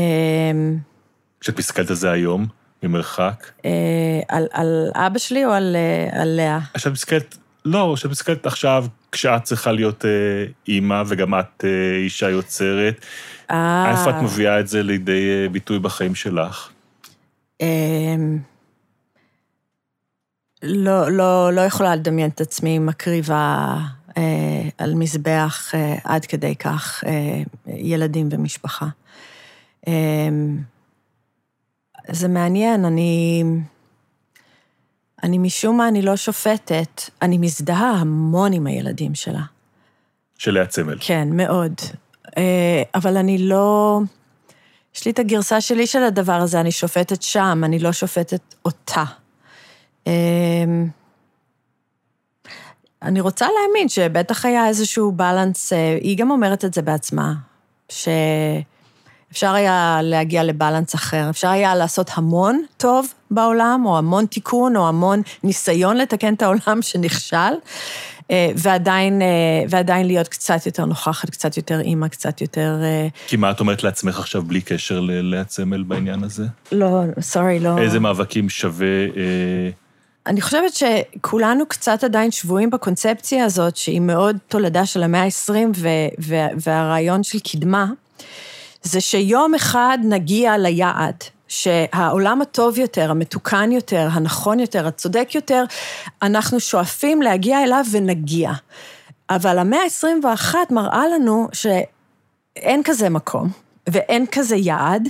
כשאת 1.40 1.60
מסתכלת 1.60 1.90
על 1.90 1.96
זה 1.96 2.12
היום, 2.12 2.46
ממרחק, 2.84 3.52
אה, 3.66 3.72
על, 4.28 4.48
על 4.52 4.92
אבא 4.96 5.20
שלי 5.20 5.46
או 5.46 5.52
על, 5.52 5.76
אה, 5.76 6.22
על 6.22 6.28
לאה? 6.28 6.60
כשאת 6.74 6.92
מסתכלת, 6.92 7.38
לא, 7.66 7.94
כשאת 7.98 8.12
מסתכלת 8.12 8.46
עכשיו, 8.46 8.86
כשאת 9.12 9.44
צריכה 9.44 9.72
להיות 9.72 10.06
אה, 10.06 10.46
אימא, 10.68 11.04
וגם 11.08 11.40
את 11.40 11.66
אה, 11.66 11.98
אישה 11.98 12.30
יוצרת, 12.30 13.06
אה, 13.52 13.92
איפה 13.92 14.10
את 14.10 14.16
מביאה 14.24 14.60
את 14.60 14.68
זה 14.68 14.84
לידי 14.84 15.30
אה, 15.30 15.50
ביטוי 15.50 15.80
בחיים 15.80 16.16
שלך? 16.16 16.70
אמ, 17.62 18.40
לא, 20.64 21.12
לא, 21.12 21.54
לא 21.54 21.62
יכולה 21.62 21.96
לדמיין 21.96 22.30
את 22.30 22.42
עצמי 22.42 22.80
מקריבה 22.80 23.78
אה, 24.18 24.70
על 24.78 24.96
מזבח 24.96 25.76
אה, 25.76 25.96
עד 26.04 26.26
כדי 26.26 26.56
כך 26.56 27.04
אה, 27.08 27.42
ילדים 27.68 28.30
ומשפחה. 28.32 28.88
אה, 29.88 30.30
זה 32.12 32.28
מעניין, 32.28 32.86
אני... 32.86 33.44
אני 35.24 35.38
משום 35.38 35.78
מה, 35.78 35.88
אני 35.88 36.02
לא 36.02 36.16
שופטת, 36.16 37.02
אני 37.22 37.38
מזדהה 37.38 37.92
המון 37.92 38.54
עם 38.54 38.68
הילדים 38.68 39.16
שלה. 39.16 39.42
של 40.38 40.52
לאה 40.52 40.66
צמל. 40.66 40.98
כן, 41.00 41.28
מאוד. 41.32 41.74
אה, 42.38 42.84
אבל 42.96 43.18
אני 43.18 43.38
לא... 43.38 44.00
יש 44.96 45.06
לי 45.06 45.12
את 45.12 45.20
הגרסה 45.20 45.62
שלי 45.62 45.88
של 45.88 46.04
הדבר 46.04 46.34
הזה, 46.34 46.62
אני 46.62 46.72
שופטת 46.72 47.22
שם, 47.22 47.62
אני 47.66 47.80
לא 47.80 47.92
שופטת 47.92 48.42
אותה. 48.66 49.04
אה, 50.08 50.14
אני 53.02 53.22
רוצה 53.22 53.46
להאמין 53.46 53.90
שבטח 53.90 54.46
היה 54.46 54.68
איזשהו 54.68 55.12
בלנס, 55.12 55.74
אה, 55.74 55.98
היא 56.02 56.18
גם 56.18 56.32
אומרת 56.32 56.66
את 56.66 56.74
זה 56.74 56.82
בעצמה, 56.82 57.34
שאפשר 59.32 59.54
היה 59.54 60.00
להגיע 60.04 60.44
לבלנס 60.44 60.96
אחר, 60.96 61.30
אפשר 61.30 61.50
היה 61.50 61.76
לעשות 61.76 62.12
המון 62.14 62.64
טוב 62.78 63.14
בעולם, 63.32 63.84
או 63.86 63.98
המון 63.98 64.26
תיקון, 64.26 64.76
או 64.76 64.88
המון 64.88 65.22
ניסיון 65.44 65.98
לתקן 65.98 66.34
את 66.34 66.42
העולם 66.42 66.82
שנכשל, 66.88 67.54
אה, 68.32 68.52
ועדיין, 68.56 69.22
אה, 69.22 69.28
ועדיין 69.70 70.08
להיות 70.08 70.28
קצת 70.28 70.66
יותר 70.66 70.86
נוכחת, 70.86 71.30
קצת 71.30 71.58
יותר 71.58 71.80
אימא, 71.80 72.08
קצת 72.08 72.42
יותר... 72.42 72.80
אה, 72.84 73.08
כי 73.28 73.38
מה 73.38 73.52
את 73.52 73.60
אומרת 73.60 73.84
לעצמך 73.84 74.20
עכשיו 74.20 74.42
בלי 74.42 74.62
קשר 74.62 75.00
ללאה 75.00 75.44
צמל 75.44 75.84
בעניין 75.84 76.24
הזה? 76.24 76.46
לא, 76.72 77.02
סורי, 77.22 77.60
לא... 77.60 77.78
איזה 77.78 78.00
מאבקים 78.00 78.50
שווה... 78.50 78.88
אה, 78.88 79.70
אני 80.26 80.42
חושבת 80.42 80.74
שכולנו 80.74 81.66
קצת 81.66 82.04
עדיין 82.04 82.32
שבויים 82.32 82.70
בקונספציה 82.70 83.46
הזאת, 83.46 83.76
שהיא 83.76 84.02
מאוד 84.02 84.38
תולדה 84.48 84.86
של 84.86 85.04
המאה 85.04 85.24
ה-20, 85.24 85.52
ו- 85.76 85.88
ו- 86.20 86.48
והרעיון 86.66 87.24
של 87.24 87.40
קדמה, 87.40 87.86
זה 88.84 89.02
שיום 89.02 89.56
אחד 89.56 89.98
נגיע 90.04 90.58
ליעד, 90.58 91.24
שהעולם 91.48 92.42
הטוב 92.42 92.80
יותר, 92.80 93.12
המתוקן 93.12 93.72
יותר, 93.72 94.08
הנכון 94.12 94.60
יותר, 94.60 94.88
הצודק 94.88 95.36
יותר, 95.36 95.64
אנחנו 96.22 96.60
שואפים 96.60 97.22
להגיע 97.22 97.64
אליו 97.64 97.86
ונגיע. 97.92 98.52
אבל 99.30 99.60
המאה 99.60 99.80
ה-21 99.80 100.56
מראה 100.70 101.08
לנו 101.08 101.48
שאין 101.54 102.84
כזה 102.84 103.10
מקום, 103.10 103.50
ואין 103.90 104.26
כזה 104.32 104.56
יעד, 104.56 105.10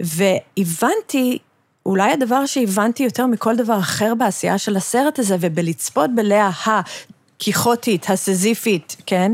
והבנתי 0.00 1.38
אולי 1.86 2.12
הדבר 2.12 2.46
שהבנתי 2.46 3.02
יותר 3.02 3.26
מכל 3.26 3.56
דבר 3.56 3.78
אחר 3.78 4.14
בעשייה 4.14 4.58
של 4.58 4.76
הסרט 4.76 5.18
הזה, 5.18 5.36
ובלצפות 5.40 6.10
בלאה 6.14 6.50
הקיחוטית, 6.66 8.10
הסזיפית, 8.10 8.96
כן? 9.06 9.32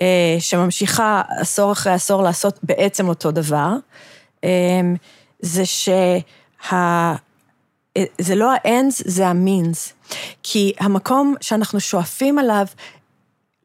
אה, 0.00 0.36
שממשיכה 0.38 1.22
עשור 1.40 1.72
אחרי 1.72 1.92
עשור 1.92 2.22
לעשות 2.22 2.58
בעצם 2.62 3.08
אותו 3.08 3.30
דבר, 3.30 3.72
אה, 4.44 4.80
זה 5.40 5.66
שה... 5.66 6.18
אה, 6.72 7.14
זה 8.18 8.34
לא 8.34 8.52
ה-ends, 8.52 9.02
זה 9.04 9.28
ה-means. 9.28 9.92
כי 10.42 10.72
המקום 10.80 11.34
שאנחנו 11.40 11.80
שואפים 11.80 12.38
אליו, 12.38 12.66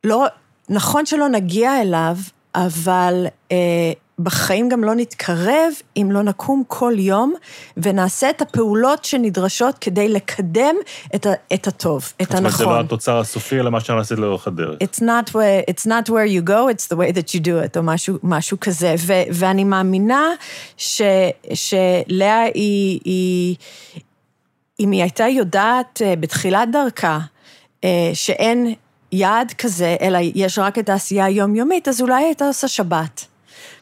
לא, 0.03 0.25
נכון 0.69 1.05
שלא 1.05 1.29
נגיע 1.29 1.81
אליו, 1.81 2.17
אבל 2.55 3.25
בחיים 4.23 4.69
גם 4.69 4.83
לא 4.83 4.95
נתקרב 4.95 5.73
אם 5.97 6.09
לא 6.11 6.23
נקום 6.23 6.63
כל 6.67 6.93
יום 6.97 7.33
ונעשה 7.77 8.29
את 8.29 8.41
הפעולות 8.41 9.05
שנדרשות 9.05 9.77
כדי 9.77 10.09
לקדם 10.09 10.75
את, 11.15 11.25
ה, 11.25 11.29
את 11.53 11.67
הטוב, 11.67 12.13
את 12.21 12.27
זאת 12.27 12.37
אומרת, 12.37 12.53
זה 12.53 12.63
לא 12.63 12.69
הנכון. 12.69 12.85
התוצר 12.85 13.19
הסופי, 13.19 13.59
אלא 13.59 13.71
מה 13.71 13.79
שנעשית 13.79 14.19
לאורך 14.19 14.47
הדרך. 14.47 14.77
It's 14.83 15.01
not, 15.01 15.29
where, 15.29 15.71
it's 15.71 15.85
not 15.85 16.09
where 16.09 16.25
you 16.25 16.49
go, 16.49 16.67
it's 16.73 16.87
the 16.87 16.97
way 16.97 17.11
that 17.11 17.35
you 17.35 17.39
do 17.39 17.73
it, 17.73 17.77
או 17.77 17.83
משהו, 17.83 18.17
משהו 18.23 18.57
כזה. 18.61 18.95
ו, 18.99 19.13
ואני 19.33 19.63
מאמינה 19.63 20.29
ש, 20.77 21.01
שלאה 21.53 22.43
היא, 22.53 22.99
היא, 23.05 23.55
אם 24.79 24.91
היא 24.91 25.01
הייתה 25.01 25.27
יודעת 25.27 26.01
אה, 26.05 26.15
בתחילת 26.15 26.71
דרכה 26.71 27.19
אה, 27.83 28.11
שאין 28.13 28.73
יעד 29.11 29.53
כזה, 29.57 29.95
אלא 30.01 30.19
יש 30.35 30.59
רק 30.59 30.79
את 30.79 30.89
העשייה 30.89 31.25
היומיומית, 31.25 31.87
אז 31.87 32.01
אולי 32.01 32.23
הייתה 32.23 32.47
עושה 32.47 32.67
שבת. 32.67 33.32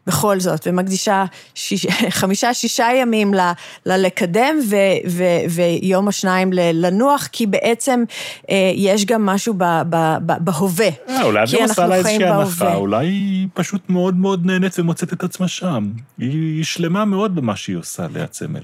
בכל 0.07 0.39
זאת, 0.39 0.67
ומקדישה 0.67 1.25
שיש, 1.55 1.87
חמישה, 2.19 2.53
שישה 2.53 2.87
ימים 3.01 3.33
ל, 3.33 3.39
ללקדם 3.85 4.59
ו, 4.69 4.75
ו, 5.09 5.23
ויום 5.49 6.07
או 6.07 6.11
שניים 6.11 6.53
ל- 6.53 6.85
לנוח, 6.85 7.27
כי 7.31 7.45
בעצם 7.45 8.03
אה, 8.49 8.71
יש 8.75 9.05
גם 9.05 9.25
משהו 9.25 9.53
ב, 9.57 9.63
ב, 9.89 10.15
ב, 10.25 10.33
בהווה. 10.39 10.89
אה, 11.09 11.23
אולי 11.23 11.39
אנחנו 11.41 11.57
עושה 11.59 11.87
לה 11.87 11.95
איזושהי. 11.95 12.25
הנחה, 12.25 12.75
אולי 12.75 13.07
היא 13.07 13.47
פשוט 13.53 13.81
מאוד 13.89 14.15
מאוד 14.15 14.45
נהנית 14.45 14.79
ומוצאת 14.79 15.13
את 15.13 15.23
עצמה 15.23 15.47
שם. 15.47 15.89
היא 16.17 16.29
היא 16.55 16.63
שלמה 16.63 17.05
מאוד 17.05 17.35
במה 17.35 17.55
שהיא 17.55 17.77
עושה, 17.77 18.05
לאה 18.15 18.27
צמל. 18.27 18.61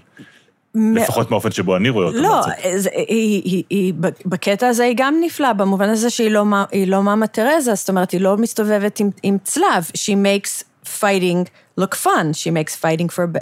לפחות 0.76 1.32
מהאופן 1.32 1.52
שבו 1.52 1.76
אני 1.78 1.90
רואה 1.90 2.06
אותה. 2.06 2.18
לא. 2.18 2.42
זה- 2.78 2.90
היא, 2.94 3.42
היא, 3.46 3.64
היא, 3.70 3.94
בקטע 4.26 4.68
הזה 4.68 4.84
היא 4.84 4.94
גם 4.98 5.16
נפלאה, 5.22 5.54
במובן 5.54 5.90
הזה 5.90 6.10
שהיא 6.10 6.32
לא, 6.32 6.44
היא 6.72 6.88
לא 6.88 7.04
מאמה 7.04 7.28
תרזה, 7.28 7.76
זאת 7.76 7.90
אומרת, 7.90 8.12
היא 8.12 8.22
לא 8.22 8.38
מסתובבת 8.38 9.00
עם, 9.00 9.10
עם 9.24 9.38
צלב, 9.44 9.84
she 9.94 10.12
makes 10.16 10.64
fighting 10.88 11.50
look 11.78 11.96
fun, 11.96 12.34
she 12.34 12.50
makes 12.52 12.76
fighting 12.76 13.10
for, 13.10 13.40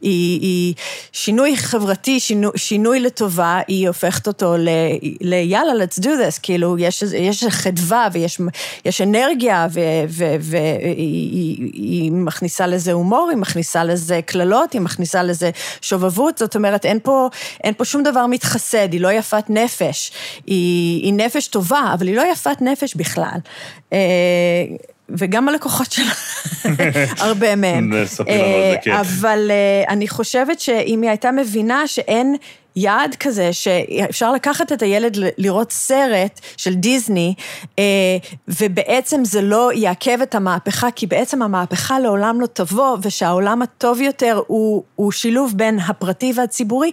היא, 0.00 0.74
שינוי 1.12 1.56
חברתי, 1.56 2.20
שינוי, 2.20 2.52
שינוי 2.56 3.00
לטובה, 3.00 3.60
היא 3.68 3.88
הופכת 3.88 4.26
אותו 4.26 4.56
ל, 4.56 4.68
ליאללה, 5.20 5.84
let's 5.84 5.98
do 6.00 6.06
this, 6.06 6.40
כאילו, 6.42 6.78
יש, 6.78 7.02
יש 7.02 7.44
חדווה 7.44 8.08
ויש 8.12 8.40
יש 8.84 9.00
אנרגיה, 9.00 9.66
והיא 9.70 10.96
היא, 10.96 11.70
היא 11.72 12.12
מכניסה 12.12 12.66
לזה 12.66 12.92
הומור, 12.92 13.28
היא 13.30 13.38
מכניסה 13.38 13.84
לזה 13.84 14.20
קללות, 14.26 14.72
היא 14.72 14.80
מכניסה 14.80 15.22
לזה 15.22 15.50
שובבות, 15.80 16.38
זאת 16.38 16.56
אומרת, 16.56 16.84
אין 16.84 16.98
פה, 17.02 17.28
אין 17.64 17.74
פה 17.74 17.84
שום 17.84 18.02
דבר 18.02 18.26
מתחסד, 18.26 18.92
היא 18.92 19.00
לא 19.00 19.12
יפת 19.12 19.44
נפש, 19.48 20.12
היא, 20.46 21.04
היא 21.04 21.14
נפש 21.14 21.48
טובה, 21.48 21.90
אבל 21.94 22.06
היא 22.06 22.16
לא 22.16 22.22
יפת 22.32 22.62
נפש 22.62 22.94
בכלל. 22.94 23.38
אה, 25.10 25.14
וגם 25.18 25.48
הלקוחות 25.48 25.92
שלה, 25.92 26.12
הרבה 27.26 27.56
מהם. 27.56 28.06
ספרי 28.06 28.38
לנו 28.38 28.44
על 28.44 28.70
זה, 28.70 28.76
כן. 28.82 28.92
אבל 28.92 29.50
אה, 29.50 29.92
אני 29.92 30.08
חושבת 30.08 30.60
שאם 30.60 31.02
היא 31.02 31.10
הייתה 31.10 31.32
מבינה 31.32 31.86
שאין 31.86 32.36
יעד 32.76 33.14
כזה, 33.20 33.52
שאפשר 33.52 34.32
לקחת 34.32 34.72
את 34.72 34.82
הילד 34.82 35.16
לראות 35.38 35.72
סרט 35.72 36.40
של 36.56 36.74
דיסני, 36.74 37.34
אה, 37.78 37.84
ובעצם 38.48 39.24
זה 39.24 39.42
לא 39.42 39.70
יעכב 39.74 40.18
את 40.22 40.34
המהפכה, 40.34 40.90
כי 40.90 41.06
בעצם 41.06 41.42
המהפכה 41.42 41.98
לעולם 41.98 42.40
לא 42.40 42.46
תבוא, 42.46 42.96
ושהעולם 43.02 43.62
הטוב 43.62 44.00
יותר 44.00 44.40
הוא, 44.46 44.82
הוא 44.94 45.12
שילוב 45.12 45.52
בין 45.56 45.78
הפרטי 45.78 46.32
והציבורי, 46.36 46.90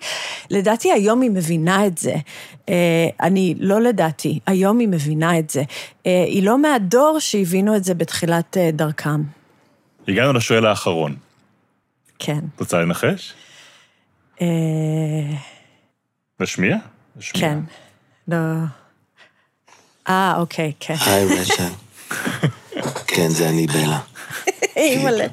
לדעתי 0.52 0.92
היום 0.92 1.22
היא 1.22 1.32
מבינה 1.32 1.88
את 1.88 1.98
זה. 1.98 2.16
אה, 2.70 3.08
אני, 3.22 3.56
לא 3.60 3.82
לדעתי, 3.82 4.40
היום 4.48 4.80
היא 4.80 4.88
מבינה 4.88 5.40
את 5.40 5.50
זה. 5.50 5.64
אה, 6.06 6.24
היא 6.28 6.44
לא 6.44 6.62
מהדור 6.62 7.20
שהבינו 7.20 7.76
את 7.76 7.84
זה 7.84 7.94
בתחילת 7.94 8.58
דרכם. 8.74 9.22
הגענו 10.08 10.34
לשואל 10.34 10.66
האחרון. 10.66 11.16
כן. 12.20 12.40
רוצה 12.60 12.80
לנחש? 12.80 13.34
אה, 14.42 14.48
נשמיע. 16.42 16.78
כן. 17.34 17.60
לא... 18.28 18.38
אה, 20.10 20.36
אוקיי, 20.38 20.74
כן. 20.80 20.96
היי 21.06 21.26
רשע. 21.40 21.68
כן, 23.08 23.30
זה 23.30 23.50
אני 23.50 23.68
בלה. 23.68 24.00
אימא'לה. 24.78 25.26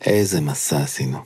איזה 0.00 0.40
מסע 0.40 0.82
עשינו. 0.82 1.18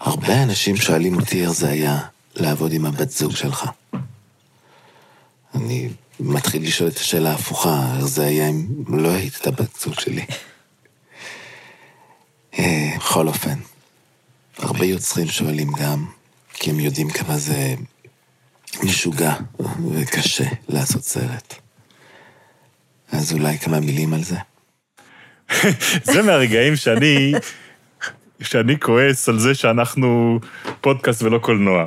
הרבה 0.00 0.42
אנשים 0.42 0.76
שואלים 0.76 1.20
אותי 1.20 1.42
איך 1.42 1.50
זה 1.50 1.68
היה 1.68 1.98
לעבוד 2.34 2.72
עם 2.72 2.86
הבת 2.86 3.10
זוג 3.10 3.36
שלך. 3.36 3.70
אני 5.54 5.88
מתחיל 6.20 6.62
לשאול 6.62 6.88
את 6.88 6.96
השאלה 6.96 7.30
ההפוכה, 7.30 7.96
איך 7.96 8.06
זה 8.06 8.24
היה 8.24 8.48
אם 8.48 8.66
לא 8.88 9.08
היית 9.08 9.36
את 9.40 9.46
הבת 9.46 9.80
זוג 9.80 10.00
שלי. 10.00 10.24
אה, 12.58 12.90
בכל 12.96 13.28
אופן, 13.28 13.58
הרבה 14.58 14.84
יוצרים 14.84 15.26
שואלים 15.26 15.72
גם, 15.72 16.06
כי 16.54 16.70
הם 16.70 16.80
יודעים 16.80 17.10
כמה 17.10 17.38
זה 17.38 17.74
משוגע 18.82 19.34
וקשה 19.90 20.44
לעשות 20.68 21.04
סרט. 21.04 21.54
אז 23.12 23.32
אולי 23.32 23.58
כמה 23.58 23.80
מילים 23.80 24.14
על 24.14 24.22
זה? 24.24 24.36
זה 26.12 26.22
מהרגעים 26.22 26.76
שאני, 26.76 27.32
שאני 28.42 28.80
כועס 28.80 29.28
על 29.28 29.38
זה 29.38 29.54
שאנחנו 29.54 30.40
פודקאסט 30.80 31.22
ולא 31.22 31.38
קולנוע. 31.38 31.84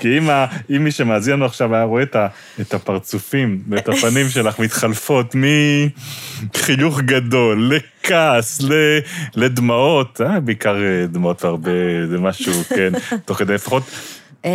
כי 0.00 0.18
אם, 0.18 0.30
ה, 0.30 0.46
אם 0.70 0.84
מי 0.84 0.90
שמאזין 0.90 1.34
לנו 1.34 1.44
עכשיו 1.44 1.74
היה 1.74 1.84
רואה 1.84 2.02
את, 2.02 2.16
ה, 2.16 2.26
את 2.60 2.74
הפרצופים 2.74 3.62
ואת 3.68 3.88
הפנים 3.88 4.28
שלך 4.28 4.58
מתחלפות 4.58 5.34
מחיוך 6.54 7.00
גדול 7.00 7.72
לכעס, 7.72 8.62
ל, 8.62 8.72
לדמעות, 9.34 10.20
אה, 10.20 10.40
בעיקר 10.40 10.76
אה, 10.76 11.06
דמעות 11.06 11.44
והרבה, 11.44 11.70
זה 12.10 12.18
משהו, 12.18 12.52
כן, 12.68 12.92
תוך 13.24 13.38
כדי 13.38 13.54
לפחות, 13.54 13.82
אמ, 14.44 14.50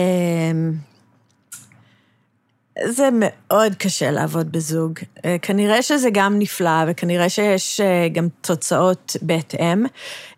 זה 2.86 3.10
מאוד 3.14 3.76
קשה 3.76 4.12
לעבוד 4.12 4.52
בזוג. 4.52 5.00
אה, 5.26 5.36
כנראה 5.42 5.82
שזה 5.82 6.10
גם 6.14 6.40
נפלא, 6.40 6.84
וכנראה 6.88 7.30
שיש 7.30 7.82
אה, 7.82 8.08
גם 8.14 8.28
תוצאות 8.42 9.16
בהתאם. 9.22 9.86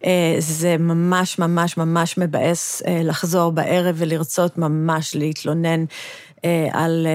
אה, 0.05 0.35
זה 0.39 0.77
ממש 0.77 1.39
ממש 1.39 1.77
ממש 1.77 2.17
מבאס 2.17 2.81
לחזור 3.03 3.51
בערב 3.51 3.95
ולרצות 3.97 4.57
ממש 4.57 5.15
להתלונן 5.15 5.85
על 6.71 7.07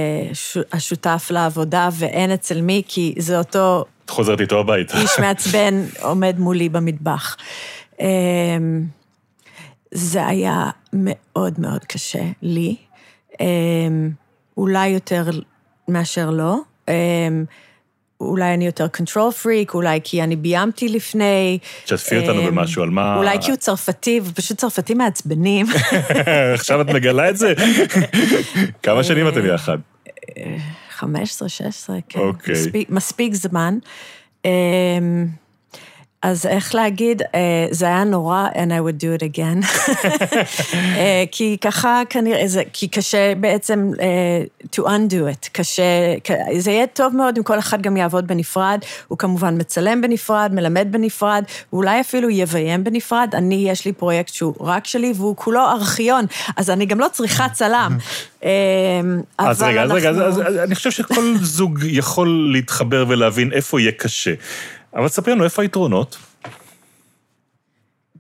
השותף 0.73 1.29
לעבודה, 1.31 1.89
ואין 1.93 2.31
אצל 2.33 2.61
מי, 2.61 2.83
כי 2.89 3.15
זה 3.19 3.39
אותו 3.39 3.85
את 4.05 4.11
חוזרת 4.11 4.41
איתו 4.41 4.61
הביתה. 4.61 5.01
איש 5.01 5.19
מעצבן 5.19 5.85
עומד 6.03 6.39
מולי 6.39 6.69
במטבח. 6.69 7.37
זה 9.91 10.27
היה 10.27 10.71
מאוד 10.93 11.61
מאוד 11.61 11.85
קשה 11.85 12.23
לי, 12.43 12.77
אולי 14.59 14.89
יותר 14.89 15.25
מאשר 15.89 16.31
לא. 16.31 16.59
אמ, 16.89 17.45
אולי 18.21 18.55
אני 18.55 18.67
יותר 18.67 18.87
control 18.97 19.45
freak, 19.45 19.75
אולי 19.75 20.01
כי 20.05 20.23
אני 20.23 20.37
ביימתי 20.37 20.89
לפני. 20.89 21.59
תשתפי 21.85 22.19
אותנו 22.19 22.41
אמ, 22.41 22.47
במשהו, 22.47 22.83
על 22.83 22.91
מה... 22.91 23.17
אולי 23.17 23.37
כי 23.41 23.51
הוא 23.51 23.57
צרפתי, 23.57 24.21
ופשוט 24.25 24.59
צרפתים 24.59 24.99
מעצבנים. 24.99 25.67
עכשיו 26.55 26.81
את 26.81 26.87
מגלה 26.87 27.31
את 27.31 27.37
זה? 27.37 27.53
כמה 28.83 29.05
שנים 29.05 29.29
אתם 29.29 29.47
יחד? 29.47 29.79
15, 30.91 31.49
16, 31.49 31.97
כן. 32.09 32.19
אוקיי. 32.19 32.55
מספיק 32.89 33.35
זמן. 33.35 33.79
אז 36.23 36.47
איך 36.47 36.75
להגיד, 36.75 37.23
אה, 37.35 37.39
זה 37.71 37.87
היה 37.87 38.05
נורא, 38.05 38.47
and 38.55 38.57
I 38.57 38.83
would 38.83 39.01
do 39.03 39.21
it 39.21 39.37
again. 39.37 39.67
אה, 40.75 41.25
כי 41.33 41.57
ככה 41.61 42.03
כנראה, 42.11 42.47
זה, 42.49 42.63
כי 42.73 42.89
קשה 42.89 43.33
בעצם 43.41 43.91
אה, 44.01 44.43
to 44.77 44.85
undo 44.89 45.33
it, 45.35 45.49
קשה, 45.53 45.83
זה 46.59 46.71
יהיה 46.71 46.87
טוב 46.87 47.17
מאוד 47.17 47.37
אם 47.39 47.43
כל 47.43 47.59
אחד 47.59 47.83
גם 47.83 47.97
יעבוד 47.97 48.27
בנפרד, 48.27 48.79
הוא 49.09 49.19
כמובן 49.19 49.55
מצלם 49.61 50.01
בנפרד, 50.01 50.51
מלמד 50.55 50.89
בנפרד, 50.91 51.45
ואולי 51.73 52.01
אפילו 52.01 52.31
יביים 52.31 52.85
בנפרד. 52.85 53.29
אני, 53.35 53.67
יש 53.71 53.85
לי 53.85 53.93
פרויקט 53.93 54.35
שהוא 54.35 54.55
רק 54.61 54.87
שלי, 54.87 55.13
והוא 55.17 55.37
כולו 55.37 55.61
ארכיון, 55.61 56.25
אז 56.57 56.71
אני 56.71 56.87
גם 56.87 57.01
לא 57.01 57.07
צריכה 57.13 57.49
צלם. 57.49 57.99
אז 59.39 59.63
רגע, 59.63 59.83
אז 59.83 59.91
רגע, 59.91 60.11
אז- 60.11 60.19
אנחנו- 60.21 60.43
אז 60.43 60.57
אני 60.57 60.75
חושב 60.75 60.91
שכל 60.91 61.35
זוג 61.43 61.79
יכול 61.83 62.49
להתחבר 62.53 63.05
ולהבין 63.09 63.53
איפה 63.53 63.81
יהיה 63.81 63.93
קשה. 63.93 64.35
אבל 64.95 65.09
ספרי 65.09 65.35
לנו, 65.35 65.45
איפה 65.45 65.63
היתרונות? 65.63 66.17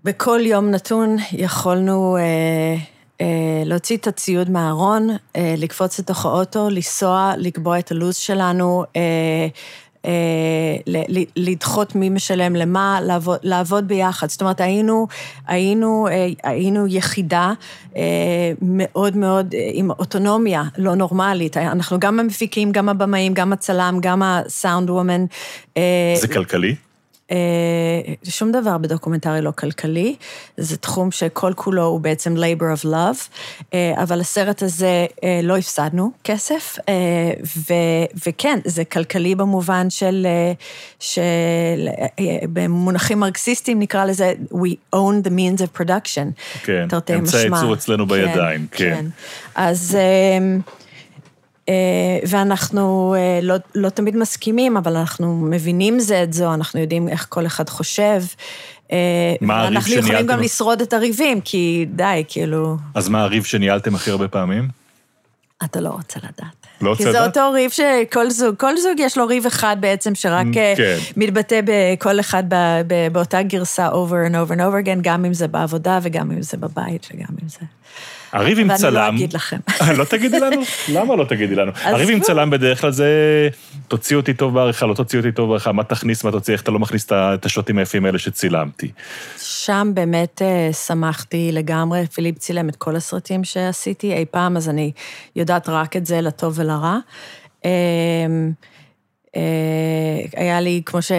בכל 0.04 0.40
יום 0.42 0.70
נתון 0.70 1.16
יכולנו 1.32 2.16
אה, 2.16 2.76
אה, 3.20 3.62
להוציא 3.64 3.96
את 3.96 4.06
הציוד 4.06 4.50
מהארון, 4.50 5.08
אה, 5.36 5.54
לקפוץ 5.58 5.98
לתוך 5.98 6.26
האוטו, 6.26 6.70
לנסוע, 6.70 7.32
לקבוע 7.36 7.78
את 7.78 7.90
הלו"ז 7.90 8.16
שלנו, 8.16 8.84
אה, 8.96 9.46
לדחות 11.36 11.94
מי 11.94 12.08
משלם 12.08 12.56
למה, 12.56 12.98
לעבוד, 13.02 13.38
לעבוד 13.42 13.88
ביחד. 13.88 14.30
זאת 14.30 14.40
אומרת, 14.40 14.60
היינו, 14.60 15.06
היינו, 15.46 16.08
אה, 16.10 16.28
היינו 16.42 16.86
יחידה 16.86 17.52
אה, 17.96 18.02
מאוד 18.62 19.16
מאוד 19.16 19.54
אה, 19.54 19.70
עם 19.72 19.90
אוטונומיה 19.90 20.62
לא 20.78 20.94
נורמלית. 20.94 21.56
אנחנו 21.56 22.00
גם 22.00 22.20
המפיקים, 22.20 22.72
גם 22.72 22.88
הבמאים, 22.88 23.34
גם 23.34 23.52
הצלם, 23.52 23.98
גם 24.00 24.22
הסאונד 24.22 24.90
וומן. 24.90 25.24
אה, 25.76 26.14
זה 26.20 26.28
כלכלי? 26.28 26.74
אה, 27.30 27.36
שום 28.24 28.52
דבר 28.52 28.78
בדוקומנטרי 28.78 29.40
לא 29.40 29.50
כלכלי, 29.50 30.16
זה 30.56 30.76
תחום 30.76 31.10
שכל 31.10 31.52
כולו 31.56 31.84
הוא 31.84 32.00
בעצם 32.00 32.36
labor 32.36 32.80
of 32.80 32.84
love, 32.84 33.28
אה, 33.74 34.02
אבל 34.02 34.20
הסרט 34.20 34.62
הזה 34.62 35.06
אה, 35.24 35.40
לא 35.42 35.56
הפסדנו 35.56 36.10
כסף, 36.24 36.78
ו- 37.56 38.26
וכן, 38.26 38.58
זה 38.64 38.84
כלכלי 38.84 39.34
במובן 39.34 39.90
של, 39.90 40.26
של 41.00 41.22
במונחים 42.52 43.18
מרקסיסטיים 43.20 43.78
נקרא 43.78 44.04
לזה, 44.04 44.32
we 44.52 44.94
own 44.94 45.26
the 45.26 45.30
means 45.30 45.62
of 45.62 45.80
production. 45.80 46.42
כן, 46.64 46.88
אמצעי 46.90 47.20
משמע. 47.20 47.56
הייצור 47.56 47.74
אצלנו 47.74 48.06
בידיים, 48.06 48.66
כן. 48.70 49.06
אז... 49.54 49.96
אה, 51.68 51.74
ואנחנו 52.28 53.14
אה, 53.18 53.40
לא, 53.42 53.54
לא 53.74 53.88
תמיד 53.88 54.16
מסכימים, 54.16 54.76
אבל 54.76 54.96
אנחנו 54.96 55.34
מבינים 55.36 56.00
זה 56.00 56.22
את 56.22 56.32
זו, 56.32 56.54
אנחנו 56.54 56.80
יודעים 56.80 57.08
איך 57.08 57.26
כל 57.28 57.46
אחד 57.46 57.68
חושב. 57.68 58.22
אה, 58.92 59.34
מה 59.40 59.60
הריב 59.60 59.70
ואנחנו 59.70 59.92
יכולים 59.92 60.06
שניהלתם? 60.06 60.32
גם 60.32 60.40
לשרוד 60.40 60.80
את 60.80 60.92
הריבים, 60.92 61.40
כי 61.40 61.86
די, 61.88 62.24
כאילו, 62.28 62.76
אז 62.94 63.08
מה 63.08 63.22
הריב 63.22 63.44
שניהלתם 63.44 63.94
הכי 63.94 64.10
הרבה 64.10 64.28
פעמים? 64.28 64.68
אתה 65.64 65.80
לא 65.80 65.88
רוצה 65.88 66.18
לדעת. 66.18 66.66
לא 66.80 66.90
רוצה 66.90 67.04
כי 67.04 67.12
זה 67.12 67.18
לדעת? 67.18 67.36
אותו 67.36 67.52
ריב 67.52 67.70
שכל 67.70 68.30
זוג, 68.30 68.56
כל 68.56 68.76
זוג 68.76 68.94
יש 68.98 69.18
לו 69.18 69.26
ריב 69.26 69.46
אחד 69.46 69.76
בעצם, 69.80 70.14
שרק 70.14 70.46
אה, 70.56 70.74
כן. 70.76 70.98
מתבטא 71.16 71.60
בכל 71.64 72.20
אחד 72.20 72.42
ב, 72.48 72.54
ב, 72.86 73.08
באותה 73.12 73.42
גרסה 73.42 73.88
over 73.88 74.30
and 74.30 74.34
over 74.34 74.52
and 74.52 74.60
over 74.60 74.84
again, 74.84 74.98
גם 75.02 75.24
אם 75.24 75.34
זה 75.34 75.48
בעבודה 75.48 75.98
וגם 76.02 76.30
אם 76.30 76.42
זה 76.42 76.56
בבית 76.56 77.08
וגם 77.14 77.34
אם 77.42 77.48
זה... 77.48 77.58
הריב 78.32 78.58
עם 78.58 78.68
ואני 78.68 78.78
צלם... 78.78 78.94
לא 78.94 79.08
אגיד 79.08 79.32
לכם. 79.32 79.56
לא 79.96 80.04
תגידי 80.04 80.40
לנו? 80.40 80.62
למה 80.94 81.16
לא 81.16 81.24
תגידי 81.24 81.54
לנו? 81.54 81.72
הריב 81.82 82.10
עם. 82.10 82.20
צלם 82.20 82.50
בדרך 82.50 82.80
כלל 82.80 82.90
זה 82.90 83.08
תוציא 83.88 84.16
אותי 84.16 84.34
טוב 84.34 84.54
בעריכה, 84.54 84.86
לא 84.86 84.94
תוציא 84.94 85.18
אותי 85.18 85.32
טוב 85.32 85.48
בעריכה, 85.48 85.72
מה 85.72 85.84
תכניס, 85.84 86.24
מה 86.24 86.30
תוציא, 86.30 86.52
איך 86.52 86.62
אתה 86.62 86.70
לא 86.70 86.78
מכניס 86.78 87.06
את 87.12 87.46
השוטים 87.46 87.78
היפים 87.78 88.04
האלה 88.04 88.18
שצילמתי. 88.18 88.90
שם 89.38 89.90
באמת 89.94 90.42
אה, 90.42 90.72
שמחתי 90.72 91.50
לגמרי, 91.52 92.06
פיליפ 92.06 92.38
צילם 92.38 92.68
את 92.68 92.76
כל 92.76 92.96
הסרטים 92.96 93.44
שעשיתי 93.44 94.12
אי 94.12 94.24
פעם, 94.30 94.56
אז 94.56 94.68
אני 94.68 94.92
יודעת 95.36 95.68
רק 95.68 95.96
את 95.96 96.06
זה 96.06 96.20
לטוב 96.20 96.58
ולרע. 96.58 96.98
אה, 99.38 100.38
אה, 100.38 100.44
היה 100.44 100.60
לי, 100.60 100.82
כמו 100.86 101.02
ש... 101.02 101.12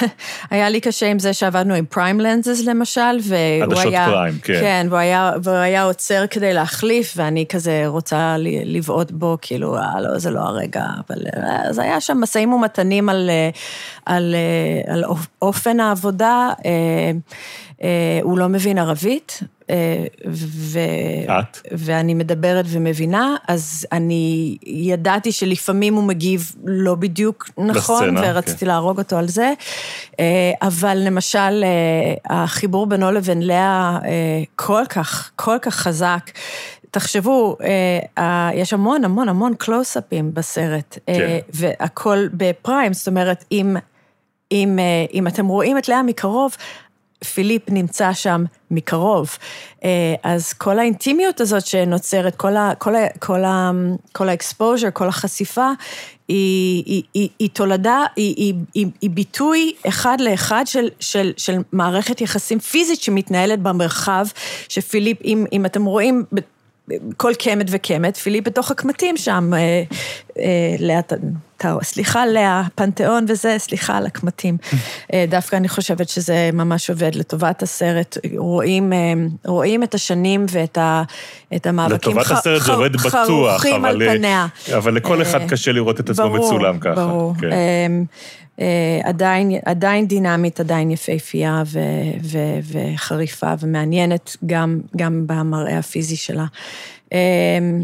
היה 0.50 0.68
לי 0.68 0.80
קשה 0.80 1.06
עם 1.06 1.18
זה 1.18 1.32
שעבדנו 1.32 1.74
עם 1.74 1.84
פריים 1.86 2.20
לנזס 2.20 2.64
למשל, 2.66 3.00
והוא 3.22 3.62
עדשות 3.72 3.86
היה... 3.92 4.06
פריים, 4.06 4.34
כן. 4.42 4.60
כן, 4.60 4.86
והוא 4.90 4.98
היה, 4.98 5.32
והוא 5.42 5.56
היה 5.56 5.82
עוצר 5.84 6.24
כדי 6.30 6.52
להחליף, 6.52 7.12
ואני 7.16 7.44
כזה 7.48 7.82
רוצה 7.86 8.36
לבעוט 8.64 9.10
בו, 9.10 9.38
כאילו, 9.42 9.76
אה, 9.76 10.00
לא, 10.00 10.18
זה 10.18 10.30
לא 10.30 10.40
הרגע, 10.40 10.84
אבל... 11.08 11.18
אה, 11.36 11.68
אז 11.68 11.78
היה 11.78 12.00
שם 12.00 12.20
משאים 12.20 12.52
ומתנים 12.52 13.08
על, 13.08 13.30
אה, 13.30 13.50
על, 14.06 14.34
אה, 14.34 14.92
על 14.94 15.04
אופ- 15.04 15.28
אופן 15.42 15.80
העבודה. 15.80 16.50
אה, 16.66 16.70
אה, 17.82 17.88
הוא 18.22 18.38
לא 18.38 18.48
מבין 18.48 18.78
ערבית, 18.78 19.38
אה, 19.42 19.46
ו... 20.26 20.78
את? 21.26 21.58
ואני 21.72 22.14
מדברת 22.14 22.64
ומבינה, 22.68 23.36
אז 23.48 23.86
אני 23.92 24.56
ידעתי 24.66 25.32
שלפעמים 25.32 25.94
הוא 25.94 26.04
מגיב 26.04 26.52
לא 26.64 26.94
בדיוק 26.94 27.50
נכון, 27.58 28.04
לסצנה, 28.04 28.20
ורציתי 28.24 28.58
כן. 28.58 28.66
להרוג 28.66 28.98
אותו 28.98 29.16
על 29.16 29.28
זה, 29.28 29.52
אה, 30.20 30.52
אבל 30.62 30.98
למשל, 31.00 31.64
אה, 31.64 32.42
החיבור 32.44 32.86
בינו 32.86 33.12
לבין 33.12 33.42
לאה 33.42 33.98
אה, 34.04 34.42
כל 34.56 34.82
כך, 34.88 35.30
כל 35.36 35.56
כך 35.62 35.74
חזק. 35.74 36.30
תחשבו, 36.94 37.56
אה, 37.62 37.98
אה, 38.18 38.50
יש 38.54 38.72
המון 38.72 39.04
המון 39.04 39.28
המון 39.28 39.54
קלוסאפים 39.54 40.34
בסרט, 40.34 40.98
אה, 41.08 41.14
כן. 41.14 41.38
והכל 41.52 42.28
בפריים, 42.32 42.92
זאת 42.92 43.08
אומרת, 43.08 43.44
אם, 43.52 43.76
אם, 44.52 44.78
אה, 44.78 44.84
אם 45.14 45.26
אתם 45.26 45.46
רואים 45.46 45.78
את 45.78 45.88
לאה 45.88 46.02
מקרוב, 46.02 46.56
פיליפ 47.24 47.62
נמצא 47.70 48.12
שם 48.12 48.44
מקרוב. 48.70 49.30
אה, 49.84 49.90
אז 50.22 50.52
כל 50.52 50.78
האינטימיות 50.78 51.40
הזאת 51.40 51.66
שנוצרת, 51.66 52.36
כל 52.36 52.56
ה- 52.56 52.72
כל 52.78 52.94
ה- 52.96 53.08
כל 53.18 53.44
ה- 53.44 53.70
כל 54.12 54.28
ה 54.28 54.34
exposure, 54.34 54.88
כל 54.92 55.08
החשיפה, 55.08 55.68
היא, 56.28 56.82
היא, 56.86 57.02
היא, 57.14 57.28
היא 57.38 57.48
תולדה, 57.52 58.04
היא, 58.16 58.34
היא, 58.36 58.54
היא, 58.74 58.86
היא 59.00 59.10
ביטוי 59.10 59.72
אחד 59.88 60.16
לאחד 60.20 60.64
של, 60.66 60.88
של, 61.00 61.32
של 61.36 61.56
מערכת 61.72 62.20
יחסים 62.20 62.58
פיזית 62.58 63.02
שמתנהלת 63.02 63.58
במרחב, 63.60 64.26
שפיליפ, 64.68 65.18
אם, 65.24 65.44
אם 65.52 65.66
אתם 65.66 65.84
רואים... 65.84 66.24
כל 67.16 67.32
קמט 67.38 67.66
וקמט, 67.70 68.16
פיליפ 68.16 68.44
בתוך 68.46 68.70
הקמטים 68.70 69.16
שם, 69.16 69.50
אה, 69.54 69.82
אה, 70.38 71.02
ת- 71.02 71.12
סליחה 71.82 72.26
לאה, 72.26 72.62
פנתיאון 72.74 73.24
וזה, 73.28 73.54
סליחה 73.58 73.96
על 73.96 74.06
הקמטים. 74.06 74.56
אה, 75.12 75.24
דווקא 75.28 75.56
אני 75.56 75.68
חושבת 75.68 76.08
שזה 76.08 76.50
ממש 76.52 76.90
עובד 76.90 77.14
לטובת 77.14 77.62
הסרט. 77.62 78.18
רואים, 78.36 78.92
אה, 78.92 79.12
רואים 79.46 79.82
את 79.82 79.94
השנים 79.94 80.46
ואת 80.50 80.78
ה- 80.78 81.02
את 81.56 81.66
המאבקים 81.66 81.96
לטובת 82.18 82.30
הסרט 82.38 82.62
זה 82.62 82.72
ח- 82.72 82.76
עובד 82.76 82.96
בטוח, 82.96 83.10
חרוכים 83.62 83.84
אבל, 83.84 84.24
אה. 84.24 84.46
אבל 84.76 84.94
לכל 84.94 85.22
אחד 85.22 85.40
קשה 85.48 85.72
לראות 85.72 86.00
את 86.00 86.10
עצמו 86.10 86.30
ברור, 86.30 86.46
מצולם 86.46 86.78
ככה. 86.78 86.94
ברור. 87.06 87.34
כן. 87.40 87.48
אמ, 87.52 88.64
עדיין, 89.04 89.50
עדיין 89.64 90.06
דינמית, 90.06 90.60
עדיין 90.60 90.90
יפהפייה 90.90 91.62
ו, 91.66 91.78
ו, 92.22 92.38
וחריפה 92.72 93.52
ומעניינת, 93.60 94.36
גם, 94.46 94.80
גם 94.96 95.22
במראה 95.26 95.78
הפיזי 95.78 96.16
שלה. 96.16 96.44
אמ, 97.14 97.18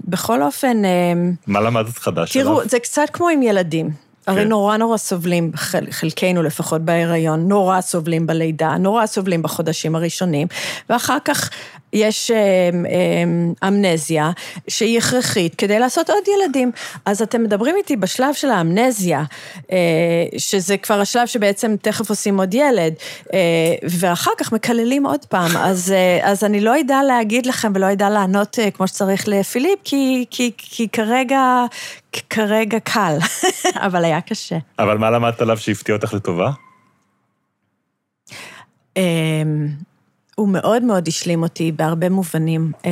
בכל 0.04 0.42
אופן, 0.42 0.82
אמ, 0.84 1.32
מה 1.46 1.60
למדת 1.60 1.98
חדש 1.98 2.32
תראו, 2.36 2.56
עליו? 2.56 2.68
זה 2.68 2.78
קצת 2.78 3.02
כמו 3.12 3.28
עם 3.28 3.42
ילדים. 3.42 3.90
הרי 4.26 4.42
כן. 4.42 4.48
נורא 4.48 4.76
נורא 4.76 4.96
סובלים, 4.96 5.50
חל- 5.56 5.90
חלקנו 5.90 6.42
לפחות 6.42 6.82
בהיריון, 6.82 7.48
נורא 7.48 7.80
סובלים 7.80 8.26
בלידה, 8.26 8.76
נורא 8.78 9.06
סובלים 9.06 9.42
בחודשים 9.42 9.96
הראשונים, 9.96 10.46
ואחר 10.90 11.16
כך 11.24 11.50
יש 11.92 12.30
אמ, 12.30 12.86
אמ, 12.86 13.52
אמנזיה 13.68 14.30
שהיא 14.68 14.98
הכרחית 14.98 15.54
כדי 15.54 15.78
לעשות 15.78 16.10
עוד 16.10 16.22
ילדים. 16.28 16.70
אז 17.04 17.22
אתם 17.22 17.42
מדברים 17.42 17.76
איתי 17.76 17.96
בשלב 17.96 18.34
של 18.34 18.50
האמנזיה, 18.50 19.22
אה, 19.72 19.76
שזה 20.38 20.76
כבר 20.76 21.00
השלב 21.00 21.26
שבעצם 21.26 21.74
תכף 21.82 22.10
עושים 22.10 22.38
עוד 22.38 22.54
ילד, 22.54 22.94
אה, 23.32 23.38
ואחר 23.82 24.30
כך 24.38 24.52
מקללים 24.52 25.06
עוד 25.06 25.24
פעם. 25.24 25.56
אז, 25.56 25.92
אה, 25.92 26.30
אז 26.30 26.44
אני 26.44 26.60
לא 26.60 26.80
אדע 26.80 27.02
להגיד 27.02 27.46
לכם 27.46 27.72
ולא 27.74 27.92
אדע 27.92 28.10
לענות 28.10 28.58
אה, 28.58 28.70
כמו 28.70 28.88
שצריך 28.88 29.28
לפיליפ, 29.28 29.78
כי, 29.84 30.24
כי, 30.30 30.52
כי 30.56 30.88
כרגע, 30.88 31.64
כרגע 32.30 32.78
קל, 32.80 33.16
אבל 33.86 34.04
היה 34.04 34.20
קשה. 34.20 34.56
אבל 34.78 34.98
מה 34.98 35.10
למדת 35.10 35.40
עליו 35.42 35.58
שהפתיע 35.58 35.94
אותך 35.94 36.14
לטובה? 36.14 36.50
הוא 40.40 40.48
מאוד 40.48 40.82
מאוד 40.82 41.08
השלים 41.08 41.42
אותי 41.42 41.72
בהרבה 41.72 42.08
מובנים. 42.08 42.72
אמ, 42.84 42.90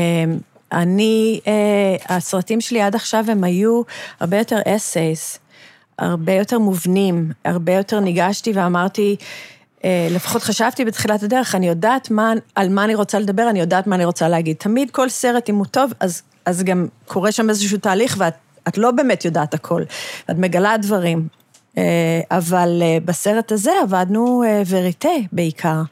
אני, 0.73 1.41
אה, 1.47 2.17
הסרטים 2.17 2.61
שלי 2.61 2.81
עד 2.81 2.95
עכשיו 2.95 3.25
הם 3.29 3.45
היו 3.45 3.83
הרבה 4.21 4.39
יותר 4.39 4.59
אסייס, 4.67 5.39
הרבה 5.99 6.33
יותר 6.33 6.59
מובנים, 6.59 7.33
הרבה 7.45 7.73
יותר 7.75 8.01
ניגשתי 8.01 8.53
ואמרתי, 8.55 9.17
אה, 9.85 10.09
לפחות 10.11 10.43
חשבתי 10.43 10.85
בתחילת 10.85 11.23
הדרך, 11.23 11.55
אני 11.55 11.69
יודעת 11.69 12.11
מה, 12.11 12.33
על 12.55 12.69
מה 12.69 12.85
אני 12.85 12.95
רוצה 12.95 13.19
לדבר, 13.19 13.51
אני 13.51 13.61
יודעת 13.61 13.87
מה 13.87 13.97
אני 13.97 14.05
רוצה 14.05 14.29
להגיד. 14.29 14.57
תמיד 14.57 14.91
כל 14.91 15.09
סרט, 15.09 15.51
אם 15.51 15.57
הוא 15.57 15.67
טוב, 15.67 15.93
אז, 16.01 16.23
אז 16.45 16.63
גם 16.63 16.87
קורה 17.07 17.33
שם 17.33 17.51
איזשהו 17.51 17.79
תהליך 17.79 18.17
ואת 18.19 18.35
את 18.69 18.79
לא 18.79 18.91
באמת 18.91 19.25
יודעת 19.25 19.55
הכל, 19.55 19.83
את 20.31 20.39
מגלה 20.39 20.77
דברים. 20.77 21.29
אה, 21.79 22.21
אבל 22.31 22.83
בסרט 23.05 23.53
הזה 23.53 23.71
עבדנו 23.83 24.45
וריטה 24.69 25.09
בעיקר, 25.33 25.83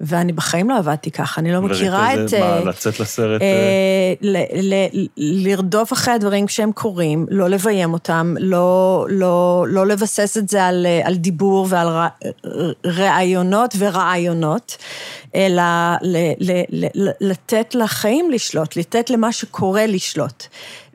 ואני 0.00 0.32
בחיים 0.32 0.70
לא 0.70 0.78
עבדתי 0.78 1.10
ככה, 1.10 1.40
אני 1.40 1.52
לא 1.52 1.62
מכירה 1.62 2.14
את... 2.14 2.34
מה, 2.34 2.40
אה, 2.40 2.64
לצאת 2.64 3.00
לסרט? 3.00 3.42
אה, 3.42 3.46
אה, 4.24 4.86
לרדוף 5.16 5.92
אחרי 5.92 6.14
הדברים 6.14 6.46
כשהם 6.46 6.72
קורים, 6.72 7.26
לא 7.30 7.48
לביים 7.48 7.92
אותם, 7.92 8.34
לא, 8.38 9.06
לא, 9.10 9.66
לא 9.68 9.86
לבסס 9.86 10.36
את 10.38 10.48
זה 10.48 10.64
על, 10.64 10.86
על 11.04 11.14
דיבור 11.14 11.66
ועל 11.70 11.88
ראיונות 12.84 13.74
ורעיונות, 13.78 14.76
אלא 15.34 15.62
לתת 17.20 17.74
לחיים 17.74 18.30
לשלוט, 18.30 18.76
לתת 18.76 19.10
למה 19.10 19.32
שקורה 19.32 19.86
לשלוט. 19.86 20.46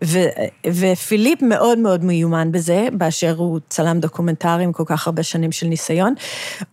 ו, 0.04 0.20
ופיליפ 0.68 1.42
מאוד 1.42 1.78
מאוד 1.80 2.04
מיומן 2.04 2.52
בזה, 2.52 2.88
באשר 2.92 3.34
הוא 3.38 3.60
צלם 3.70 4.00
דוקומנטרי 4.00 4.64
עם 4.64 4.72
כל 4.72 4.84
כך 4.86 5.08
הרבה 5.08 5.24
שנים 5.24 5.52
של 5.52 5.68
ניסיון. 5.68 6.14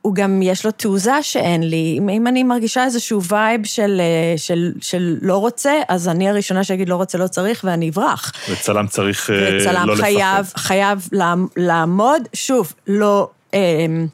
הוא 0.02 0.14
גם, 0.14 0.42
יש 0.42 0.64
לו 0.66 0.70
תעוזה 0.70 1.22
שאין 1.22 1.62
לי. 1.70 1.94
אם, 1.98 2.08
אם 2.08 2.26
אני 2.26 2.42
מרגישה 2.42 2.84
איזשהו 2.84 3.22
vibe 3.22 3.60
של, 3.66 4.00
אה, 4.00 4.38
של, 4.38 4.72
של 4.80 5.18
לא 5.22 5.36
רוצה, 5.36 5.72
אז 5.88 6.08
אני 6.08 6.28
הראשונה 6.28 6.64
שאגיד 6.64 6.88
לא 6.88 6.96
רוצה, 6.96 7.18
לא 7.18 7.26
צריך, 7.26 7.60
ואני 7.64 7.88
אברח. 7.88 8.32
וצלם 8.50 8.86
צריך 8.86 9.30
אה, 9.30 9.58
וצלם 9.60 9.88
לא 9.88 9.94
חייב, 9.96 10.40
לפחד. 10.44 10.58
חייב 10.58 11.08
לעמ- 11.12 11.48
לעמוד, 11.56 12.22
שוב, 12.34 12.72
לא... 12.86 13.28
אמ, 13.54 14.06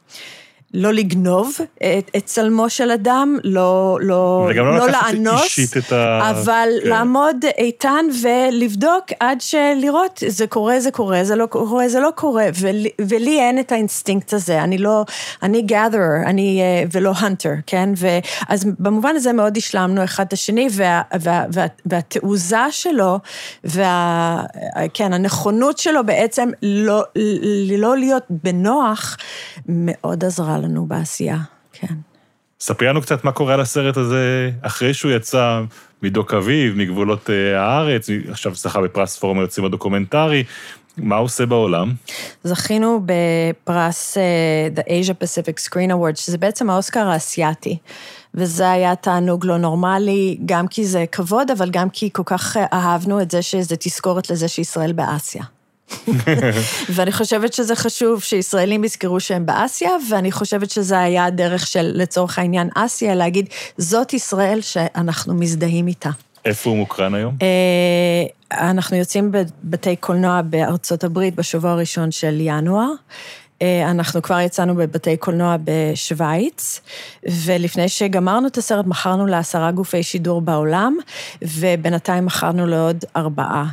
לא 0.73 0.93
לגנוב 0.93 1.51
את, 1.77 2.11
את 2.17 2.25
צלמו 2.25 2.69
של 2.69 2.91
אדם, 2.91 3.37
לא, 3.43 3.97
לא, 4.01 4.47
וגם 4.49 4.65
לא 4.65 4.77
לא 4.77 4.87
לאנוס, 4.87 5.59
ה- 5.91 6.29
אבל 6.31 6.69
כן. 6.83 6.89
לעמוד 6.89 7.45
איתן 7.57 8.05
ולבדוק 8.23 9.05
עד 9.19 9.41
שלראות, 9.41 10.23
זה 10.27 10.47
קורה, 10.47 10.79
זה 10.79 10.91
קורה, 10.91 11.23
זה 11.23 11.35
לא 11.35 11.45
קורה, 11.45 11.89
זה 11.89 11.99
לא 11.99 12.09
קורה, 12.15 12.45
ולי, 12.59 12.89
ולי 13.01 13.39
אין 13.39 13.59
את 13.59 13.71
האינסטינקט 13.71 14.33
הזה, 14.33 14.63
אני 14.63 14.77
לא, 14.77 15.05
אני 15.43 15.65
gatherer, 15.69 16.27
אני, 16.27 16.61
אה, 16.61 16.83
ולא 16.91 17.11
hunter, 17.11 17.61
כן? 17.67 17.89
ואז 17.97 18.65
במובן 18.79 19.15
הזה 19.15 19.33
מאוד 19.33 19.57
השלמנו 19.57 20.03
אחד 20.03 20.25
את 20.27 20.33
השני, 20.33 20.67
וה, 20.71 21.01
וה, 21.21 21.45
וה, 21.53 21.65
והתעוזה 21.85 22.65
שלו, 22.71 23.19
וה, 23.63 24.43
כן, 24.93 25.13
הנכונות 25.13 25.77
שלו 25.77 26.05
בעצם 26.05 26.49
לא, 26.63 27.03
לא 27.77 27.97
להיות 27.97 28.23
בנוח, 28.29 29.17
מאוד 29.67 30.25
עזרה 30.25 30.57
לנו 30.63 30.85
בעשייה, 30.85 31.37
כן. 31.73 31.95
ספרי 32.59 32.87
לנו 32.87 33.01
קצת 33.01 33.23
מה 33.23 33.31
קורה 33.31 33.53
על 33.53 33.61
הסרט 33.61 33.97
הזה 33.97 34.51
אחרי 34.61 34.93
שהוא 34.93 35.11
יצא 35.11 35.61
מדוק 36.03 36.33
אביב, 36.33 36.75
מגבולות 36.75 37.29
אה, 37.29 37.61
הארץ, 37.61 38.09
עכשיו 38.29 38.55
זכה 38.55 38.81
בפרס 38.81 39.17
פורום 39.17 39.39
היוצאים 39.39 39.65
הדוקומנטרי, 39.65 40.43
מה 40.97 41.15
הוא 41.15 41.25
עושה 41.25 41.45
בעולם? 41.45 41.93
זכינו 42.43 43.01
בפרס 43.05 44.17
uh, 44.17 44.79
The 44.79 44.83
Asia 44.83 45.23
Pacific 45.23 45.69
Screen 45.69 45.91
Awards, 45.91 46.21
שזה 46.21 46.37
בעצם 46.37 46.69
האוסקר 46.69 47.07
האסייתי. 47.07 47.77
וזה 48.35 48.71
היה 48.71 48.95
תענוג 48.95 49.45
לא 49.45 49.57
נורמלי, 49.57 50.37
גם 50.45 50.67
כי 50.67 50.85
זה 50.85 51.05
כבוד, 51.11 51.51
אבל 51.51 51.69
גם 51.69 51.89
כי 51.89 52.09
כל 52.13 52.23
כך 52.25 52.57
אה, 52.57 52.65
אהבנו 52.73 53.21
את 53.21 53.31
זה 53.31 53.41
שזה 53.41 53.75
תזכורת 53.75 54.29
לזה 54.29 54.47
שישראל 54.47 54.93
באסיה. 54.93 55.43
ואני 56.89 57.11
חושבת 57.11 57.53
שזה 57.53 57.75
חשוב 57.75 58.23
שישראלים 58.23 58.83
יזכרו 58.83 59.19
שהם 59.19 59.45
באסיה, 59.45 59.89
ואני 60.09 60.31
חושבת 60.31 60.69
שזה 60.69 60.99
היה 60.99 61.25
הדרך 61.25 61.67
של, 61.67 61.91
לצורך 61.93 62.39
העניין, 62.39 62.69
אסיה, 62.75 63.15
להגיד, 63.15 63.49
זאת 63.77 64.13
ישראל 64.13 64.61
שאנחנו 64.61 65.33
מזדהים 65.33 65.87
איתה. 65.87 66.09
איפה 66.45 66.69
הוא 66.69 66.77
מוקרן 66.77 67.13
היום? 67.13 67.35
אה, 67.41 68.67
אנחנו 68.69 68.97
יוצאים 68.97 69.31
בבתי 69.31 69.95
קולנוע 69.95 70.41
בארצות 70.41 71.03
הברית 71.03 71.35
בשבוע 71.35 71.71
הראשון 71.71 72.11
של 72.11 72.37
ינואר. 72.39 72.91
אה, 73.61 73.91
אנחנו 73.91 74.21
כבר 74.21 74.39
יצאנו 74.39 74.75
בבתי 74.75 75.17
קולנוע 75.17 75.55
בשוויץ, 75.63 76.81
ולפני 77.45 77.89
שגמרנו 77.89 78.47
את 78.47 78.57
הסרט 78.57 78.85
מכרנו 78.85 79.25
לעשרה 79.25 79.71
גופי 79.71 80.03
שידור 80.03 80.41
בעולם, 80.41 80.97
ובינתיים 81.41 82.25
מכרנו 82.25 82.67
לעוד 82.67 83.05
ארבעה. 83.15 83.65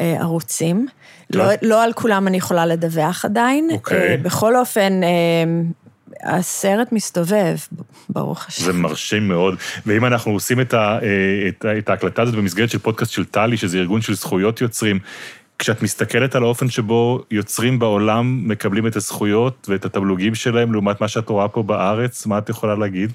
אה, 0.00 0.16
ערוצים. 0.20 0.86
טוב. 1.32 1.42
לא, 1.42 1.48
לא 1.62 1.84
על 1.84 1.92
כולם 1.92 2.28
אני 2.28 2.36
יכולה 2.36 2.66
לדווח 2.66 3.24
עדיין. 3.24 3.68
אוקיי. 3.72 4.10
אה, 4.10 4.16
בכל 4.16 4.56
אופן, 4.56 5.00
אה, 5.02 5.08
הסרט 6.24 6.92
מסתובב, 6.92 7.56
ברוך 8.08 8.46
השם. 8.48 8.64
זה 8.64 8.72
מרשים 8.72 9.28
מאוד. 9.28 9.54
ואם 9.86 10.04
אנחנו 10.04 10.32
עושים 10.32 10.60
את, 10.60 10.74
ה, 10.74 10.98
אה, 11.02 11.48
את, 11.48 11.64
את 11.78 11.88
ההקלטה 11.88 12.22
הזאת 12.22 12.34
במסגרת 12.34 12.70
של 12.70 12.78
פודקאסט 12.78 13.12
של 13.12 13.24
טלי, 13.24 13.56
שזה 13.56 13.78
ארגון 13.78 14.00
של 14.00 14.14
זכויות 14.14 14.60
יוצרים, 14.60 14.98
כשאת 15.58 15.82
מסתכלת 15.82 16.34
על 16.34 16.42
האופן 16.42 16.70
שבו 16.70 17.24
יוצרים 17.30 17.78
בעולם 17.78 18.48
מקבלים 18.48 18.86
את 18.86 18.96
הזכויות 18.96 19.66
ואת 19.70 19.84
התמלוגים 19.84 20.34
שלהם 20.34 20.72
לעומת 20.72 21.00
מה 21.00 21.08
שאת 21.08 21.28
רואה 21.28 21.48
פה 21.48 21.62
בארץ, 21.62 22.26
מה 22.26 22.38
את 22.38 22.48
יכולה 22.48 22.74
להגיד? 22.74 23.12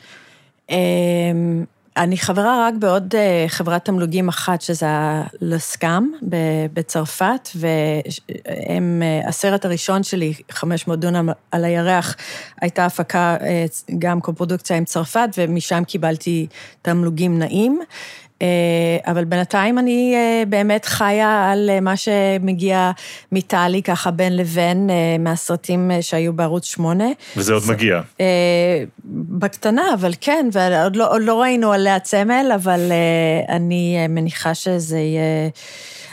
אני 1.97 2.17
חברה 2.17 2.67
רק 2.67 2.73
בעוד 2.79 3.15
אה, 3.15 3.45
חברת 3.47 3.85
תמלוגים 3.85 4.27
אחת, 4.27 4.61
שזה 4.61 4.85
הלסקאם 4.89 6.11
בצרפת, 6.73 7.49
והם, 7.55 9.01
אה, 9.05 9.29
הסרט 9.29 9.65
הראשון 9.65 10.03
שלי, 10.03 10.33
500 10.51 10.99
דונם 10.99 11.29
על 11.51 11.65
הירח, 11.65 12.15
הייתה 12.61 12.85
הפקה, 12.85 13.37
אה, 13.41 13.65
גם 13.99 14.21
קופרודוקציה 14.21 14.77
עם 14.77 14.85
צרפת, 14.85 15.29
ומשם 15.37 15.83
קיבלתי 15.83 16.47
תמלוגים 16.81 17.39
נעים. 17.39 17.81
אה, 18.41 18.47
אבל 19.05 19.25
בינתיים 19.25 19.79
אני 19.79 20.13
אה, 20.15 20.43
באמת 20.47 20.85
חיה 20.85 21.51
על 21.51 21.69
אה, 21.69 21.79
מה 21.79 21.97
שמגיע 21.97 22.91
מטלי, 23.31 23.81
ככה 23.81 24.11
בין 24.11 24.37
לבין, 24.37 24.89
מהסרטים 25.19 25.91
שהיו 26.01 26.33
בערוץ 26.33 26.65
8. 26.65 27.03
וזה 27.37 27.53
עוד 27.53 27.63
מגיע. 27.69 28.01
בקטנה, 29.05 29.93
אבל 29.93 30.13
כן, 30.21 30.49
ועוד 30.51 30.95
לא, 30.95 31.19
לא 31.19 31.41
ראינו 31.41 31.71
עליה 31.71 31.99
צמל, 31.99 32.51
אבל 32.55 32.91
אני 33.49 34.07
מניחה 34.09 34.53
שזה 34.53 34.97
יהיה... 34.97 35.49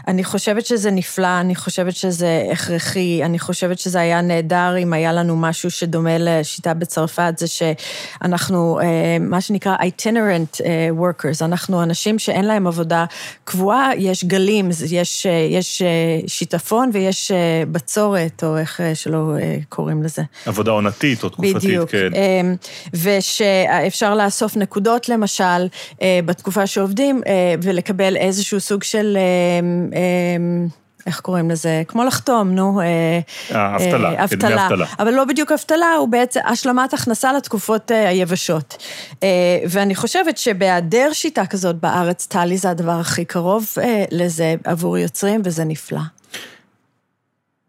אני 0.09 0.25
חושבת 0.25 0.67
שזה 0.67 0.91
נפלא, 0.91 1.41
אני 1.41 1.55
חושבת 1.55 1.97
שזה 1.97 2.49
הכרחי, 2.53 3.21
אני 3.25 3.39
חושבת 3.39 3.79
שזה 3.79 4.01
היה 4.01 4.21
נהדר 4.21 4.75
אם 4.79 4.93
היה 4.93 5.13
לנו 5.13 5.37
משהו 5.37 5.71
שדומה 5.71 6.19
לשיטה 6.19 6.75
בצרפת, 6.75 7.35
זה 7.39 7.47
שאנחנו, 7.47 8.81
אה, 8.81 9.17
מה 9.21 9.41
שנקרא 9.41 9.77
itinerant 9.77 10.65
אה, 10.65 10.89
workers, 11.01 11.45
אנחנו 11.45 11.83
אנשים 11.83 12.19
שאין 12.19 12.45
להם 12.45 12.67
עבודה 12.67 13.05
קבועה, 13.45 13.91
יש 13.97 14.25
גלים, 14.25 14.71
יש, 14.91 15.27
אה, 15.27 15.47
יש 15.51 15.83
שיטפון 16.27 16.91
ויש 16.93 17.33
בצורת, 17.73 18.45
או 18.45 18.59
איך 18.59 18.81
שלא 18.95 19.37
קוראים 19.69 20.03
לזה. 20.03 20.23
עבודה 20.47 20.71
עונתית 20.71 21.25
או 21.25 21.29
תקופתית, 21.29 21.57
בדיוק. 21.57 21.91
כן. 21.91 22.11
ושאפשר 22.95 24.15
לאסוף 24.15 24.57
נקודות, 24.57 25.09
למשל, 25.09 25.69
בתקופה 26.25 26.67
שעובדים, 26.67 27.23
ולקבל 27.63 28.17
איזשהו 28.17 28.61
סוג 28.61 28.83
של... 28.83 29.17
אמ, 29.93 30.69
איך 31.07 31.21
קוראים 31.21 31.51
לזה? 31.51 31.83
כמו 31.89 32.05
לחתום, 32.05 32.51
נו. 32.51 32.81
אה, 32.81 33.21
אה, 33.55 33.77
אבטלה, 33.77 34.21
אה, 34.21 34.29
כדמי 34.29 34.55
אבטלה. 34.55 34.87
אבל 34.99 35.15
לא 35.15 35.25
בדיוק 35.25 35.53
אבטלה, 35.53 35.95
הוא 35.99 36.09
בעצם 36.09 36.41
השלמת 36.45 36.95
הכנסה 36.95 37.33
לתקופות 37.33 37.91
היבשות. 37.91 38.85
ואני 39.69 39.95
חושבת 39.95 40.39
שבהיעדר 40.39 41.09
שיטה 41.13 41.47
כזאת 41.47 41.77
בארץ, 41.77 42.27
טלי 42.27 42.59
זה 42.59 42.71
הדבר 42.71 43.01
הכי 43.01 43.25
קרוב 43.25 43.67
לזה 44.11 44.55
עבור 44.65 44.99
יוצרים, 44.99 45.43
וזה 45.45 45.65
נפלא. 45.65 46.01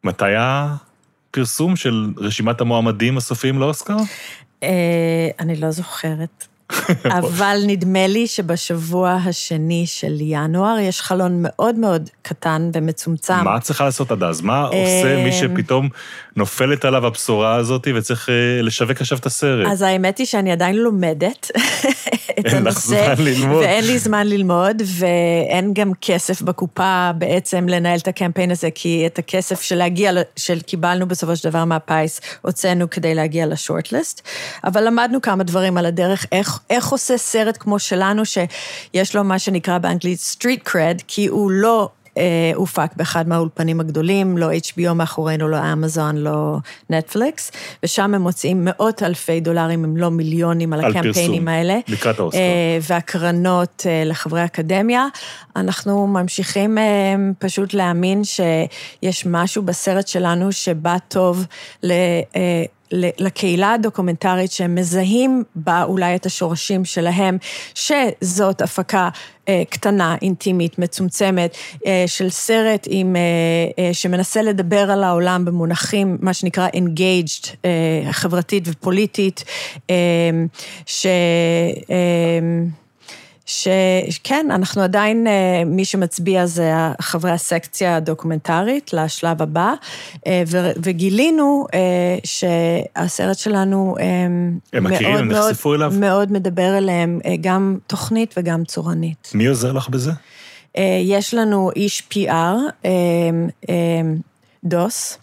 מתי 0.04 0.26
הפרסום 0.38 1.76
של 1.76 2.14
רשימת 2.18 2.62
המועמדים 2.62 3.18
הסופיים 3.18 3.60
לאוסקר? 3.60 3.98
אני 5.40 5.56
לא 5.56 5.72
זוכרת. 5.72 6.48
אבל 7.20 7.58
נדמה 7.68 8.08
לי 8.08 8.28
שבשבוע 8.28 9.12
השני 9.12 9.84
של 9.88 10.14
ינואר 10.20 10.80
יש 10.80 11.02
חלון 11.02 11.40
מאוד 11.40 11.76
מאוד 11.76 12.10
קטן 12.22 12.70
ומצומצם. 12.74 13.44
מה 13.44 13.58
את 13.58 13.62
צריכה 13.62 13.86
לעשות 13.86 14.12
עד 14.12 14.24
אז? 14.24 14.42
מה 14.42 14.62
עושה 14.62 15.24
מי 15.24 15.32
שפתאום 15.32 15.90
נופלת 16.36 16.86
עליו 16.86 17.06
הבשורה 17.06 17.56
הזאת 17.56 17.88
וצריך 17.96 18.30
אה, 18.30 18.62
לשווק 18.62 19.02
עכשיו 19.02 19.18
את 19.18 19.26
הסרט? 19.26 19.68
אז 19.72 19.82
האמת 19.82 20.18
היא 20.18 20.28
שאני 20.28 20.52
עדיין 20.52 20.76
לומדת 20.76 21.52
את 22.40 22.46
אין 22.46 22.46
לך 22.46 22.54
הנושא. 22.54 23.14
זמן 23.16 23.26
ללמוד. 23.26 23.64
ואין 23.64 23.86
לי 23.86 24.00
זמן 24.00 24.28
ללמוד, 24.28 24.82
ואין 24.86 25.74
גם 25.74 25.92
כסף 26.02 26.42
בקופה 26.42 27.12
בעצם 27.18 27.70
לנהל 27.70 28.00
את 28.00 28.08
הקמפיין 28.08 28.52
הזה, 28.52 28.70
כי 28.76 29.04
את 29.06 29.20
הכסף 29.20 29.62
שלהגיע, 29.62 30.12
שקיבלנו 30.36 31.08
בסופו 31.08 31.36
של 31.36 31.50
דבר 31.50 31.66
מהפיס, 31.66 32.22
הוצאנו 32.42 32.90
כדי 32.90 33.16
להגיע 33.16 33.46
לשורטליסט. 33.46 34.28
אבל 34.64 34.88
למדנו 34.88 35.22
כמה 35.22 35.44
דברים 35.44 35.78
על 35.78 35.86
הדרך, 35.86 36.26
איך, 36.32 36.53
איך 36.70 36.90
עושה 36.90 37.18
סרט 37.18 37.58
כמו 37.60 37.80
שלנו, 37.80 38.24
שיש 38.26 39.16
לו 39.16 39.24
מה 39.24 39.40
שנקרא 39.40 39.78
באנגלית 39.78 40.20
street 40.20 40.70
cred, 40.70 41.04
כי 41.08 41.28
הוא 41.28 41.52
לא... 41.52 41.90
אה, 42.18 42.52
הופק 42.56 42.96
באחד 42.96 43.28
מהאולפנים 43.28 43.80
הגדולים, 43.80 44.38
לא 44.38 44.52
HBO 44.52 44.94
מאחורינו, 44.94 45.48
לא 45.48 45.74
אמזון, 45.74 46.18
לא 46.18 46.58
נטפליקס, 46.90 47.52
ושם 47.84 48.14
הם 48.14 48.22
מוצאים 48.22 48.66
מאות 48.66 49.04
אלפי 49.04 49.40
דולרים, 49.40 49.84
אם 49.84 49.98
לא 49.98 50.12
מיליונים, 50.12 50.74
על 50.74 50.80
על 50.86 50.92
הקמפיינים 50.92 51.32
פרסום, 51.32 51.48
האלה. 51.48 51.80
לקראת 51.88 52.20
האוסקר. 52.20 52.40
אה, 52.40 52.78
והקרנות 52.82 53.84
אה, 53.90 54.04
לחברי 54.06 54.46
אקדמיה. 54.46 55.08
אנחנו 55.56 56.08
ממשיכים 56.08 56.78
אה, 56.78 56.84
פשוט 57.40 57.74
להאמין 57.74 58.22
שיש 58.24 59.26
משהו 59.26 59.64
בסרט 59.64 60.08
שלנו 60.08 60.52
שבא 60.52 60.98
טוב 61.08 61.46
ל... 61.84 61.92
אה, 62.36 62.64
לקהילה 63.18 63.74
הדוקומנטרית 63.74 64.52
שהם 64.52 64.76
מזהים 64.76 65.44
בה 65.56 65.84
אולי 65.84 66.16
את 66.16 66.26
השורשים 66.26 66.86
שלהם, 66.86 67.38
שזאת 67.76 68.62
הפקה 68.62 69.10
אה, 69.50 69.64
קטנה, 69.70 70.16
אינטימית, 70.22 70.80
מצומצמת, 70.80 71.58
אה, 71.86 72.04
של 72.08 72.30
סרט 72.30 72.88
עם, 72.90 73.16
אה, 73.16 73.22
אה, 73.84 73.94
שמנסה 73.94 74.42
לדבר 74.42 74.92
על 74.92 75.04
העולם 75.04 75.46
במונחים, 75.46 76.18
מה 76.22 76.34
שנקרא 76.34 76.68
engaged, 76.68 77.50
אה, 77.66 78.12
חברתית 78.12 78.64
ופוליטית, 78.68 79.44
אה, 79.90 79.96
ש... 80.86 81.06
אה, 81.90 82.83
שכן, 83.46 84.48
אנחנו 84.52 84.82
עדיין, 84.82 85.28
אה, 85.28 85.64
מי 85.66 85.86
שמצביע 85.86 86.46
זה 86.46 86.72
חברי 87.02 87.32
הסקציה 87.32 87.96
הדוקומנטרית 87.96 88.94
לשלב 88.94 89.42
הבא, 89.42 89.74
אה, 90.28 90.44
ו- 90.48 90.72
וגילינו 90.84 91.66
אה, 91.74 91.80
שהסרט 92.24 93.38
שלנו 93.38 93.96
הם 94.00 94.60
מאוד 94.74 95.22
מאוד- 95.22 95.50
נחשפו 95.50 95.74
אליו? 95.76 95.94
מאוד 96.00 96.32
מדבר 96.32 96.78
אליהם, 96.78 97.20
גם 97.42 97.78
תוכנית 97.88 98.34
וגם 98.38 98.66
צורנית. 98.66 99.32
מי 99.34 99.46
עוזר 99.46 99.72
לך 99.72 99.90
בזה? 99.90 100.12
יש 101.04 101.34
לנו 101.34 101.72
איש 101.76 102.04
PR, 102.14 102.88
דוס, 104.64 105.18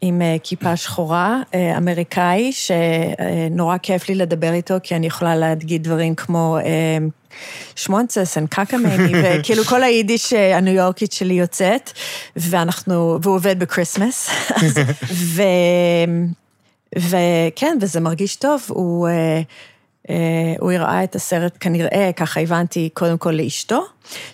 עם 0.00 0.22
כיפה 0.42 0.76
שחורה, 0.76 1.42
אמריקאי, 1.76 2.52
שנורא 2.52 3.76
כיף 3.78 4.08
לי 4.08 4.14
לדבר 4.14 4.52
איתו, 4.52 4.74
כי 4.82 4.96
אני 4.96 5.06
יכולה 5.06 5.36
להגיד 5.36 5.82
דברים 5.82 6.14
כמו 6.14 6.58
שמונצס, 7.76 8.36
אין 8.36 8.46
קקמני, 8.46 9.12
וכאילו 9.22 9.64
כל 9.64 9.82
היידיש 9.82 10.32
אה, 10.32 10.56
הניו 10.56 10.74
יורקית 10.74 11.12
שלי 11.12 11.34
יוצאת, 11.34 11.90
ואנחנו, 12.36 13.18
והוא 13.22 13.34
עובד 13.34 13.58
ב 13.58 13.65
Christmas, 13.65 14.30
ו... 15.34 15.42
וכן, 16.96 17.78
וזה 17.80 18.00
מרגיש 18.00 18.36
טוב, 18.36 18.62
הוא, 18.68 19.08
אה, 19.08 19.40
אה, 20.10 20.54
הוא 20.58 20.72
הראה 20.72 21.04
את 21.04 21.14
הסרט 21.14 21.56
כנראה, 21.60 22.10
ככה 22.16 22.40
הבנתי, 22.40 22.88
קודם 22.94 23.18
כל 23.18 23.30
לאשתו, 23.30 23.84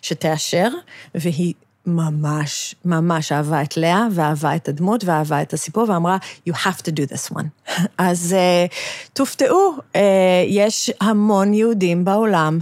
שתאשר, 0.03 0.69
והיא 1.15 1.55
ממש, 1.87 2.75
ממש 2.85 3.33
אהבה 3.33 3.63
את 3.63 3.77
לאה, 3.77 4.07
ואהבה 4.13 4.57
את 4.57 4.69
הדמות, 4.69 5.05
ואהבה 5.05 5.43
את 5.43 5.53
הסיפור, 5.53 5.91
ואמרה, 5.91 6.17
you 6.49 6.53
have 6.53 6.81
to 6.83 6.91
do 6.91 7.13
this 7.13 7.35
one. 7.35 7.73
אז 7.99 8.35
אה, 8.39 8.67
תופתעו, 9.13 9.73
אה, 9.97 10.45
יש 10.47 10.91
המון 11.01 11.55
יהודים 11.55 12.05
בעולם, 12.05 12.59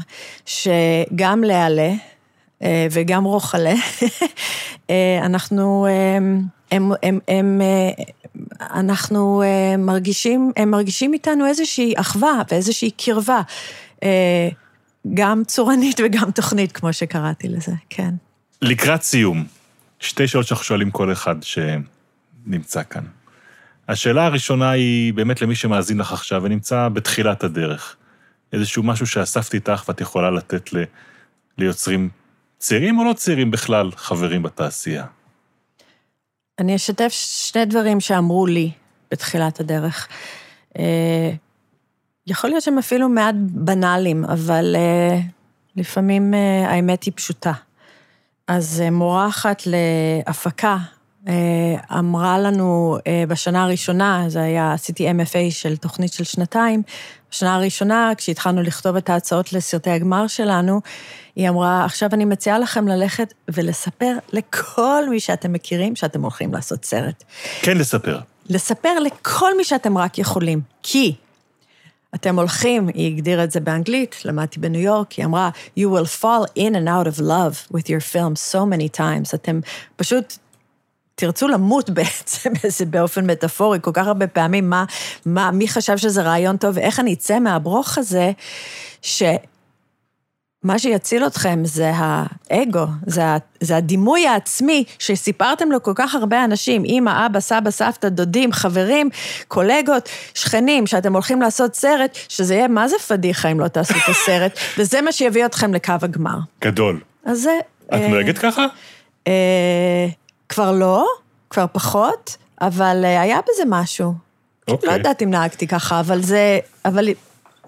שגם 0.47 1.45
להעלה, 1.45 1.93
אה, 2.63 2.87
וגם 2.91 3.25
רוחלה, 3.25 3.75
אה, 4.91 5.21
אנחנו, 5.23 5.87
אה, 5.87 6.19
הם, 6.71 6.93
הם, 7.03 7.19
הם, 7.29 7.61
אה, 7.63 8.05
אנחנו 8.61 9.43
אה, 9.43 9.77
מרגישים, 9.77 10.53
הם 10.57 10.71
מרגישים 10.71 11.13
איתנו 11.13 11.47
איזושהי 11.47 11.95
אחווה 11.97 12.43
ואיזושהי 12.51 12.91
קרבה, 12.91 13.41
אה, 14.03 14.49
גם 15.15 15.43
צורנית 15.47 16.01
וגם 16.05 16.31
תוכנית, 16.31 16.73
כמו 16.73 16.93
שקראתי 16.93 17.49
לזה, 17.49 17.73
כן. 17.91 18.15
לקראת 18.65 19.03
סיום, 19.03 19.45
שתי 20.01 20.29
שאלות 20.29 20.47
שאנחנו 20.47 20.65
שואלים 20.65 20.91
כל 20.91 21.13
אחד 21.13 21.37
שנמצא 21.43 22.83
כאן. 22.91 23.05
השאלה 23.89 24.27
הראשונה 24.27 24.71
היא 24.71 25.15
באמת 25.15 25.43
למי 25.43 25.55
שמאזין 25.55 25.99
לך 25.99 26.13
עכשיו 26.13 26.43
ונמצא 26.43 26.89
בתחילת 26.89 27.45
הדרך. 27.45 27.97
איזשהו 28.53 28.83
משהו 28.83 29.07
שאספת 29.07 29.55
איתך 29.55 29.85
ואת 29.89 30.01
יכולה 30.01 30.31
לתת 30.31 30.73
ל... 30.73 30.85
ליוצרים 31.59 32.09
צעירים 32.59 32.99
או 32.99 33.05
לא 33.05 33.13
צעירים 33.13 33.51
בכלל, 33.51 33.91
חברים 33.97 34.43
בתעשייה. 34.43 35.07
אני 36.59 36.77
אשתף 36.77 37.09
שני 37.13 37.65
דברים 37.65 38.01
שאמרו 38.01 38.47
לי 38.47 38.71
בתחילת 39.11 39.61
הדרך. 39.61 40.09
אה, 40.79 41.31
יכול 42.27 42.51
להיות 42.51 42.63
שהם 42.63 42.79
אפילו 42.79 43.09
מעט 43.09 43.35
בנאליים, 43.39 44.25
אבל 44.25 44.77
אה, 44.77 45.21
לפעמים 45.77 46.35
אה, 46.35 46.71
האמת 46.71 47.03
היא 47.03 47.13
פשוטה. 47.17 47.53
אז 48.49 48.81
אה, 48.85 48.91
מורה 48.91 49.29
אחת 49.29 49.63
להפקה 49.67 50.77
אה, 51.29 51.99
אמרה 51.99 52.39
לנו 52.39 52.99
אה, 53.07 53.25
בשנה 53.29 53.63
הראשונה, 53.63 54.25
זה 54.29 54.43
היה, 54.43 54.73
עשיתי 54.73 55.11
MFA 55.11 55.51
של 55.51 55.77
תוכנית 55.77 56.13
של 56.13 56.25
שנתיים, 56.25 56.83
בשנה 57.31 57.55
הראשונה, 57.55 58.13
כשהתחלנו 58.17 58.63
לכתוב 58.63 58.97
את 58.97 59.11
ההצעות 59.11 59.53
לסרטי 59.53 59.91
הגמר 59.91 60.27
שלנו, 60.27 60.81
היא 61.37 61.49
אמרה, 61.49 61.85
עכשיו 61.85 62.09
אני 62.13 62.25
מציעה 62.25 62.59
לכם 62.59 62.89
ללכת 62.89 63.35
ולספר 63.49 64.13
לכל 64.33 65.05
מי 65.11 65.21
שאתם 65.21 65.53
מכירים 65.53 65.97
שאתם 65.97 66.23
הולכים 66.23 66.55
לעשות 66.55 66.85
סרט. 66.85 67.25
כן 67.63 67.79
לספר. 67.79 68.19
לספר 68.49 68.99
לכל 68.99 69.57
מי 69.57 69.65
שאתם 69.65 69.99
רק 69.99 70.19
יכולים, 70.19 70.61
כי 70.83 71.15
אתם 72.15 72.39
הולכים, 72.39 72.89
היא 72.89 73.15
הגדירה 73.15 73.45
את 73.45 73.51
זה 73.51 73.61
באנגלית, 73.61 74.25
למדתי 74.25 74.61
בניו 74.61 74.81
יורק, 74.81 75.13
היא 75.13 75.25
אמרה, 75.25 75.51
you 75.79 75.83
will 75.83 76.21
fall 76.23 76.59
in 76.59 76.73
and 76.73 76.89
out 76.89 77.17
of 77.17 77.21
love 77.21 77.77
with 77.77 77.87
your 77.87 78.13
film 78.13 78.53
so 78.53 78.59
many 78.59 78.99
times. 78.99 79.35
אתם 79.35 79.61
פשוט 79.97 80.39
תרצו 81.15 81.49
למות 81.49 81.91
בעצם, 81.97 82.53
איזה 82.65 82.87
באופן 82.87 83.31
מטאפורי, 83.31 83.79
כל 83.83 83.91
כך 83.95 84.07
הרבה 84.07 84.27
פעמים, 84.27 84.71
מה, 84.71 84.85
מה, 85.27 85.51
מי 85.51 85.69
חשב 85.69 85.97
שזה 85.97 86.23
רעיון 86.23 86.57
טוב, 86.57 86.77
ואיך 86.77 87.01
אני 87.01 87.15
אצא 87.15 87.39
מהברוך 87.39 87.99
הזה, 87.99 88.33
שמה 90.65 90.79
שיציל 90.79 91.27
אתכם 91.27 91.61
זה 91.65 91.93
האגו, 91.95 92.87
זה, 93.07 93.25
ה, 93.25 93.37
זה 93.61 93.77
הדימוי 93.77 94.27
העצמי 94.27 94.85
שסיפרתם 94.99 95.73
לכל 95.73 95.93
כך 95.95 96.15
הרבה 96.15 96.45
אנשים, 96.45 96.85
אמא, 96.85 97.27
אבא, 97.27 97.41
סבא, 97.41 97.71
סבתא, 97.71 98.09
דודים, 98.09 98.53
חברים, 98.53 99.11
קולגות, 99.49 100.09
שכנים, 100.35 100.87
שאתם 100.87 101.13
הולכים 101.13 101.43
לעשות 101.43 101.75
סרט, 101.75 102.19
שזה 102.29 102.55
יהיה, 102.55 102.69
מה 102.69 102.89
זה 102.89 102.97
פדיחה 103.09 103.49
אם 103.49 103.61
לא 103.61 103.69
תעשו 103.69 103.95
את 103.95 104.09
הסרט, 104.09 104.59
וזה 104.79 105.03
מה 105.03 105.13
שיביא 105.13 105.47
אתכם 105.47 105.75
לקו 105.75 105.93
הגמר. 106.03 106.39
גדול. 106.61 107.01
אז 107.25 107.41
זה... 107.41 107.59
את 107.87 107.93
אה, 107.93 108.09
נוהגת 108.09 108.39
ככה? 108.39 108.67
אה, 109.27 110.07
כבר 110.49 110.73
לא, 110.73 111.07
כבר 111.51 111.67
פחות, 111.73 112.37
אבל 112.61 113.05
אה, 113.05 113.21
היה 113.21 113.39
בזה 113.43 113.63
משהו. 113.67 114.15
אוקיי. 114.69 114.89
לא 114.89 114.95
יודעת 114.95 115.23
אם 115.23 115.31
נהגתי 115.31 115.67
ככה, 115.67 116.01
אבל 116.01 116.23
זה, 116.23 116.59
אבל 116.85 117.09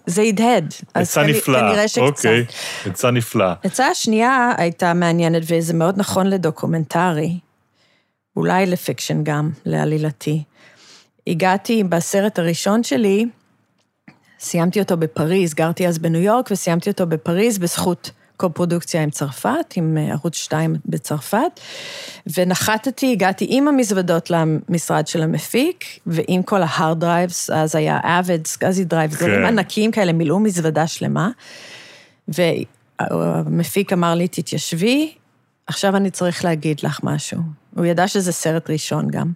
זה 0.07 0.23
הדהד. 0.23 0.75
עצה 0.95 1.23
נפלאה. 1.23 1.85
אוקיי, 1.99 2.45
עצה 2.87 3.11
נפלאה. 3.11 3.55
העצה 3.65 3.87
השנייה 3.87 4.53
הייתה 4.57 4.95
מעניינת, 4.95 5.43
וזה 5.47 5.75
מאוד 5.75 5.95
נכון 5.99 6.27
לדוקומנטרי, 6.27 7.39
אולי 8.37 8.67
ל 8.67 8.74
fiction 8.74 9.25
גם, 9.25 9.51
לעלילתי. 9.65 10.43
הגעתי 11.27 11.85
בסרט 11.85 12.39
הראשון 12.39 12.83
שלי, 12.83 13.27
סיימתי 14.41 14.81
אותו 14.81 14.97
בפריז, 14.97 15.55
גרתי 15.55 15.89
אז 15.89 15.99
בניו 15.99 16.21
יורק, 16.21 16.49
וסיימתי 16.51 16.91
אותו 16.91 17.07
בפריז 17.07 17.59
בזכות 17.59 18.11
קו-פרודוקציה 18.37 19.03
עם 19.03 19.11
צרפת, 19.11 19.75
עם 19.77 19.99
אה, 19.99 20.13
ערוץ 20.13 20.37
2 20.37 20.77
בצרפת, 20.87 21.61
ונחתתי, 22.37 23.13
הגעתי 23.13 23.47
עם 23.49 23.69
המזוודות 23.69 24.31
למשרד 24.31 25.07
של 25.07 25.23
המפיק, 25.23 25.85
ועם 26.07 26.43
כל 26.43 26.63
ה 26.63 26.70
hard 26.70 27.01
drives, 27.01 27.51
אז 27.51 27.77
היה 27.77 28.01
אבד, 28.03 28.47
SCSI 28.47 28.85
drive, 28.85 29.11
דברים 29.11 29.45
ענקיים 29.45 29.91
כאלה, 29.91 30.13
מילאו 30.13 30.41
מזוודה 30.41 30.87
שלמה, 30.87 31.31
והמפיק 32.29 33.93
אמר 33.93 34.15
לי, 34.15 34.29
תתיישבי, 34.29 35.15
עכשיו 35.67 35.97
אני 35.97 36.11
צריך 36.11 36.45
להגיד 36.45 36.81
לך 36.83 37.01
משהו. 37.03 37.39
הוא 37.77 37.87
ידע 37.87 38.09
שזה 38.09 38.33
סרט 38.33 38.71
ראשון 38.71 39.11
גם. 39.11 39.33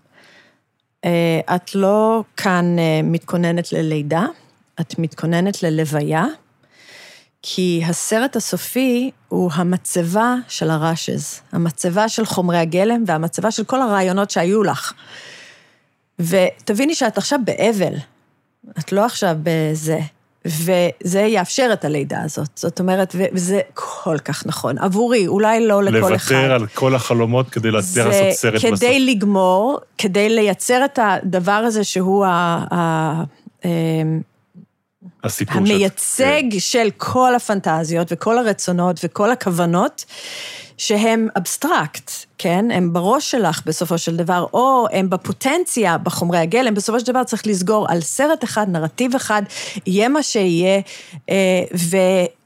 אה, 1.05 1.40
את 1.55 1.74
לא 1.74 2.24
כאן 2.36 2.78
אה, 2.78 3.01
מתכוננת 3.02 3.72
ללידה, 3.72 4.27
את 4.81 4.98
מתכוננת 4.98 5.62
ללוויה, 5.62 6.24
כי 7.43 7.83
הסרט 7.87 8.37
הסופי 8.37 9.11
הוא 9.29 9.51
המצבה 9.55 10.35
של 10.49 10.71
הרשז, 10.71 11.41
המצבה 11.53 12.09
של 12.09 12.27
חומרי 12.27 12.59
הגלם 12.59 13.05
והמצבה 13.07 13.51
של 13.51 13.65
כל 13.65 13.83
הרעיונות 13.83 14.31
שהיו 14.31 14.62
לך. 14.62 14.93
ותביני 16.19 16.95
שאת 16.95 17.19
עכשיו 17.19 17.39
באבל, 17.45 17.95
את 18.79 18.93
לא 18.93 19.05
עכשיו 19.05 19.37
בזה, 19.43 19.99
וזה 20.45 21.21
יאפשר 21.21 21.71
את 21.73 21.85
הלידה 21.85 22.23
הזאת. 22.23 22.49
זאת 22.55 22.81
אומרת, 22.81 23.17
וזה 23.33 23.61
כל 23.75 24.19
כך 24.25 24.47
נכון. 24.47 24.79
עבורי, 24.79 25.27
אולי 25.27 25.67
לא 25.67 25.83
לכל 25.83 26.15
אחד. 26.15 26.35
לוותר 26.35 26.53
על 26.53 26.67
כל 26.67 26.95
החלומות 26.95 27.51
כדי 27.51 27.71
להצליח 27.71 28.07
לעשות 28.07 28.33
סרט 28.33 28.55
בסוף. 28.55 28.77
כדי 28.77 29.01
לגמור, 29.01 29.79
כדי 29.99 30.29
לייצר 30.29 30.85
את 30.85 30.99
הדבר 31.03 31.53
הזה 31.53 31.85
שהוא 31.85 32.25
ה... 32.25 32.65
ה- 32.75 33.25
אמ, 33.65 34.21
הסיפור 35.24 35.55
שאת- 35.55 35.74
המייצג 35.74 36.43
כן. 36.52 36.59
של 36.60 36.89
כל 36.97 37.35
הפנטזיות 37.35 38.09
וכל 38.10 38.39
הרצונות 38.39 39.01
וכל 39.05 39.31
הכוונות, 39.31 40.05
שהם 40.78 41.28
אבסטרקט, 41.39 42.10
כן? 42.39 42.64
הם 42.70 42.93
בראש 42.93 43.31
שלך 43.31 43.62
בסופו 43.66 43.98
של 43.98 44.16
דבר, 44.16 44.47
או 44.52 44.86
הם 44.93 45.10
בפוטנציה, 45.10 45.98
בחומרי 45.98 46.39
הגלם, 46.39 46.74
בסופו 46.74 47.01
של 47.01 47.06
דבר 47.06 47.24
צריך 47.24 47.47
לסגור 47.47 47.86
על 47.90 48.01
סרט 48.01 48.44
אחד, 48.44 48.66
נרטיב 48.68 49.14
אחד, 49.14 49.43
יהיה 49.86 50.09
מה 50.09 50.22
שיהיה, 50.22 50.81
אה, 51.31 51.35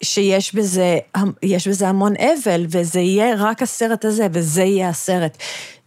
ושיש 0.03 0.55
בזה, 0.55 0.99
בזה 1.69 1.89
המון 1.89 2.13
אבל, 2.17 2.67
וזה 2.69 3.01
יהיה 3.01 3.35
רק 3.39 3.63
הסרט 3.63 4.05
הזה, 4.05 4.27
וזה 4.33 4.63
יהיה 4.63 4.89
הסרט. 4.89 5.37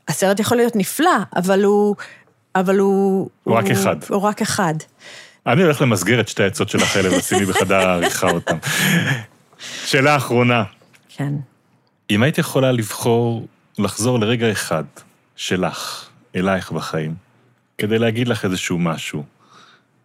הסרט 0.08 0.40
יכול 0.40 0.58
להיות 0.58 0.76
נפלא, 0.76 1.12
אבל 1.36 1.64
הוא... 1.64 1.96
אבל 2.56 2.80
הוא... 2.80 3.30
הוא 3.44 3.56
רק 3.56 3.66
אחד. 3.72 3.96
הוא 4.10 4.22
רק 4.22 4.42
אחד. 4.42 4.74
אני 5.48 5.64
הולך 5.64 5.82
למסגר 5.82 6.20
את 6.20 6.28
שתי 6.28 6.44
העצות 6.44 6.70
שלך 6.70 6.96
האלה 6.96 7.18
ושימי 7.18 7.46
בחדר 7.52 7.76
העריכה 7.76 8.30
אותם. 8.32 8.58
שאלה 9.86 10.16
אחרונה, 10.18 10.64
כן. 11.10 11.34
אם 12.10 12.24
היית 12.24 12.38
יכולה 12.38 12.72
לבחור 12.72 13.48
לחזור 13.78 14.20
לרגע 14.20 14.52
אחד 14.52 14.84
שלך, 15.36 16.10
אלייך 16.36 16.72
בחיים, 16.72 17.16
כדי 17.78 18.00
להגיד 18.00 18.28
לך 18.28 18.46
איזשהו 18.46 18.78
משהו, 18.78 19.24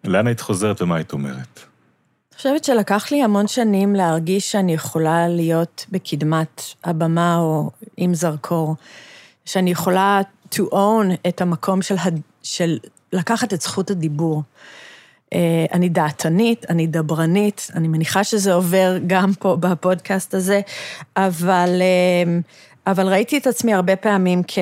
לאן 0.05 0.27
היית 0.27 0.41
חוזרת 0.41 0.83
ומה 0.83 0.97
היית 0.97 1.13
אומרת? 1.13 1.61
אני 2.33 2.37
חושבת 2.37 2.65
שלקח 2.65 3.11
לי 3.11 3.23
המון 3.23 3.47
שנים 3.47 3.95
להרגיש 3.95 4.53
שאני 4.53 4.75
יכולה 4.75 5.29
להיות 5.29 5.87
בקדמת 5.91 6.63
הבמה 6.85 7.37
או 7.37 7.71
עם 7.97 8.15
זרקור, 8.15 8.77
שאני 9.45 9.71
יכולה 9.71 10.21
to 10.55 10.63
own 10.73 11.29
את 11.29 11.41
המקום 11.41 11.83
של, 11.83 11.95
הד... 11.99 12.21
של 12.43 12.79
לקחת 13.13 13.53
את 13.53 13.61
זכות 13.61 13.91
הדיבור. 13.91 14.43
אה, 15.33 15.67
אני 15.73 15.89
דעתנית, 15.89 16.67
אני 16.69 16.87
דברנית, 16.87 17.71
אני 17.75 17.89
מניחה 17.89 18.25
שזה 18.25 18.55
עובר 18.55 18.97
גם 19.07 19.31
פה 19.39 19.57
בפודקאסט 19.61 20.35
הזה, 20.35 20.61
אבל, 21.17 21.69
אה, 21.81 22.39
אבל 22.87 23.09
ראיתי 23.09 23.39
את 23.39 23.47
עצמי 23.47 23.75
הרבה 23.75 23.97
פעמים 23.97 24.43
כ... 24.49 24.59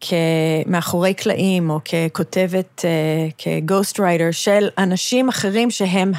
כמאחורי 0.00 1.14
קלעים, 1.14 1.70
או 1.70 1.80
ככותבת, 1.84 2.84
אה, 2.84 3.28
כגוסט 3.38 4.00
רייטר, 4.00 4.30
של 4.30 4.68
אנשים 4.78 5.28
אחרים 5.28 5.70
שהם 5.70 6.12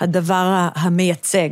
הדבר 0.00 0.68
המייצג. 0.74 1.48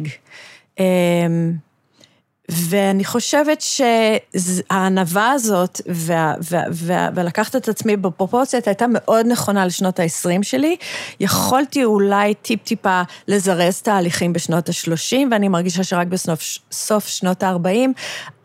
אמ, 2.51 2.55
ואני 2.69 3.05
חושבת 3.05 3.61
שהענווה 3.61 5.31
הזאת, 5.31 5.81
וה, 5.87 6.35
וה, 6.51 6.63
וה, 6.73 7.09
ולקחת 7.15 7.57
את 7.57 7.69
עצמי 7.69 7.97
בפרופורציות, 7.97 8.67
הייתה 8.67 8.87
מאוד 8.89 9.27
נכונה 9.27 9.67
לשנות 9.67 10.01
ה-20 10.01 10.43
שלי. 10.43 10.77
יכולתי 11.21 11.85
אולי 11.85 12.35
טיפ-טיפה 12.35 13.03
לזרז 13.29 13.83
תהליכים 13.83 14.33
בשנות 14.33 14.69
ה-30, 14.69 15.17
ואני 15.31 15.49
מרגישה 15.49 15.85
שרק 15.85 16.07
בסוף 16.07 16.41
סוף 16.73 17.07
שנות 17.07 17.43
ה-40, 17.43 17.69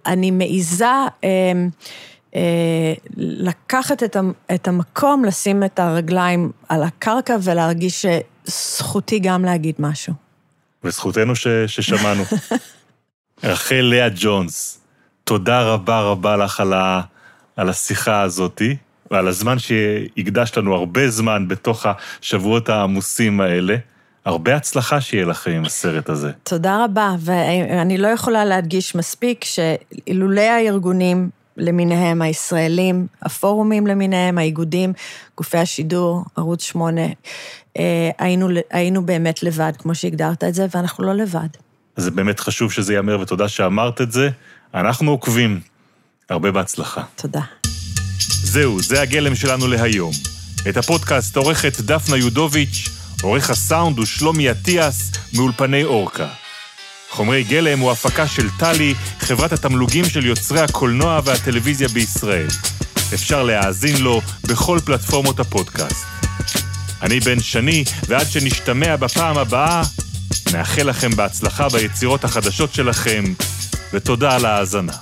אני 0.06 0.32
מעיזה... 0.32 0.86
אה, 1.24 1.30
אה, 2.36 2.94
לקחת 3.18 4.04
את, 4.04 4.18
את 4.54 4.68
המקום, 4.68 5.26
לשים 5.26 5.64
את 5.64 5.80
הרגליים 5.80 6.52
על 6.70 6.84
הקרקע 6.84 7.38
ולהרגיש 7.42 8.06
שזכותי 8.46 9.20
גם 9.20 9.46
להגיד 9.46 9.76
משהו. 9.80 10.14
וזכותנו 10.84 11.36
ש, 11.36 11.48
ששמענו. 11.68 12.24
רחל 13.44 13.82
לאה 13.82 14.08
ג'ונס, 14.16 14.82
תודה 15.24 15.62
רבה 15.62 16.02
רבה 16.02 16.38
לך 16.38 16.60
על, 16.60 16.74
ה, 16.74 17.02
על 17.56 17.70
השיחה 17.70 18.22
הזאתי, 18.22 18.76
ועל 19.12 19.28
הזמן 19.28 19.60
שהקדשת 19.60 20.58
לנו 20.58 20.76
הרבה 20.76 21.10
זמן 21.10 21.48
בתוך 21.48 21.86
השבועות 21.86 22.70
העמוסים 22.70 23.42
האלה. 23.42 23.76
הרבה 24.26 24.56
הצלחה 24.56 25.02
שיהיה 25.02 25.26
לכם 25.26 25.52
עם 25.52 25.66
הסרט 25.66 26.10
הזה. 26.10 26.32
תודה 26.44 26.84
רבה, 26.84 27.16
ואני 27.20 27.98
לא 27.98 28.08
יכולה 28.08 28.46
להדגיש 28.46 28.96
מספיק 28.96 29.44
שאילולי 29.44 30.48
הארגונים 30.48 31.30
למיניהם, 31.58 32.22
הישראלים, 32.22 33.08
הפורומים 33.22 33.88
למיניהם, 33.88 34.38
האיגודים, 34.38 34.94
גופי 35.38 35.58
השידור, 35.58 36.24
ערוץ 36.36 36.64
8, 36.64 37.02
אה, 37.78 38.10
היינו, 38.20 38.48
היינו 38.72 39.06
באמת 39.06 39.44
לבד, 39.44 39.72
כמו 39.78 39.96
שהגדרת 39.96 40.44
את 40.44 40.54
זה, 40.54 40.66
ואנחנו 40.76 41.04
לא 41.04 41.14
לבד. 41.14 41.48
זה 42.02 42.12
באמת 42.12 42.40
חשוב 42.40 42.72
שזה 42.72 42.94
ייאמר, 42.94 43.20
ותודה 43.20 43.48
שאמרת 43.48 44.02
את 44.02 44.12
זה. 44.12 44.30
אנחנו 44.74 45.12
עוקבים. 45.12 45.60
הרבה 46.30 46.52
בהצלחה. 46.52 47.02
תודה. 47.16 47.42
זהו, 48.44 48.82
זה 48.82 49.02
הגלם 49.02 49.36
שלנו 49.36 49.68
להיום. 49.68 50.12
את 50.70 50.78
הפודקאסט 50.78 51.36
עורכת 51.38 51.80
דפנה 51.80 52.18
יודוביץ', 52.18 52.90
עורך 53.22 53.50
הסאונד 53.50 53.98
הוא 53.98 54.06
שלומי 54.06 54.52
אטיאס, 54.52 55.12
מאולפני 55.34 55.84
אורקה. 55.84 56.28
חומרי 57.10 57.44
גלם 57.44 57.80
הוא 57.80 57.92
הפקה 57.92 58.28
של 58.28 58.48
טלי, 58.60 58.94
חברת 59.20 59.52
התמלוגים 59.52 60.06
של 60.06 60.26
יוצרי 60.26 60.60
הקולנוע 60.60 61.22
והטלוויזיה 61.26 61.88
בישראל. 61.88 62.48
אפשר 63.14 63.44
להאזין 63.44 63.98
לו 63.98 64.22
בכל 64.48 64.80
פלטפורמות 64.86 65.40
הפודקאסט. 65.40 66.06
אני 67.02 67.20
בן 67.20 67.40
שני, 67.40 67.84
ועד 68.08 68.28
שנשתמע 68.28 68.96
בפעם 68.96 69.38
הבאה, 69.38 69.82
מאחל 70.54 70.90
לכם 70.90 71.16
בהצלחה 71.16 71.70
ביצירות 71.70 72.24
החדשות 72.24 72.74
שלכם, 72.74 73.24
ותודה 73.94 74.36
על 74.36 74.46
ההאזנה. 74.46 74.94